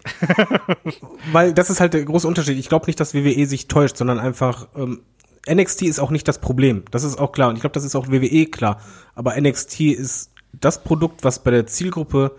[1.31, 2.59] Weil das ist halt der große Unterschied.
[2.59, 5.01] Ich glaube nicht, dass WWE sich täuscht, sondern einfach ähm,
[5.49, 6.83] NXT ist auch nicht das Problem.
[6.91, 7.49] Das ist auch klar.
[7.49, 8.79] Und ich glaube, das ist auch WWE klar.
[9.15, 12.35] Aber NXT ist das Produkt, was bei der Zielgruppe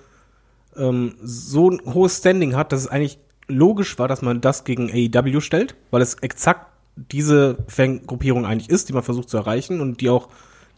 [0.77, 3.19] ähm, so ein hohes Standing hat, dass es eigentlich
[3.49, 6.67] logisch war, dass man das gegen AEW stellt, weil es exakt
[6.97, 10.29] diese Fangruppierung eigentlich ist, die man versucht zu erreichen und die auch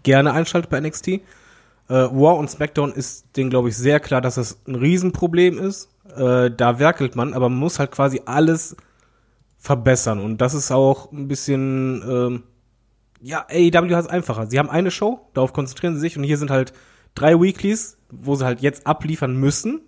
[0.02, 1.08] gerne einschaltet bei NXT.
[1.08, 1.20] Äh,
[1.88, 5.90] War und SmackDown ist denen, glaube ich, sehr klar, dass das ein Riesenproblem ist.
[6.16, 8.76] Äh, da werkelt man, aber man muss halt quasi alles
[9.58, 10.20] verbessern.
[10.20, 12.42] Und das ist auch ein bisschen, ähm,
[13.20, 14.46] ja, AEW hat es einfacher.
[14.46, 16.72] Sie haben eine Show, darauf konzentrieren sie sich und hier sind halt
[17.14, 19.80] drei Weeklies, wo sie halt jetzt abliefern müssen.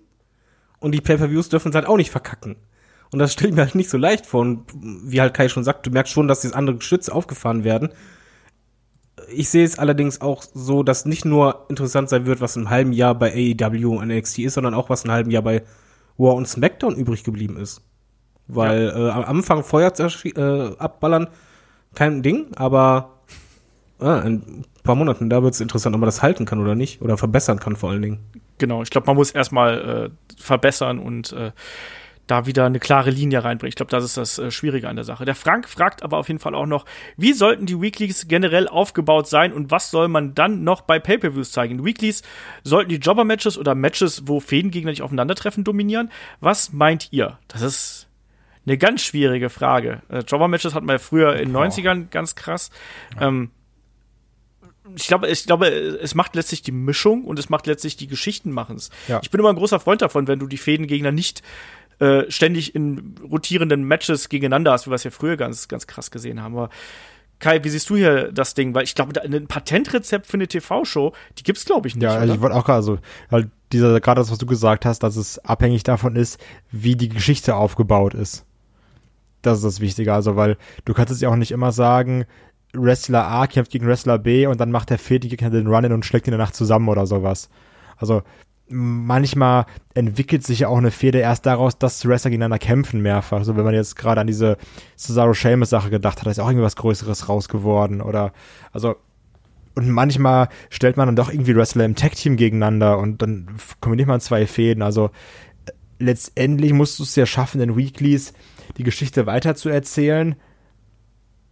[0.78, 2.56] Und die Pay-Per-Views dürfen sie halt auch nicht verkacken.
[3.12, 4.40] Und das stelle ich mir halt nicht so leicht vor.
[4.40, 7.90] Und wie halt Kai schon sagt, du merkst schon, dass diese andere Geschütze aufgefahren werden.
[9.30, 12.92] Ich sehe es allerdings auch so, dass nicht nur interessant sein wird, was im halben
[12.92, 15.62] Jahr bei AEW und NXT ist, sondern auch was im halben Jahr bei
[16.16, 17.82] War und SmackDown übrig geblieben ist.
[18.46, 19.08] Weil ja.
[19.08, 21.28] äh, am Anfang Feuer äh, abballern,
[21.94, 23.16] kein Ding, aber
[23.98, 27.02] ah, ein paar Monaten, da wird es interessant, ob man das halten kann oder nicht.
[27.02, 28.18] Oder verbessern kann vor allen Dingen.
[28.59, 31.52] Genau, ich glaube, man muss erstmal äh, verbessern und äh,
[32.27, 33.68] da wieder eine klare Linie reinbringen.
[33.68, 35.24] Ich glaube, das ist das äh, Schwierige an der Sache.
[35.24, 36.85] Der Frank fragt aber auf jeden Fall auch noch,
[37.16, 41.52] wie sollten die Weeklies generell aufgebaut sein und was soll man dann noch bei Pay-Per-Views
[41.52, 41.85] zeigen?
[41.85, 42.23] Weeklies
[42.64, 46.10] sollten die Jobber-Matches oder Matches, wo Fädengegner nicht aufeinandertreffen, dominieren?
[46.40, 47.39] Was meint ihr?
[47.48, 48.09] Das ist
[48.66, 50.02] eine ganz schwierige Frage.
[50.09, 52.70] Äh, Jobber-Matches hatten wir früher in den 90ern ganz krass.
[53.20, 53.51] Ähm,
[54.94, 58.52] ich glaube, ich glaube, es macht letztlich die Mischung und es macht letztlich die Geschichten
[58.52, 58.90] machen's.
[59.08, 59.20] Ja.
[59.22, 61.42] Ich bin immer ein großer Freund davon, wenn du die Fädengegner nicht
[61.98, 66.10] äh, ständig in rotierenden Matches gegeneinander hast, wie wir es ja früher ganz, ganz krass
[66.10, 66.54] gesehen haben.
[66.56, 66.70] Aber
[67.38, 68.74] Kai, wie siehst du hier das Ding?
[68.74, 72.04] Weil ich glaube, ein Patentrezept für eine TV-Show, die gibt's glaube ich nicht.
[72.04, 72.98] Ja, also ich wollte auch gerade so,
[73.30, 76.40] weil dieser gerade das, was du gesagt hast, dass es abhängig davon ist,
[76.70, 78.44] wie die Geschichte aufgebaut ist.
[79.42, 82.24] Das ist das Wichtige, also weil du kannst es ja auch nicht immer sagen,
[82.82, 86.04] Wrestler A kämpft gegen Wrestler B und dann macht der vierte Gegner den Run-In und
[86.04, 87.48] schlägt ihn danach zusammen oder sowas.
[87.96, 88.22] Also
[88.68, 93.38] manchmal entwickelt sich ja auch eine Fehde erst daraus, dass Wrestler gegeneinander kämpfen mehrfach.
[93.38, 94.56] Also wenn man jetzt gerade an diese
[94.96, 98.32] Cesaro Sheamus Sache gedacht hat, da ist auch irgendwas Größeres raus geworden oder
[98.72, 98.96] also
[99.74, 104.08] und manchmal stellt man dann doch irgendwie Wrestler im Tag Team gegeneinander und dann kombiniert
[104.08, 104.82] man zwei Fäden.
[104.82, 105.10] Also
[105.98, 108.32] letztendlich musst du es ja schaffen, in Weeklies
[108.78, 110.34] die Geschichte weiter zu erzählen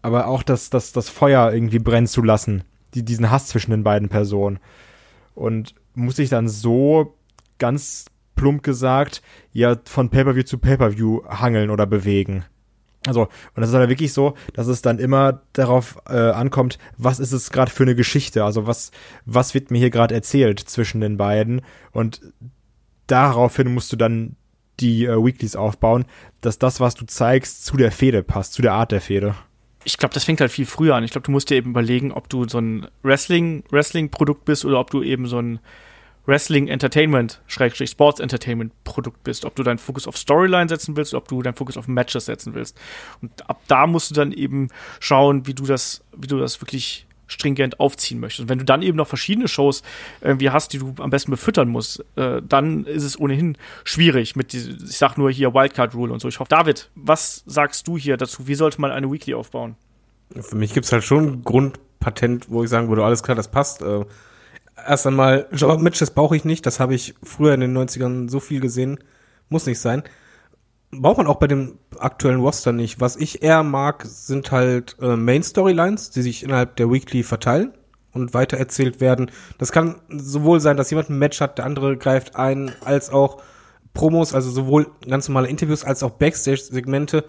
[0.05, 3.85] aber auch das, das, das Feuer irgendwie brennen zu lassen, die, diesen Hass zwischen den
[3.85, 4.59] beiden Personen.
[5.35, 7.17] Und muss ich dann so
[7.59, 8.05] ganz
[8.37, 9.23] plump gesagt,
[9.55, 12.45] ja, von Pay-Per-View zu Pay-Per-View hangeln oder bewegen.
[13.07, 17.19] Also, und das ist dann wirklich so, dass es dann immer darauf äh, ankommt, was
[17.19, 18.45] ist es gerade für eine Geschichte?
[18.45, 18.91] Also, was,
[19.25, 21.63] was wird mir hier gerade erzählt zwischen den beiden?
[21.93, 22.21] Und
[23.07, 24.37] daraufhin musst du dann
[24.81, 26.05] die äh, Weeklies aufbauen,
[26.43, 29.35] dass das, was du zeigst, zu der Fehde passt, zu der Art der Fehde
[29.85, 31.05] ich glaube, das fängt halt viel früher an.
[31.05, 34.81] Ich glaube, du musst dir eben überlegen, ob du so ein Wrestling, Wrestling-Produkt bist oder
[34.81, 35.61] ob du eben so ein
[36.27, 39.45] Wrestling-Entertainment, Schrägstrich Sports-Entertainment-Produkt bist.
[39.45, 42.55] Ob du deinen Fokus auf Storyline setzen willst ob du deinen Fokus auf Matches setzen
[42.55, 42.79] willst.
[43.21, 44.69] Und ab da musst du dann eben
[45.01, 48.43] schauen, wie du das, wie du das wirklich stringent aufziehen möchtest.
[48.43, 49.83] Und wenn du dann eben noch verschiedene Shows
[50.21, 54.53] irgendwie hast, die du am besten befüttern musst, äh, dann ist es ohnehin schwierig mit
[54.53, 56.29] diese, ich sag nur hier Wildcard Rule und so.
[56.29, 58.47] Ich hoffe, David, was sagst du hier dazu?
[58.47, 59.77] Wie sollte man eine Weekly aufbauen?
[60.39, 63.83] Für mich gibt's halt schon ein Grundpatent, wo ich sagen würde, alles klar, das passt.
[63.83, 64.05] Äh,
[64.87, 65.49] erst einmal,
[65.79, 68.99] Matches brauche ich nicht, das habe ich früher in den 90ern so viel gesehen,
[69.49, 70.03] muss nicht sein
[71.01, 73.01] braucht man auch bei dem aktuellen Roster nicht.
[73.01, 77.73] Was ich eher mag, sind halt äh, Main Storylines, die sich innerhalb der Weekly verteilen
[78.13, 79.31] und weitererzählt werden.
[79.59, 83.43] Das kann sowohl sein, dass jemand ein Match hat, der andere greift ein, als auch
[83.93, 87.25] Promos, also sowohl ganz normale Interviews als auch Backstage-Segmente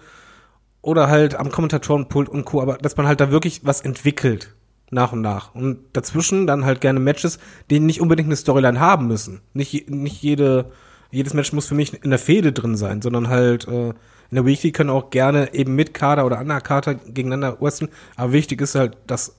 [0.82, 4.54] oder halt am Kommentatorenpult und Co., aber dass man halt da wirklich was entwickelt
[4.90, 5.54] nach und nach.
[5.54, 7.38] Und dazwischen dann halt gerne Matches,
[7.70, 9.40] die nicht unbedingt eine Storyline haben müssen.
[9.52, 10.72] Nicht, nicht jede,
[11.16, 14.44] jedes Match muss für mich in der Fehde drin sein, sondern halt äh, in der
[14.44, 17.90] Weekly können auch gerne eben mit Kader oder Underkader gegeneinander wresteln.
[18.16, 19.36] Aber wichtig ist halt, dass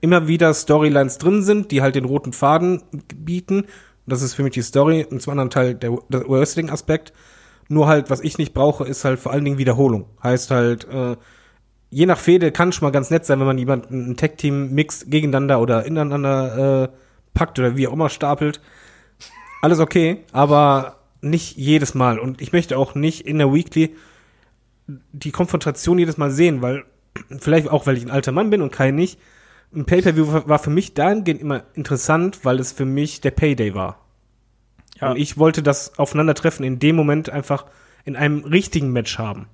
[0.00, 2.82] immer wieder Storylines drin sind, die halt den roten Faden
[3.14, 3.66] bieten.
[4.06, 7.12] Das ist für mich die Story und zum anderen Teil der, der Wrestling-Aspekt.
[7.68, 10.06] Nur halt, was ich nicht brauche, ist halt vor allen Dingen Wiederholung.
[10.22, 11.16] Heißt halt, äh,
[11.90, 15.10] je nach Fehde kann schon mal ganz nett sein, wenn man jemanden ein Tag-Team mixt
[15.10, 16.88] gegeneinander oder ineinander äh,
[17.34, 18.60] packt oder wie auch immer stapelt.
[19.60, 22.18] Alles okay, aber nicht jedes Mal.
[22.18, 23.96] Und ich möchte auch nicht in der Weekly
[24.86, 26.84] die Konfrontation jedes Mal sehen, weil
[27.38, 29.18] vielleicht auch, weil ich ein alter Mann bin und kein nicht.
[29.74, 34.04] Ein Pay-Per-View war für mich dahingehend immer interessant, weil es für mich der Payday war.
[35.00, 35.12] Ja.
[35.12, 37.64] Und ich wollte das Aufeinandertreffen in dem Moment einfach
[38.04, 39.46] in einem richtigen Match haben.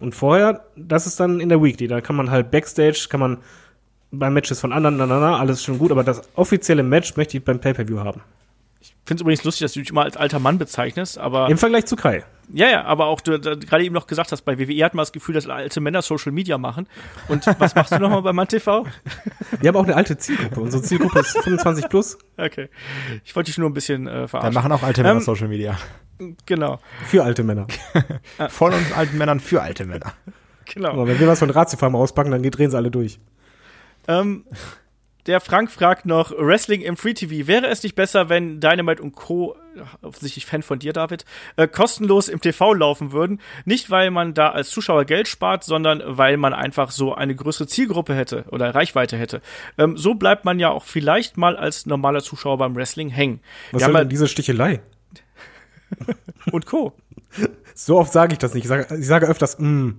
[0.00, 1.86] Und vorher, das ist dann in der Weekly.
[1.86, 3.38] Da kann man halt Backstage, kann man
[4.10, 7.36] bei Matches von anderen, na, na, na, alles schon gut, aber das offizielle Match möchte
[7.36, 8.20] ich beim Pay-Per-View haben.
[8.82, 11.56] Ich finde es übrigens lustig, dass du dich immer als alter Mann bezeichnest, aber Im
[11.58, 12.24] Vergleich zu Kai.
[12.52, 15.02] ja, ja, aber auch du da- gerade eben noch gesagt hast, bei WWE hat man
[15.02, 16.88] das Gefühl, dass alte Männer Social Media machen.
[17.28, 18.84] Und was machst du nochmal bei MannTV?
[19.60, 20.60] Wir haben auch eine alte Zielgruppe.
[20.60, 22.68] Unsere Zielgruppe ist 25 plus Okay.
[23.24, 24.54] Ich wollte dich nur ein bisschen äh, Da verarschen.
[24.54, 25.78] machen auch alte Männer Ähm, Social Media.
[26.46, 27.66] Genau, für alte Männer.
[28.50, 30.12] Von uns alten Männern für alte Männer.
[30.72, 30.90] genau.
[30.90, 33.18] Aber wenn wir was von Ratiofarm auspacken, dann drehen sie alle durch.
[34.08, 34.44] Ähm,
[35.26, 39.14] der Frank fragt noch, Wrestling im Free TV, wäre es nicht besser, wenn Dynamite und
[39.14, 39.56] Co.,
[40.02, 41.24] offensichtlich Fan von dir, David,
[41.56, 43.40] äh, kostenlos im TV laufen würden?
[43.64, 47.66] Nicht, weil man da als Zuschauer Geld spart, sondern weil man einfach so eine größere
[47.66, 49.40] Zielgruppe hätte oder Reichweite hätte.
[49.78, 53.40] Ähm, so bleibt man ja auch vielleicht mal als normaler Zuschauer beim Wrestling hängen.
[53.70, 54.80] Was soll denn diese Stichelei?
[56.52, 56.92] und Co.
[57.74, 58.64] So oft sage ich das nicht.
[58.64, 59.92] Ich sage, ich sage öfters, mm.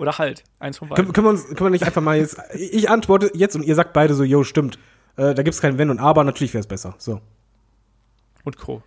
[0.00, 1.12] Oder halt, eins von Können, beiden.
[1.12, 2.40] können, wir uns, können wir nicht einfach mal jetzt.
[2.54, 4.78] Ich antworte jetzt und ihr sagt beide so, yo, stimmt.
[5.16, 6.94] Äh, da gibt's kein Wenn und Aber, natürlich wäre es besser.
[6.96, 7.20] So.
[8.44, 8.82] Und Co.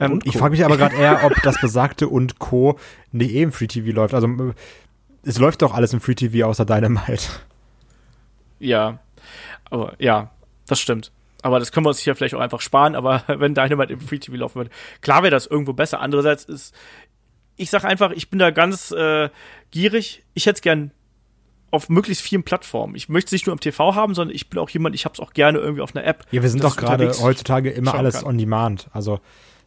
[0.00, 0.40] Ähm, Und ich Co.
[0.40, 2.80] frage mich aber gerade eher, ob das besagte und Co.
[3.12, 4.12] nicht eh im Free TV läuft.
[4.12, 4.28] Also
[5.22, 7.22] es läuft doch alles im Free TV außer Dynamite.
[8.58, 8.98] Ja,
[9.70, 10.30] aber ja,
[10.66, 11.12] das stimmt.
[11.42, 14.18] Aber das können wir uns hier vielleicht auch einfach sparen, aber wenn Dynamite im Free
[14.18, 14.70] TV laufen würde,
[15.00, 16.00] klar wäre das irgendwo besser.
[16.00, 16.74] Andererseits ist,
[17.60, 19.28] ich sag einfach, ich bin da ganz äh,
[19.70, 20.24] gierig.
[20.34, 20.90] Ich hätte es gern
[21.70, 22.94] auf möglichst vielen Plattformen.
[22.96, 25.20] Ich möchte es nicht nur im TV haben, sondern ich bin auch jemand, ich hab's
[25.20, 26.26] auch gerne irgendwie auf einer App.
[26.30, 28.24] Ja, wir sind doch gerade heutzutage immer alles kann.
[28.24, 28.88] on demand.
[28.92, 29.20] Also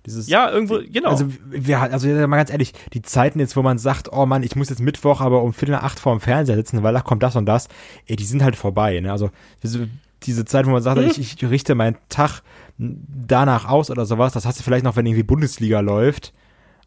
[0.05, 1.09] dieses Ja, irgendwo, genau.
[1.11, 4.55] Also wir also mal ganz ehrlich, die Zeiten jetzt, wo man sagt, oh Mann, ich
[4.55, 7.23] muss jetzt Mittwoch aber um Viertel nach acht vor dem Fernseher sitzen, weil da kommt
[7.23, 7.69] das und das,
[8.07, 8.99] ey, die sind halt vorbei.
[8.99, 9.11] Ne?
[9.11, 9.29] Also
[9.63, 12.41] diese, Zeit, wo man sagt, ich, ich richte meinen Tag
[12.77, 16.33] danach aus oder sowas, das hast du vielleicht noch, wenn irgendwie Bundesliga läuft,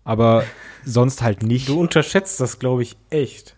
[0.06, 0.44] aber
[0.84, 1.68] sonst halt nicht.
[1.68, 3.56] Du unterschätzt das, glaube ich, echt.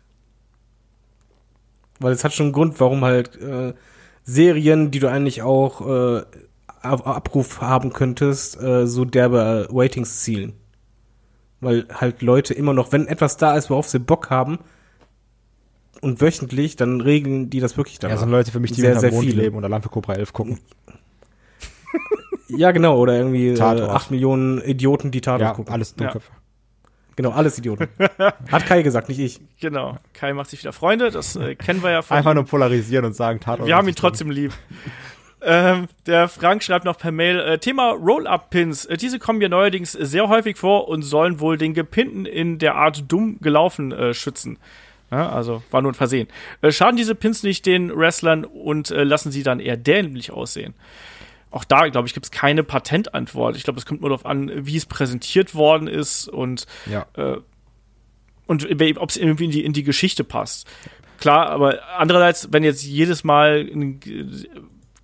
[2.01, 3.75] Weil es hat schon einen Grund, warum halt äh,
[4.25, 6.23] Serien, die du eigentlich auch äh,
[6.83, 10.55] Abruf haben könntest, äh, so derbe Ratings zielen.
[11.61, 14.59] Weil halt Leute immer noch, wenn etwas da ist, worauf sie Bock haben,
[16.01, 18.15] und wöchentlich, dann regeln die das wirklich danach.
[18.15, 19.43] ja, sind Leute für mich, die sehr, sehr Mond viele.
[19.43, 20.61] leben oder Lampe Cobra 11 gucken.
[22.49, 23.91] Ja, genau, oder irgendwie äh, Tatort.
[23.91, 25.73] 8 Millionen Idioten, die Tatort Ja, gucken.
[25.75, 26.31] alles Dummköpfe.
[27.19, 27.89] Genau, alles Idioten.
[28.53, 29.41] Hat Kai gesagt, nicht ich.
[29.59, 29.99] genau.
[30.13, 33.13] Kai macht sich wieder Freunde, das äh, kennen wir ja von Einfach nur polarisieren und
[33.13, 33.67] sagen Tatort.
[33.67, 34.53] Wir haben ihn trotzdem lieb.
[35.43, 38.85] ähm, der Frank schreibt noch per Mail, äh, Thema Roll-Up-Pins.
[38.85, 42.77] Äh, diese kommen ja neuerdings sehr häufig vor und sollen wohl den Gepinnten in der
[42.77, 44.57] Art dumm gelaufen äh, schützen.
[45.11, 46.29] Ja, also war nur ein Versehen.
[46.63, 50.75] Äh, schaden diese Pins nicht den Wrestlern und äh, lassen sie dann eher dämlich aussehen?
[51.51, 53.57] Auch da, glaube ich, gibt es keine Patentantwort.
[53.57, 57.07] Ich glaube, es kommt nur darauf an, wie es präsentiert worden ist und Ja.
[58.47, 58.65] und
[58.99, 60.67] ob es irgendwie in die, in die Geschichte passt.
[61.19, 64.01] Klar, aber andererseits, wenn jetzt jedes Mal ein-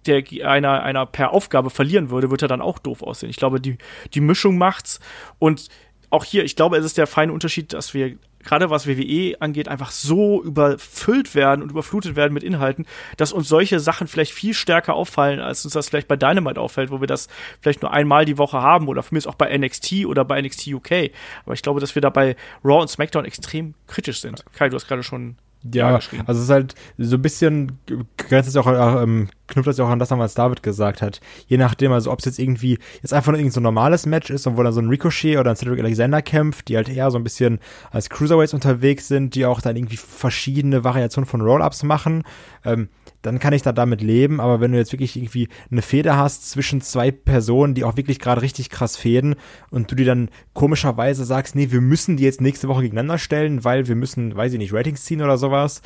[0.07, 3.31] der einer, einer per Aufgabe verlieren würde, wird er dann auch doof aussehen.
[3.31, 3.79] Ich glaube, die,
[4.13, 5.01] die Mischung macht's.
[5.39, 5.69] Und
[6.11, 9.69] auch hier, ich glaube, es ist der feine Unterschied, dass wir gerade was WWE angeht,
[9.69, 14.55] einfach so überfüllt werden und überflutet werden mit Inhalten, dass uns solche Sachen vielleicht viel
[14.55, 17.29] stärker auffallen, als uns das vielleicht bei Dynamite auffällt, wo wir das
[17.61, 20.69] vielleicht nur einmal die Woche haben oder für mich auch bei NXT oder bei NXT
[20.69, 21.11] UK.
[21.45, 24.45] Aber ich glaube, dass wir da bei Raw und SmackDown extrem kritisch sind.
[24.55, 25.37] Kai, du hast gerade schon
[25.73, 27.79] Ja, also es ist halt so ein bisschen,
[28.19, 31.01] grenzt es auch, äh, ähm, knüpft das ja auch an das an, was David gesagt
[31.01, 31.21] hat.
[31.47, 34.29] Je nachdem, also ob es jetzt irgendwie jetzt einfach nur irgendein so ein normales Match
[34.29, 37.11] ist und wo dann so ein Ricochet oder ein Cedric Alexander kämpft, die halt eher
[37.11, 37.61] so ein bisschen
[37.91, 42.25] als Cruiserweights unterwegs sind, die auch dann irgendwie verschiedene Variationen von Roll-Ups machen,
[42.65, 42.89] ähm,
[43.25, 46.51] dann kann ich da damit leben, aber wenn du jetzt wirklich irgendwie eine Feder hast
[46.51, 49.35] zwischen zwei Personen, die auch wirklich gerade richtig krass fäden
[49.71, 53.65] und du die dann komischerweise sagst, nee, wir müssen die jetzt nächste Woche gegeneinander stellen,
[53.65, 55.81] weil wir müssen, weiß ich nicht, Ratings ziehen oder sowas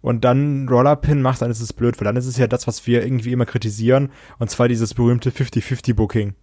[0.00, 2.86] und dann Rollerpin machst, dann ist es blöd, weil dann ist es ja das, was
[2.86, 6.34] wir irgendwie immer kritisieren und zwar dieses berühmte 50-50-Booking.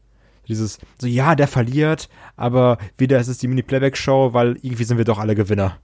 [0.49, 5.05] Dieses, so ja, der verliert, aber wieder ist es die Mini-Playback-Show, weil irgendwie sind wir
[5.05, 5.77] doch alle Gewinner.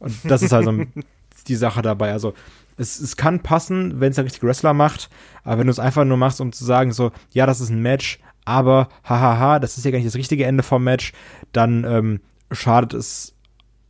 [0.00, 0.84] Und das ist also
[1.48, 2.12] die Sache dabei.
[2.12, 2.34] Also
[2.78, 5.10] es, es kann passen, wenn es der richtige Wrestler macht,
[5.44, 7.82] aber wenn du es einfach nur machst, um zu sagen, so, ja, das ist ein
[7.82, 11.12] Match, aber hahaha, das ist ja gar nicht das richtige Ende vom Match,
[11.52, 13.34] dann ähm, schadet es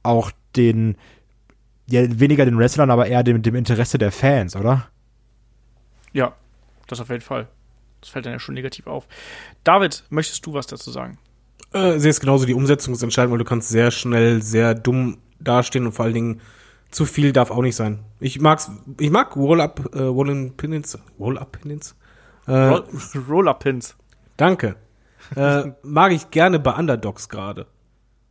[0.02, 0.97] auch den,
[1.89, 4.89] ja, weniger den Wrestlern, aber eher dem, dem Interesse der Fans, oder?
[6.12, 6.35] Ja,
[6.86, 7.48] das auf jeden Fall.
[8.01, 9.06] Das fällt dann ja schon negativ auf.
[9.65, 11.19] David, möchtest du was dazu sagen?
[11.73, 15.19] Äh, sehe es genauso, die Umsetzung ist entscheidend, weil du kannst sehr schnell sehr dumm
[15.39, 16.40] dastehen und vor allen Dingen
[16.90, 18.01] zu viel darf auch nicht sein.
[18.20, 21.97] Ich mag's, ich mag Roll-Up, äh, Roll-Pins, Roll-Up-Pins.
[22.47, 22.85] Äh, Roll-
[23.28, 23.97] Roller-Pins.
[24.36, 24.77] danke.
[25.36, 27.66] äh, mag ich gerne bei Underdogs gerade.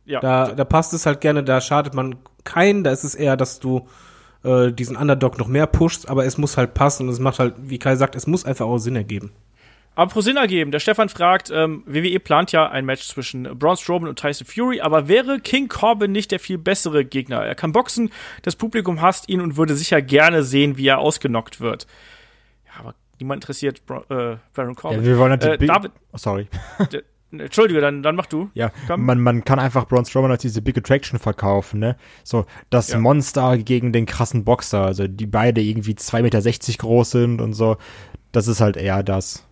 [0.04, 3.36] Ja, Da, da passt es halt gerne, da schadet man keinen, da ist es eher,
[3.36, 3.86] dass du
[4.42, 7.54] äh, diesen Underdog noch mehr pushst, aber es muss halt passen und es macht halt,
[7.58, 9.32] wie Kai sagt, es muss einfach auch Sinn ergeben.
[9.98, 10.70] Aber pro Sinn ergeben.
[10.70, 14.80] Der Stefan fragt, ähm, WWE plant ja ein Match zwischen Braun Strowman und Tyson Fury,
[14.80, 17.38] aber wäre King Corbin nicht der viel bessere Gegner?
[17.44, 18.10] Er kann boxen,
[18.42, 21.88] das Publikum hasst ihn und würde sicher gerne sehen, wie er ausgenockt wird.
[22.66, 25.00] Ja, aber niemand interessiert Bro äh, Baron Corbin.
[25.00, 26.46] Ja, wir wollen die äh, David, Oh, sorry.
[26.92, 27.02] d-
[27.32, 28.50] Entschuldige, dann, dann mach du.
[28.54, 29.04] Ja, Komm.
[29.04, 31.96] man, man kann einfach Braun Strowman als diese Big Attraction verkaufen, ne?
[32.22, 33.00] So, das Ja.
[33.00, 37.76] Monster gegen den krassen Boxer, also die beide irgendwie 2,60 Meter groß sind und so.
[38.30, 39.44] Das ist halt eher das.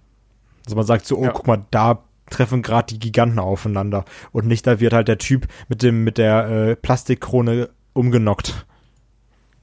[0.66, 1.30] Also man sagt so, oh, Ja.
[1.30, 4.04] guck mal, da treffen gerade die Giganten aufeinander.
[4.32, 8.66] Und nicht, da wird halt der Typ mit dem, mit der äh, Plastikkrone umgenockt.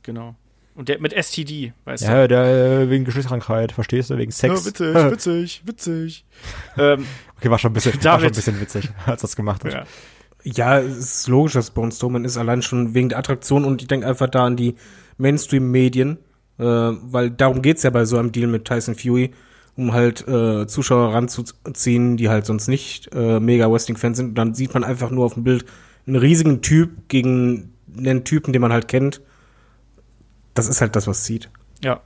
[0.03, 0.35] Genau.
[0.75, 2.07] Und der mit STD, weißt du?
[2.07, 2.43] Ja, der
[2.81, 4.17] äh, wegen Geschlechtskrankheit, verstehst du?
[4.17, 4.65] Wegen Sex.
[4.65, 6.25] witzig, Äh, witzig, witzig.
[6.77, 7.05] ähm,
[7.37, 9.73] Okay, war schon ein bisschen, war schon ein bisschen witzig, als das gemacht hat.
[9.73, 9.83] ja.
[10.45, 13.87] Ja, es ist logisch, dass Braun Strowman ist, allein schon wegen der Attraktion und ich
[13.87, 14.75] denke einfach da an die
[15.17, 16.17] Mainstream-Medien,
[16.59, 19.31] äh, weil darum geht's ja bei so einem Deal mit Tyson Fury,
[19.75, 24.29] um halt äh, Zuschauer ranzuziehen, die halt sonst nicht äh, mega Wrestling-Fans sind.
[24.29, 25.65] Und dann sieht man einfach nur auf dem Bild
[26.05, 29.21] einen riesigen Typ gegen einen Typen, den man halt kennt.
[30.53, 31.49] Das ist halt das, was zieht.
[31.83, 32.01] Ja.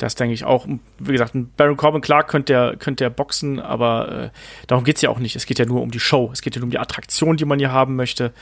[0.00, 0.66] Das denke ich auch.
[0.98, 4.30] Wie gesagt, Baron Corbin, klar, könnte der, könnte der boxen, aber äh,
[4.66, 5.36] darum geht's ja auch nicht.
[5.36, 6.30] Es geht ja nur um die Show.
[6.32, 8.32] Es geht ja nur um die Attraktion, die man hier haben möchte.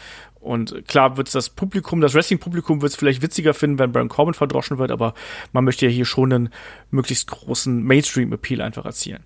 [0.40, 4.34] Und klar wird das Publikum, das Wrestling-Publikum wird es vielleicht witziger finden, wenn Baron Corbin
[4.34, 5.14] verdroschen wird, aber
[5.52, 6.48] man möchte ja hier schon einen
[6.90, 9.24] möglichst großen Mainstream-Appeal einfach erzielen.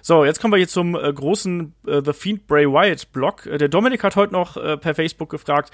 [0.00, 3.46] So, jetzt kommen wir hier zum äh, großen äh, The Fiend Bray Wyatt-Blog.
[3.46, 5.70] Äh, der Dominik hat heute noch äh, per Facebook gefragt,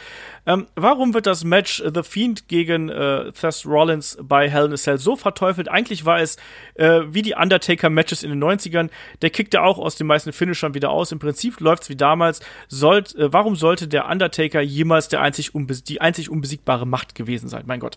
[0.46, 4.76] ähm, warum wird das Match The Fiend gegen äh, Seth Rollins bei Hell in a
[4.76, 5.68] Cell so verteufelt?
[5.68, 6.36] Eigentlich war es
[6.74, 8.90] äh, wie die Undertaker-Matches in den 90ern.
[9.22, 11.12] Der kickte auch aus den meisten Finishern wieder aus.
[11.12, 12.40] Im Prinzip läuft's wie damals.
[12.68, 15.52] Sollt, äh, warum sollte der Undertaker jemals der einzig
[15.88, 17.64] die einzig unbesiegbare Macht gewesen sein?
[17.66, 17.96] Mein Gott,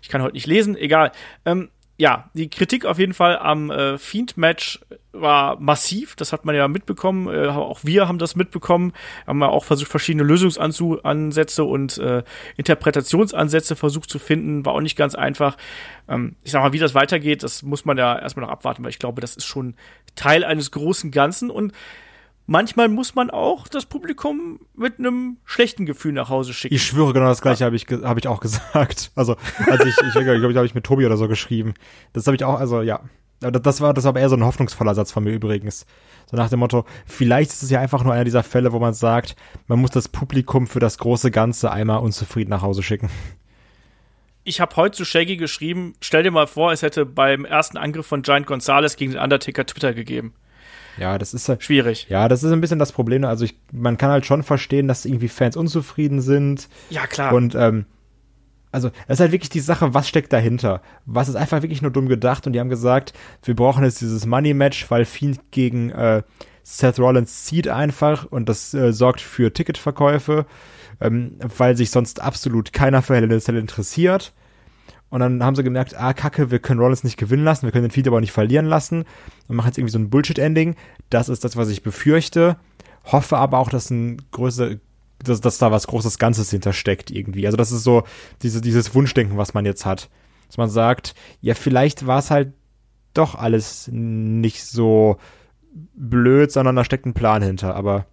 [0.00, 0.76] ich kann heute nicht lesen.
[0.76, 1.12] Egal.
[1.44, 4.80] Ähm, ja, die Kritik auf jeden Fall am äh, Fiend-Match
[5.12, 6.16] war massiv.
[6.16, 7.28] Das hat man ja mitbekommen.
[7.28, 8.94] Äh, auch wir haben das mitbekommen.
[9.26, 12.22] Haben ja auch versucht, verschiedene Lösungsansätze und äh,
[12.56, 14.64] Interpretationsansätze versucht zu finden.
[14.64, 15.58] War auch nicht ganz einfach.
[16.08, 18.90] Ähm, ich sag mal, wie das weitergeht, das muss man ja erstmal noch abwarten, weil
[18.90, 19.74] ich glaube, das ist schon
[20.14, 21.74] Teil eines großen Ganzen und
[22.50, 26.74] manchmal muss man auch das Publikum mit einem schlechten Gefühl nach Hause schicken.
[26.74, 29.12] Ich schwöre, genau das gleiche habe ich, hab ich auch gesagt.
[29.14, 29.36] Also,
[29.66, 31.74] als ich, ich glaube, ich habe ich mit Tobi oder so geschrieben.
[32.12, 33.00] Das habe ich auch, also ja.
[33.40, 35.86] Das war, das war aber eher so ein hoffnungsvoller Satz von mir übrigens.
[36.30, 38.92] So nach dem Motto, vielleicht ist es ja einfach nur einer dieser Fälle, wo man
[38.92, 39.34] sagt,
[39.66, 43.08] man muss das Publikum für das große Ganze einmal unzufrieden nach Hause schicken.
[44.44, 48.06] ich habe heute zu Shaggy geschrieben, stell dir mal vor, es hätte beim ersten Angriff
[48.06, 50.34] von Giant Gonzalez gegen den Undertaker Twitter gegeben.
[51.00, 52.06] Ja, das ist Schwierig.
[52.10, 53.24] ja, das ist ein bisschen das Problem.
[53.24, 56.68] Also ich, man kann halt schon verstehen, dass irgendwie Fans unzufrieden sind.
[56.90, 57.32] Ja, klar.
[57.32, 57.86] Und ähm,
[58.70, 60.82] also es ist halt wirklich die Sache, was steckt dahinter?
[61.06, 64.26] Was ist einfach wirklich nur dumm gedacht und die haben gesagt, wir brauchen jetzt dieses
[64.26, 66.22] Money-Match, weil Fiend gegen äh,
[66.62, 70.44] Seth Rollins zieht einfach und das äh, sorgt für Ticketverkäufe,
[71.00, 74.32] ähm, weil sich sonst absolut keiner für Hell in interessiert.
[75.10, 77.84] Und dann haben sie gemerkt, ah, kacke, wir können Rollins nicht gewinnen lassen, wir können
[77.84, 79.04] den Feed aber nicht verlieren lassen
[79.48, 80.76] und machen jetzt irgendwie so ein Bullshit-Ending.
[81.10, 82.56] Das ist das, was ich befürchte.
[83.04, 84.76] Hoffe aber auch, dass ein größer,
[85.18, 87.46] dass, dass da was großes Ganzes hintersteckt irgendwie.
[87.46, 88.04] Also das ist so
[88.42, 90.08] diese, dieses Wunschdenken, was man jetzt hat.
[90.46, 92.52] Dass man sagt, ja, vielleicht war es halt
[93.12, 95.16] doch alles nicht so
[95.94, 98.06] blöd, sondern da steckt ein Plan hinter, aber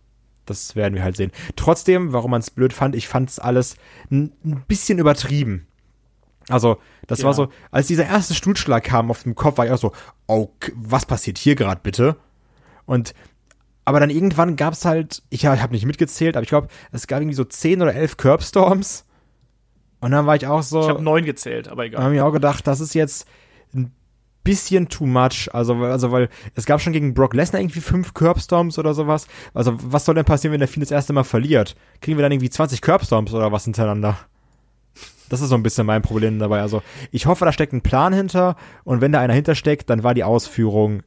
[0.46, 1.32] das werden wir halt sehen.
[1.56, 3.76] Trotzdem, warum man es blöd fand, ich fand es alles
[4.10, 4.32] ein
[4.68, 5.67] bisschen übertrieben.
[6.50, 7.26] Also, das Ja.
[7.26, 9.92] war so, als dieser erste Stuhlschlag kam auf dem Kopf, war ich auch so,
[10.28, 12.16] okay, was passiert hier gerade bitte?
[12.86, 13.14] Und
[13.84, 17.22] aber dann irgendwann gab es halt, ich habe nicht mitgezählt, aber ich glaube, es gab
[17.22, 19.06] irgendwie so 10 oder 11 Curbstorms.
[20.02, 22.04] Und dann war ich auch so, Ich habe neun gezählt, aber egal.
[22.04, 23.26] habe ich auch gedacht, das ist jetzt
[23.74, 23.94] ein
[24.44, 25.50] bisschen too much.
[25.54, 29.28] Also, weil- also weil es gab schon gegen Brock Lesnar irgendwie fünf Curbstorms oder sowas.
[29.54, 31.76] Also, was soll denn passieren, wenn der Fiend das erste Mal verliert?
[32.02, 34.18] Kriegen wir dann irgendwie 20 Curbstorms oder was hintereinander?
[35.30, 36.62] Das ist so ein bisschen mein Problem dabei.
[36.62, 36.82] Also,
[37.12, 40.24] ich hoffe, da steckt ein Plan hinter und wenn da einer hintersteckt, dann war die
[40.24, 41.04] Ausführung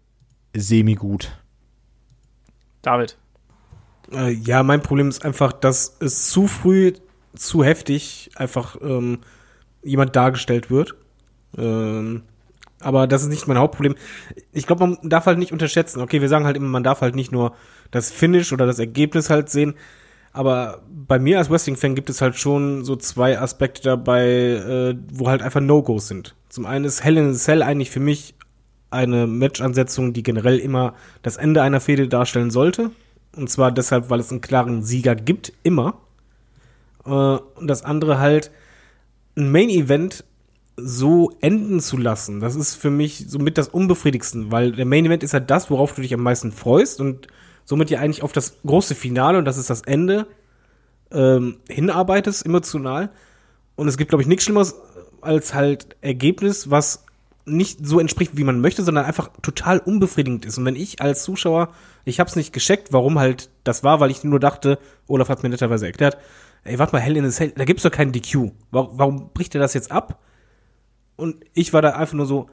[0.55, 1.37] semi-gut.
[2.83, 3.17] David.
[4.13, 6.93] Äh, ja, mein Problem ist einfach, dass es zu früh,
[7.35, 9.19] zu heftig einfach ähm,
[9.83, 10.95] jemand dargestellt wird.
[11.57, 12.23] Ähm,
[12.81, 13.95] aber das ist nicht mein Hauptproblem.
[14.53, 16.01] Ich glaube, man darf halt nicht unterschätzen.
[16.01, 17.55] Okay, wir sagen halt immer, man darf halt nicht nur
[17.91, 19.75] das Finish oder das Ergebnis halt sehen.
[20.33, 25.29] Aber bei mir als Wrestling-Fan gibt es halt schon so zwei Aspekte dabei, äh, wo
[25.29, 26.37] halt einfach No-Gos sind.
[26.49, 28.35] Zum einen ist Hell in a Cell eigentlich für mich
[28.91, 32.91] eine Match-Ansetzung, die generell immer das Ende einer Fehde darstellen sollte.
[33.37, 35.95] Und zwar deshalb, weil es einen klaren Sieger gibt, immer.
[37.05, 38.51] Äh, und das andere halt,
[39.37, 40.25] ein Main-Event
[40.77, 45.35] so enden zu lassen, das ist für mich somit das Unbefriedigsten, weil der Main-Event ist
[45.35, 47.29] halt das, worauf du dich am meisten freust und
[47.71, 50.27] somit ja eigentlich auf das große Finale, und das ist das Ende,
[51.13, 53.11] ähm, hinarbeitest, emotional.
[53.77, 54.75] Und es gibt, glaube ich, nichts Schlimmeres
[55.21, 57.05] als halt Ergebnis, was
[57.47, 60.59] nicht so entspricht, wie man möchte, sondern einfach total unbefriedigend ist.
[60.59, 61.73] Und wenn ich als Zuschauer,
[62.05, 65.45] ich habe es nicht gescheckt, warum halt das war, weil ich nur dachte, Olaf hat
[65.45, 66.19] mir netterweise erklärt,
[66.65, 68.51] ey, warte mal, Hell in a Cell, da gibt's doch keinen DQ.
[68.73, 70.21] Warum, warum bricht er das jetzt ab?
[71.15, 72.51] Und ich war da einfach nur so,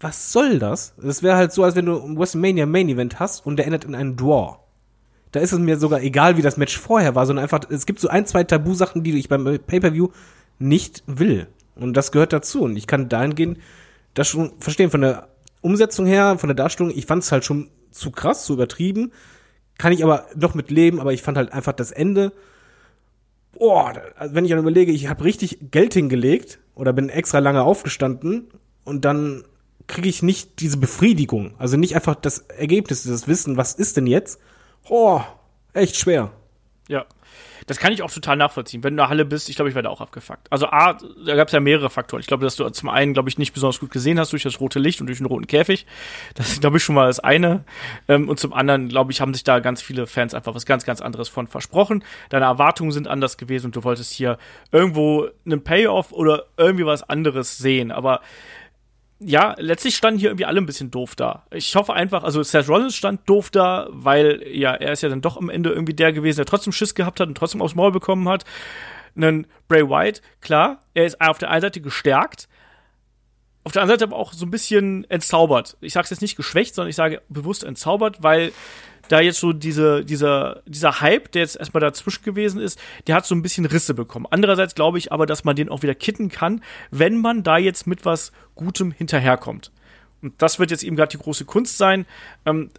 [0.00, 0.94] was soll das?
[1.00, 3.84] Das wäre halt so, als wenn du ein WrestleMania Main Event hast und der endet
[3.84, 4.56] in einen Draw.
[5.32, 8.00] Da ist es mir sogar egal, wie das Match vorher war, sondern einfach, es gibt
[8.00, 10.08] so ein, zwei Tabusachen, die ich beim Pay-Per-View
[10.58, 11.48] nicht will.
[11.74, 12.62] Und das gehört dazu.
[12.62, 13.58] Und ich kann dahingehend
[14.14, 14.90] das schon verstehen.
[14.90, 15.28] Von der
[15.60, 19.10] Umsetzung her, von der Darstellung, ich fand es halt schon zu krass, zu übertrieben.
[19.78, 22.32] Kann ich aber noch mit leben, aber ich fand halt einfach das Ende.
[23.58, 27.62] Boah, da- wenn ich dann überlege, ich habe richtig Geld hingelegt oder bin extra lange
[27.62, 28.48] aufgestanden
[28.84, 29.44] und dann
[29.86, 31.54] kriege ich nicht diese Befriedigung.
[31.58, 34.40] Also nicht einfach das Ergebnis, das Wissen, was ist denn jetzt?
[34.88, 35.20] Oh,
[35.72, 36.32] echt schwer.
[36.88, 37.06] Ja.
[37.66, 38.84] Das kann ich auch total nachvollziehen.
[38.84, 40.52] Wenn du in der Halle bist, ich glaube, ich werde auch abgefuckt.
[40.52, 42.20] Also A, da gab es ja mehrere Faktoren.
[42.20, 44.60] Ich glaube, dass du zum einen, glaube ich, nicht besonders gut gesehen hast durch das
[44.60, 45.86] rote Licht und durch den roten Käfig.
[46.34, 47.64] Das ist, glaube ich, schon mal das eine.
[48.06, 50.84] Ähm, und zum anderen, glaube ich, haben sich da ganz viele Fans einfach was ganz,
[50.84, 52.04] ganz anderes von versprochen.
[52.28, 54.36] Deine Erwartungen sind anders gewesen und du wolltest hier
[54.70, 57.90] irgendwo einen Payoff oder irgendwie was anderes sehen.
[57.92, 58.20] Aber
[59.20, 61.46] ja, letztlich standen hier irgendwie alle ein bisschen doof da.
[61.50, 65.20] Ich hoffe einfach, also Seth Rollins stand doof da, weil ja, er ist ja dann
[65.20, 67.92] doch am Ende irgendwie der gewesen, der trotzdem Schiss gehabt hat und trotzdem aufs Maul
[67.92, 68.44] bekommen hat.
[69.16, 72.48] Einen Bray Wyatt, klar, er ist auf der einen Seite gestärkt,
[73.64, 75.76] auf der anderen Seite aber auch so ein bisschen entzaubert.
[75.80, 78.52] Ich sage es jetzt nicht geschwächt, sondern ich sage bewusst entzaubert, weil
[79.08, 83.26] da jetzt so diese, dieser, dieser Hype, der jetzt erstmal dazwischen gewesen ist, der hat
[83.26, 84.26] so ein bisschen Risse bekommen.
[84.30, 87.86] Andererseits glaube ich aber, dass man den auch wieder kitten kann, wenn man da jetzt
[87.86, 89.70] mit was Gutem hinterherkommt.
[90.22, 92.06] Und das wird jetzt eben gerade die große Kunst sein,
[92.46, 92.70] ähm,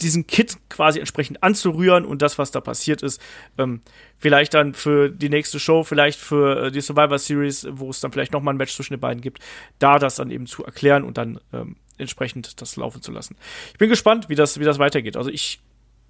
[0.00, 3.20] diesen Kit quasi entsprechend anzurühren und das, was da passiert ist,
[3.58, 3.80] ähm,
[4.18, 8.12] vielleicht dann für die nächste Show, vielleicht für äh, die Survivor Series, wo es dann
[8.12, 9.42] vielleicht nochmal ein Match zwischen den beiden gibt,
[9.78, 13.36] da das dann eben zu erklären und dann ähm, entsprechend das laufen zu lassen.
[13.72, 15.16] Ich bin gespannt, wie das, wie das weitergeht.
[15.16, 15.60] Also ich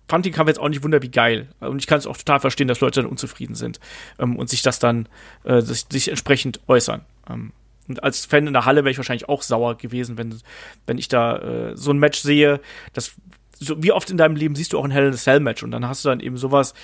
[0.08, 1.48] fand den Kampf jetzt auch nicht wunder wie geil.
[1.60, 3.78] Und ich kann es auch total verstehen, dass Leute dann unzufrieden sind
[4.18, 5.08] ähm, und sich das dann,
[5.44, 7.02] äh, sich, sich entsprechend äußern.
[7.28, 7.52] Ähm,
[7.88, 10.40] und als Fan in der Halle wäre ich wahrscheinlich auch sauer gewesen, wenn,
[10.86, 12.60] wenn ich da äh, so ein Match sehe.
[12.92, 13.12] Das,
[13.58, 15.62] so, wie oft in deinem Leben siehst du auch ein Hell in a Cell Match
[15.62, 16.74] und dann hast du dann eben sowas.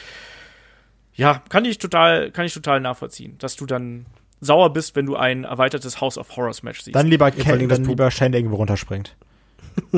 [1.14, 4.06] Ja, kann ich total, kann ich total nachvollziehen, dass du dann
[4.45, 6.95] sauer bist, wenn du ein erweitertes House of Horrors Match siehst.
[6.95, 9.16] Dann lieber, Ken, dann lieber Shane, der irgendwo runterspringt.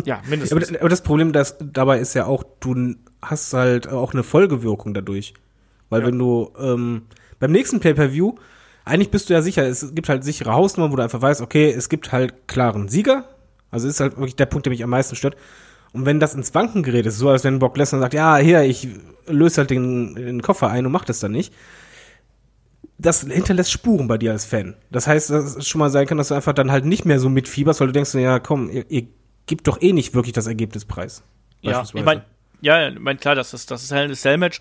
[0.04, 0.74] ja, mindestens.
[0.76, 5.34] aber das Problem das, dabei ist ja auch, du hast halt auch eine Folgewirkung dadurch.
[5.90, 6.06] Weil Ja.
[6.08, 7.02] wenn du ähm,
[7.38, 8.34] beim nächsten Pay-Per-View,
[8.84, 11.70] eigentlich bist du ja sicher, es gibt halt sichere Hausnummern, wo du einfach weißt, okay,
[11.70, 13.24] es gibt halt klaren Sieger.
[13.70, 15.36] Also ist halt wirklich der Punkt, der mich am meisten stört.
[15.92, 18.62] Und wenn das ins Wanken gerät, ist so, als wenn Brock Lesnar sagt, ja, hier,
[18.62, 18.88] ich
[19.26, 21.52] löse halt den, den Koffer ein und mach das dann nicht.
[22.98, 24.74] Das hinterlässt Spuren bei dir als Fan.
[24.90, 27.20] Das heißt, dass es schon mal sein kann, dass du einfach dann halt nicht mehr
[27.20, 29.06] so mitfieberst, weil du denkst, ja, komm, ihr, ihr
[29.46, 31.22] gebt doch eh nicht wirklich das Ergebnis preis.
[31.60, 32.24] Ja, ich meine,
[32.60, 34.60] ja, ich mein, klar, das ist das ist halt ein Cell-Match.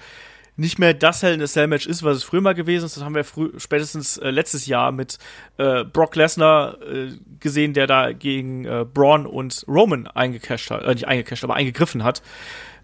[0.58, 2.96] nicht mehr das Hell in a Cell Match ist, was es früher mal gewesen ist.
[2.96, 5.18] Das haben wir früh, spätestens äh, letztes Jahr mit
[5.58, 10.94] äh, Brock Lesnar äh, gesehen, der da gegen äh, Braun und Roman eingecasht hat, äh,
[10.94, 12.22] nicht eingecasht, aber eingegriffen hat.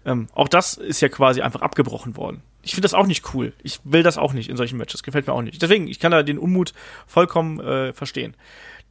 [0.04, 2.42] Ähm, auch das ist ja quasi einfach abgebrochen worden.
[2.62, 3.52] Ich finde das auch nicht cool.
[3.62, 5.02] Ich will das auch nicht in solchen Matches.
[5.02, 5.60] Gefällt mir auch nicht.
[5.60, 6.72] Deswegen, ich kann da den Unmut
[7.06, 8.34] vollkommen äh, verstehen.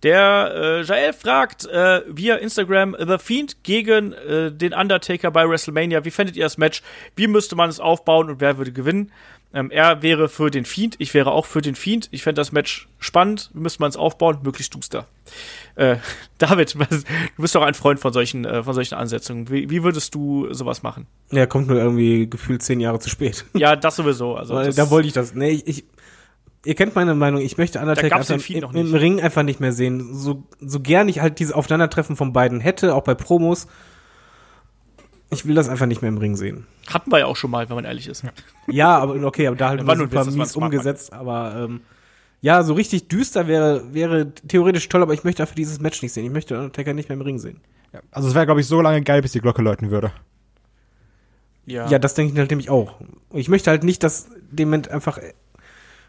[0.03, 6.03] Der äh, Jael fragt äh, via Instagram The Fiend gegen äh, den Undertaker bei WrestleMania.
[6.05, 6.81] Wie fändet ihr das Match?
[7.15, 9.11] Wie müsste man es aufbauen und wer würde gewinnen?
[9.53, 12.07] Ähm, er wäre für den Fiend, ich wäre auch für den Fiend.
[12.11, 13.51] Ich fände das Match spannend.
[13.53, 14.39] Wie müsste man es aufbauen?
[14.43, 15.07] Möglichst duster.
[15.75, 15.97] Äh,
[16.37, 16.85] David, du
[17.37, 19.49] bist doch ein Freund von solchen, äh, von solchen Ansetzungen.
[19.49, 21.05] Wie, wie würdest du sowas machen?
[21.31, 23.45] Ja, kommt nur irgendwie gefühlt zehn Jahre zu spät.
[23.53, 24.35] Ja, das sowieso.
[24.35, 25.35] Also das, da wollte ich das.
[25.35, 25.83] Nee, ich, ich
[26.65, 28.93] ihr kennt meine Meinung, ich möchte Undertaker einfach im, im.
[28.93, 30.13] Ring einfach nicht mehr sehen.
[30.13, 33.67] So, so gern ich halt diese Aufeinandertreffen von beiden hätte, auch bei Promos.
[35.29, 36.67] Ich will das einfach nicht mehr im Ring sehen.
[36.87, 38.23] hatten wir ja auch schon mal, wenn man ehrlich ist.
[38.67, 41.81] Ja, aber okay, aber da halt War nur super ein war mies umgesetzt, aber ähm,
[42.41, 46.11] ja, so richtig düster wäre, wäre theoretisch toll, aber ich möchte einfach dieses Match nicht
[46.11, 46.25] sehen.
[46.25, 47.61] Ich möchte Undertaker nicht mehr im Ring sehen.
[48.11, 50.11] Also es wäre, glaube ich, so lange geil, bis die Glocke läuten würde.
[51.65, 52.95] Ja, das denke ich halt nämlich auch.
[53.33, 55.33] Ich möchte halt nicht, dass dem Moment einfach, äh,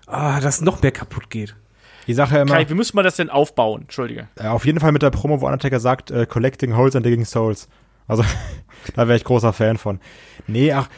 [0.06, 1.56] ah, dass noch mehr kaputt geht.
[2.06, 3.82] Die Sache immer, Kai, wie müsste man das denn aufbauen?
[3.82, 4.28] Entschuldige.
[4.36, 7.24] äh, auf jeden Fall mit der Promo, wo Undertaker sagt, äh, Collecting Holes and Digging
[7.24, 7.68] Souls.
[8.08, 8.24] Also,
[8.94, 10.00] da wäre ich großer Fan von.
[10.46, 10.88] Nee, ach,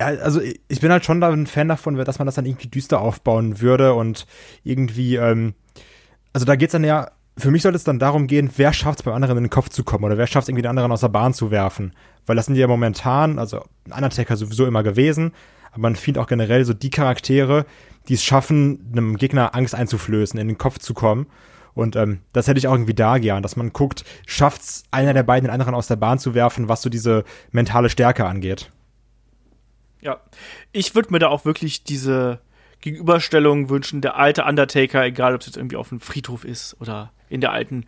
[0.00, 2.46] ja, also ich ich bin halt schon da ein Fan davon, dass man das dann
[2.46, 4.26] irgendwie düster aufbauen würde und
[4.64, 5.54] irgendwie, ähm,
[6.32, 9.02] also da geht's dann ja, für mich sollte es dann darum gehen, wer schafft es
[9.04, 11.00] beim anderen in den Kopf zu kommen oder wer schafft es irgendwie den anderen aus
[11.00, 11.94] der Bahn zu werfen.
[12.26, 15.32] Weil das sind ja momentan, also ein Undertaker sowieso immer gewesen,
[15.78, 17.66] aber man findet auch generell so die Charaktere,
[18.08, 21.26] die es schaffen, einem Gegner Angst einzuflößen, in den Kopf zu kommen.
[21.74, 25.22] Und ähm, das hätte ich auch irgendwie da gern, dass man guckt, schafft's einer der
[25.22, 28.72] beiden den anderen aus der Bahn zu werfen, was so diese mentale Stärke angeht.
[30.00, 30.20] Ja.
[30.72, 32.40] Ich würde mir da auch wirklich diese
[32.80, 37.12] Gegenüberstellung wünschen, der alte Undertaker, egal ob es jetzt irgendwie auf dem Friedhof ist oder
[37.28, 37.84] in der alten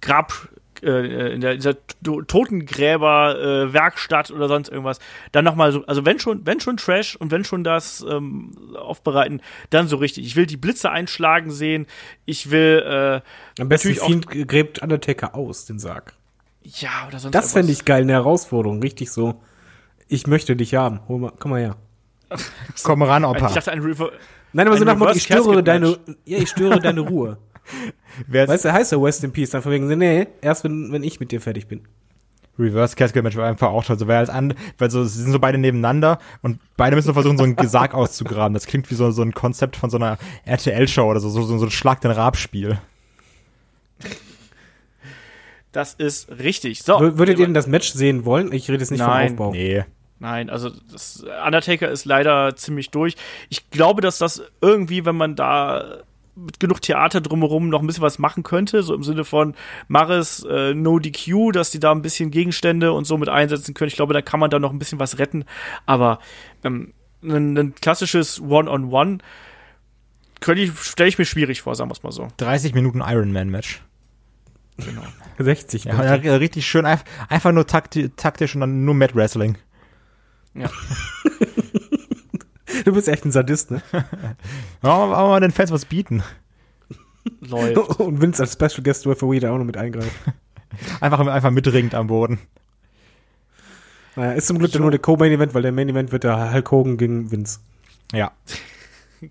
[0.00, 0.48] Grab,
[0.82, 4.98] äh, in der, dieser to Totengräber äh, Werkstatt oder sonst irgendwas,
[5.32, 9.40] dann nochmal so, also wenn schon, wenn schon Trash und wenn schon das ähm, aufbereiten,
[9.70, 10.26] dann so richtig.
[10.26, 11.86] Ich will die Blitze einschlagen sehen,
[12.24, 13.22] ich will
[13.56, 16.14] äh, Am besten Fiend gräbt Undertaker aus, den Sarg.
[16.62, 19.40] ja oder sonst Das fände ich geil, eine Herausforderung, richtig so.
[20.08, 21.00] Ich möchte dich haben.
[21.08, 21.76] Hol mal, komm mal her.
[22.82, 23.48] Komm ran, Opa.
[23.48, 23.80] Ich dachte ein.
[24.52, 27.38] Nein, aber so Ein nach dem Motto, ich störe deine, ja, ich störe deine Ruhe.
[28.26, 31.20] Weißt du, heißt ja West in Peace, dann von wegen, nee, erst wenn, wenn ich
[31.20, 31.82] mit dir fertig bin.
[32.58, 33.96] Reverse Casket Match war einfach auch toll.
[33.98, 37.38] So, weil, halt an, weil so, sie sind so beide nebeneinander und beide müssen versuchen,
[37.38, 38.52] so einen Gesag auszugraben.
[38.54, 41.64] Das klingt wie so, so ein Konzept von so einer RTL-Show oder so, so, so
[41.64, 42.78] ein Schlag den Rab-Spiel.
[45.72, 46.82] Das ist richtig.
[46.82, 46.94] So.
[46.98, 48.52] Wür- Würdet ihr denn das Match sehen wollen?
[48.52, 49.36] Ich rede jetzt nicht Nein.
[49.36, 49.52] vom Aufbau.
[49.52, 49.84] Nee.
[50.20, 53.14] Nein, also das Undertaker ist leider ziemlich durch.
[53.50, 55.98] Ich glaube, dass das irgendwie, wenn man da
[56.44, 59.54] mit genug Theater drumherum noch ein bisschen was machen könnte, so im Sinne von
[59.88, 63.88] Maris äh, No DQ, dass die da ein bisschen Gegenstände und so mit einsetzen können.
[63.88, 65.44] Ich glaube, da kann man da noch ein bisschen was retten.
[65.86, 66.20] Aber
[66.64, 66.92] ähm,
[67.22, 69.18] ein, ein klassisches One-on-One
[70.40, 72.28] könnte ich, stelle ich mir schwierig vor, sagen wir es mal so.
[72.36, 73.82] 30 Minuten Ironman-Match.
[75.38, 75.84] 60.
[75.86, 76.26] Ja, bitte.
[76.28, 79.58] ja, richtig schön, einf- einfach nur takti taktisch und dann nur Mad Wrestling.
[80.54, 80.70] Ja.
[82.84, 83.82] Du bist echt ein Sadist, ne?
[83.92, 86.22] Ja, aber aber mal den Fans was bieten.
[87.40, 87.76] Läuft.
[88.00, 90.12] Und Vince als Special Guest Referee da auch noch mit eingreift.
[91.00, 92.38] Einfach, einfach mitringend am Boden.
[94.16, 96.52] Naja, ist zum Glück dann nur der Co-Main Event, weil der Main Event wird der
[96.52, 97.60] Hulk Hogan gegen Vince.
[98.12, 98.32] Ja.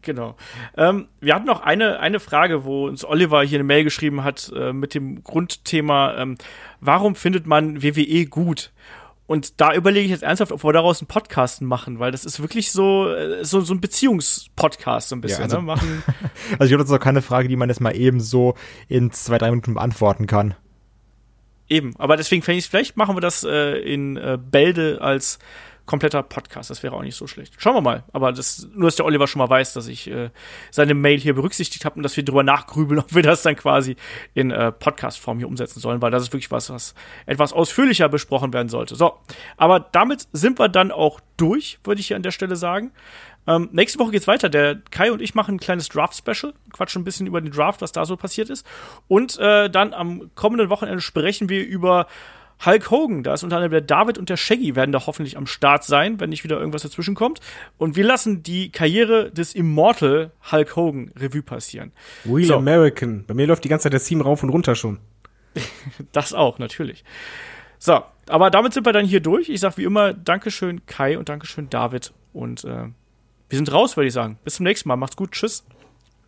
[0.01, 0.35] Genau.
[0.75, 4.51] Ähm, wir hatten noch eine, eine Frage, wo uns Oliver hier eine Mail geschrieben hat
[4.53, 6.37] äh, mit dem Grundthema, ähm,
[6.81, 8.73] warum findet man WWE gut?
[9.27, 12.39] Und da überlege ich jetzt ernsthaft, ob wir daraus einen Podcast machen, weil das ist
[12.41, 15.39] wirklich so, äh, so, so ein Beziehungspodcast so ein bisschen.
[15.39, 15.63] Ja, also- ne?
[15.63, 16.03] Machen,
[16.59, 18.55] Also ich glaube, das ist auch keine Frage, die man jetzt mal eben so
[18.87, 20.55] in zwei, drei Minuten beantworten kann.
[21.69, 21.93] eben.
[21.97, 25.39] Aber deswegen fände ich, vielleicht machen wir das äh, in äh, Bälde als
[25.87, 26.69] kompletter Podcast.
[26.69, 27.55] Das wäre auch nicht so schlecht.
[27.57, 28.03] Schauen wir mal.
[28.13, 30.29] Aber das, nur, dass der Oliver schon mal weiß, dass ich äh,
[30.69, 33.95] seine Mail hier berücksichtigt habe und dass wir drüber nachgrübeln, ob wir das dann quasi
[34.35, 36.93] in äh, Podcast-Form hier umsetzen sollen, weil das ist wirklich was, was
[37.25, 38.95] etwas ausführlicher besprochen werden sollte.
[38.95, 39.15] So,
[39.55, 42.91] aber damit sind wir dann auch durch, würde ich hier an der Stelle sagen.
[43.47, 44.49] Ähm, nächste Woche geht's weiter.
[44.49, 47.93] Der Kai und ich machen ein kleines Draft-Special, quatschen ein bisschen über den Draft, was
[47.93, 48.67] da so passiert ist.
[49.07, 52.07] Und äh, dann am kommenden Wochenende sprechen wir über
[52.65, 53.23] Hulk Hogan.
[53.23, 56.19] Da ist unter anderem der David und der Shaggy werden da hoffentlich am Start sein,
[56.19, 57.39] wenn nicht wieder irgendwas dazwischen kommt.
[57.77, 61.91] Und wir lassen die Karriere des Immortal Hulk Hogan Revue passieren.
[62.25, 62.55] Real So.
[62.55, 63.25] American.
[63.27, 64.99] Bei mir läuft die ganze Zeit das Team rauf und runter schon.
[66.11, 67.03] Das auch, natürlich.
[67.79, 69.49] So, aber damit sind wir dann hier durch.
[69.49, 72.85] Ich sag wie immer Dankeschön Kai und Dankeschön David und äh,
[73.49, 74.37] wir sind raus, würde ich sagen.
[74.43, 74.95] Bis zum nächsten Mal.
[74.95, 75.31] Macht's gut.
[75.31, 75.63] Tschüss.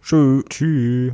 [0.01, 0.43] Tschö.
[0.49, 1.13] Tschüss.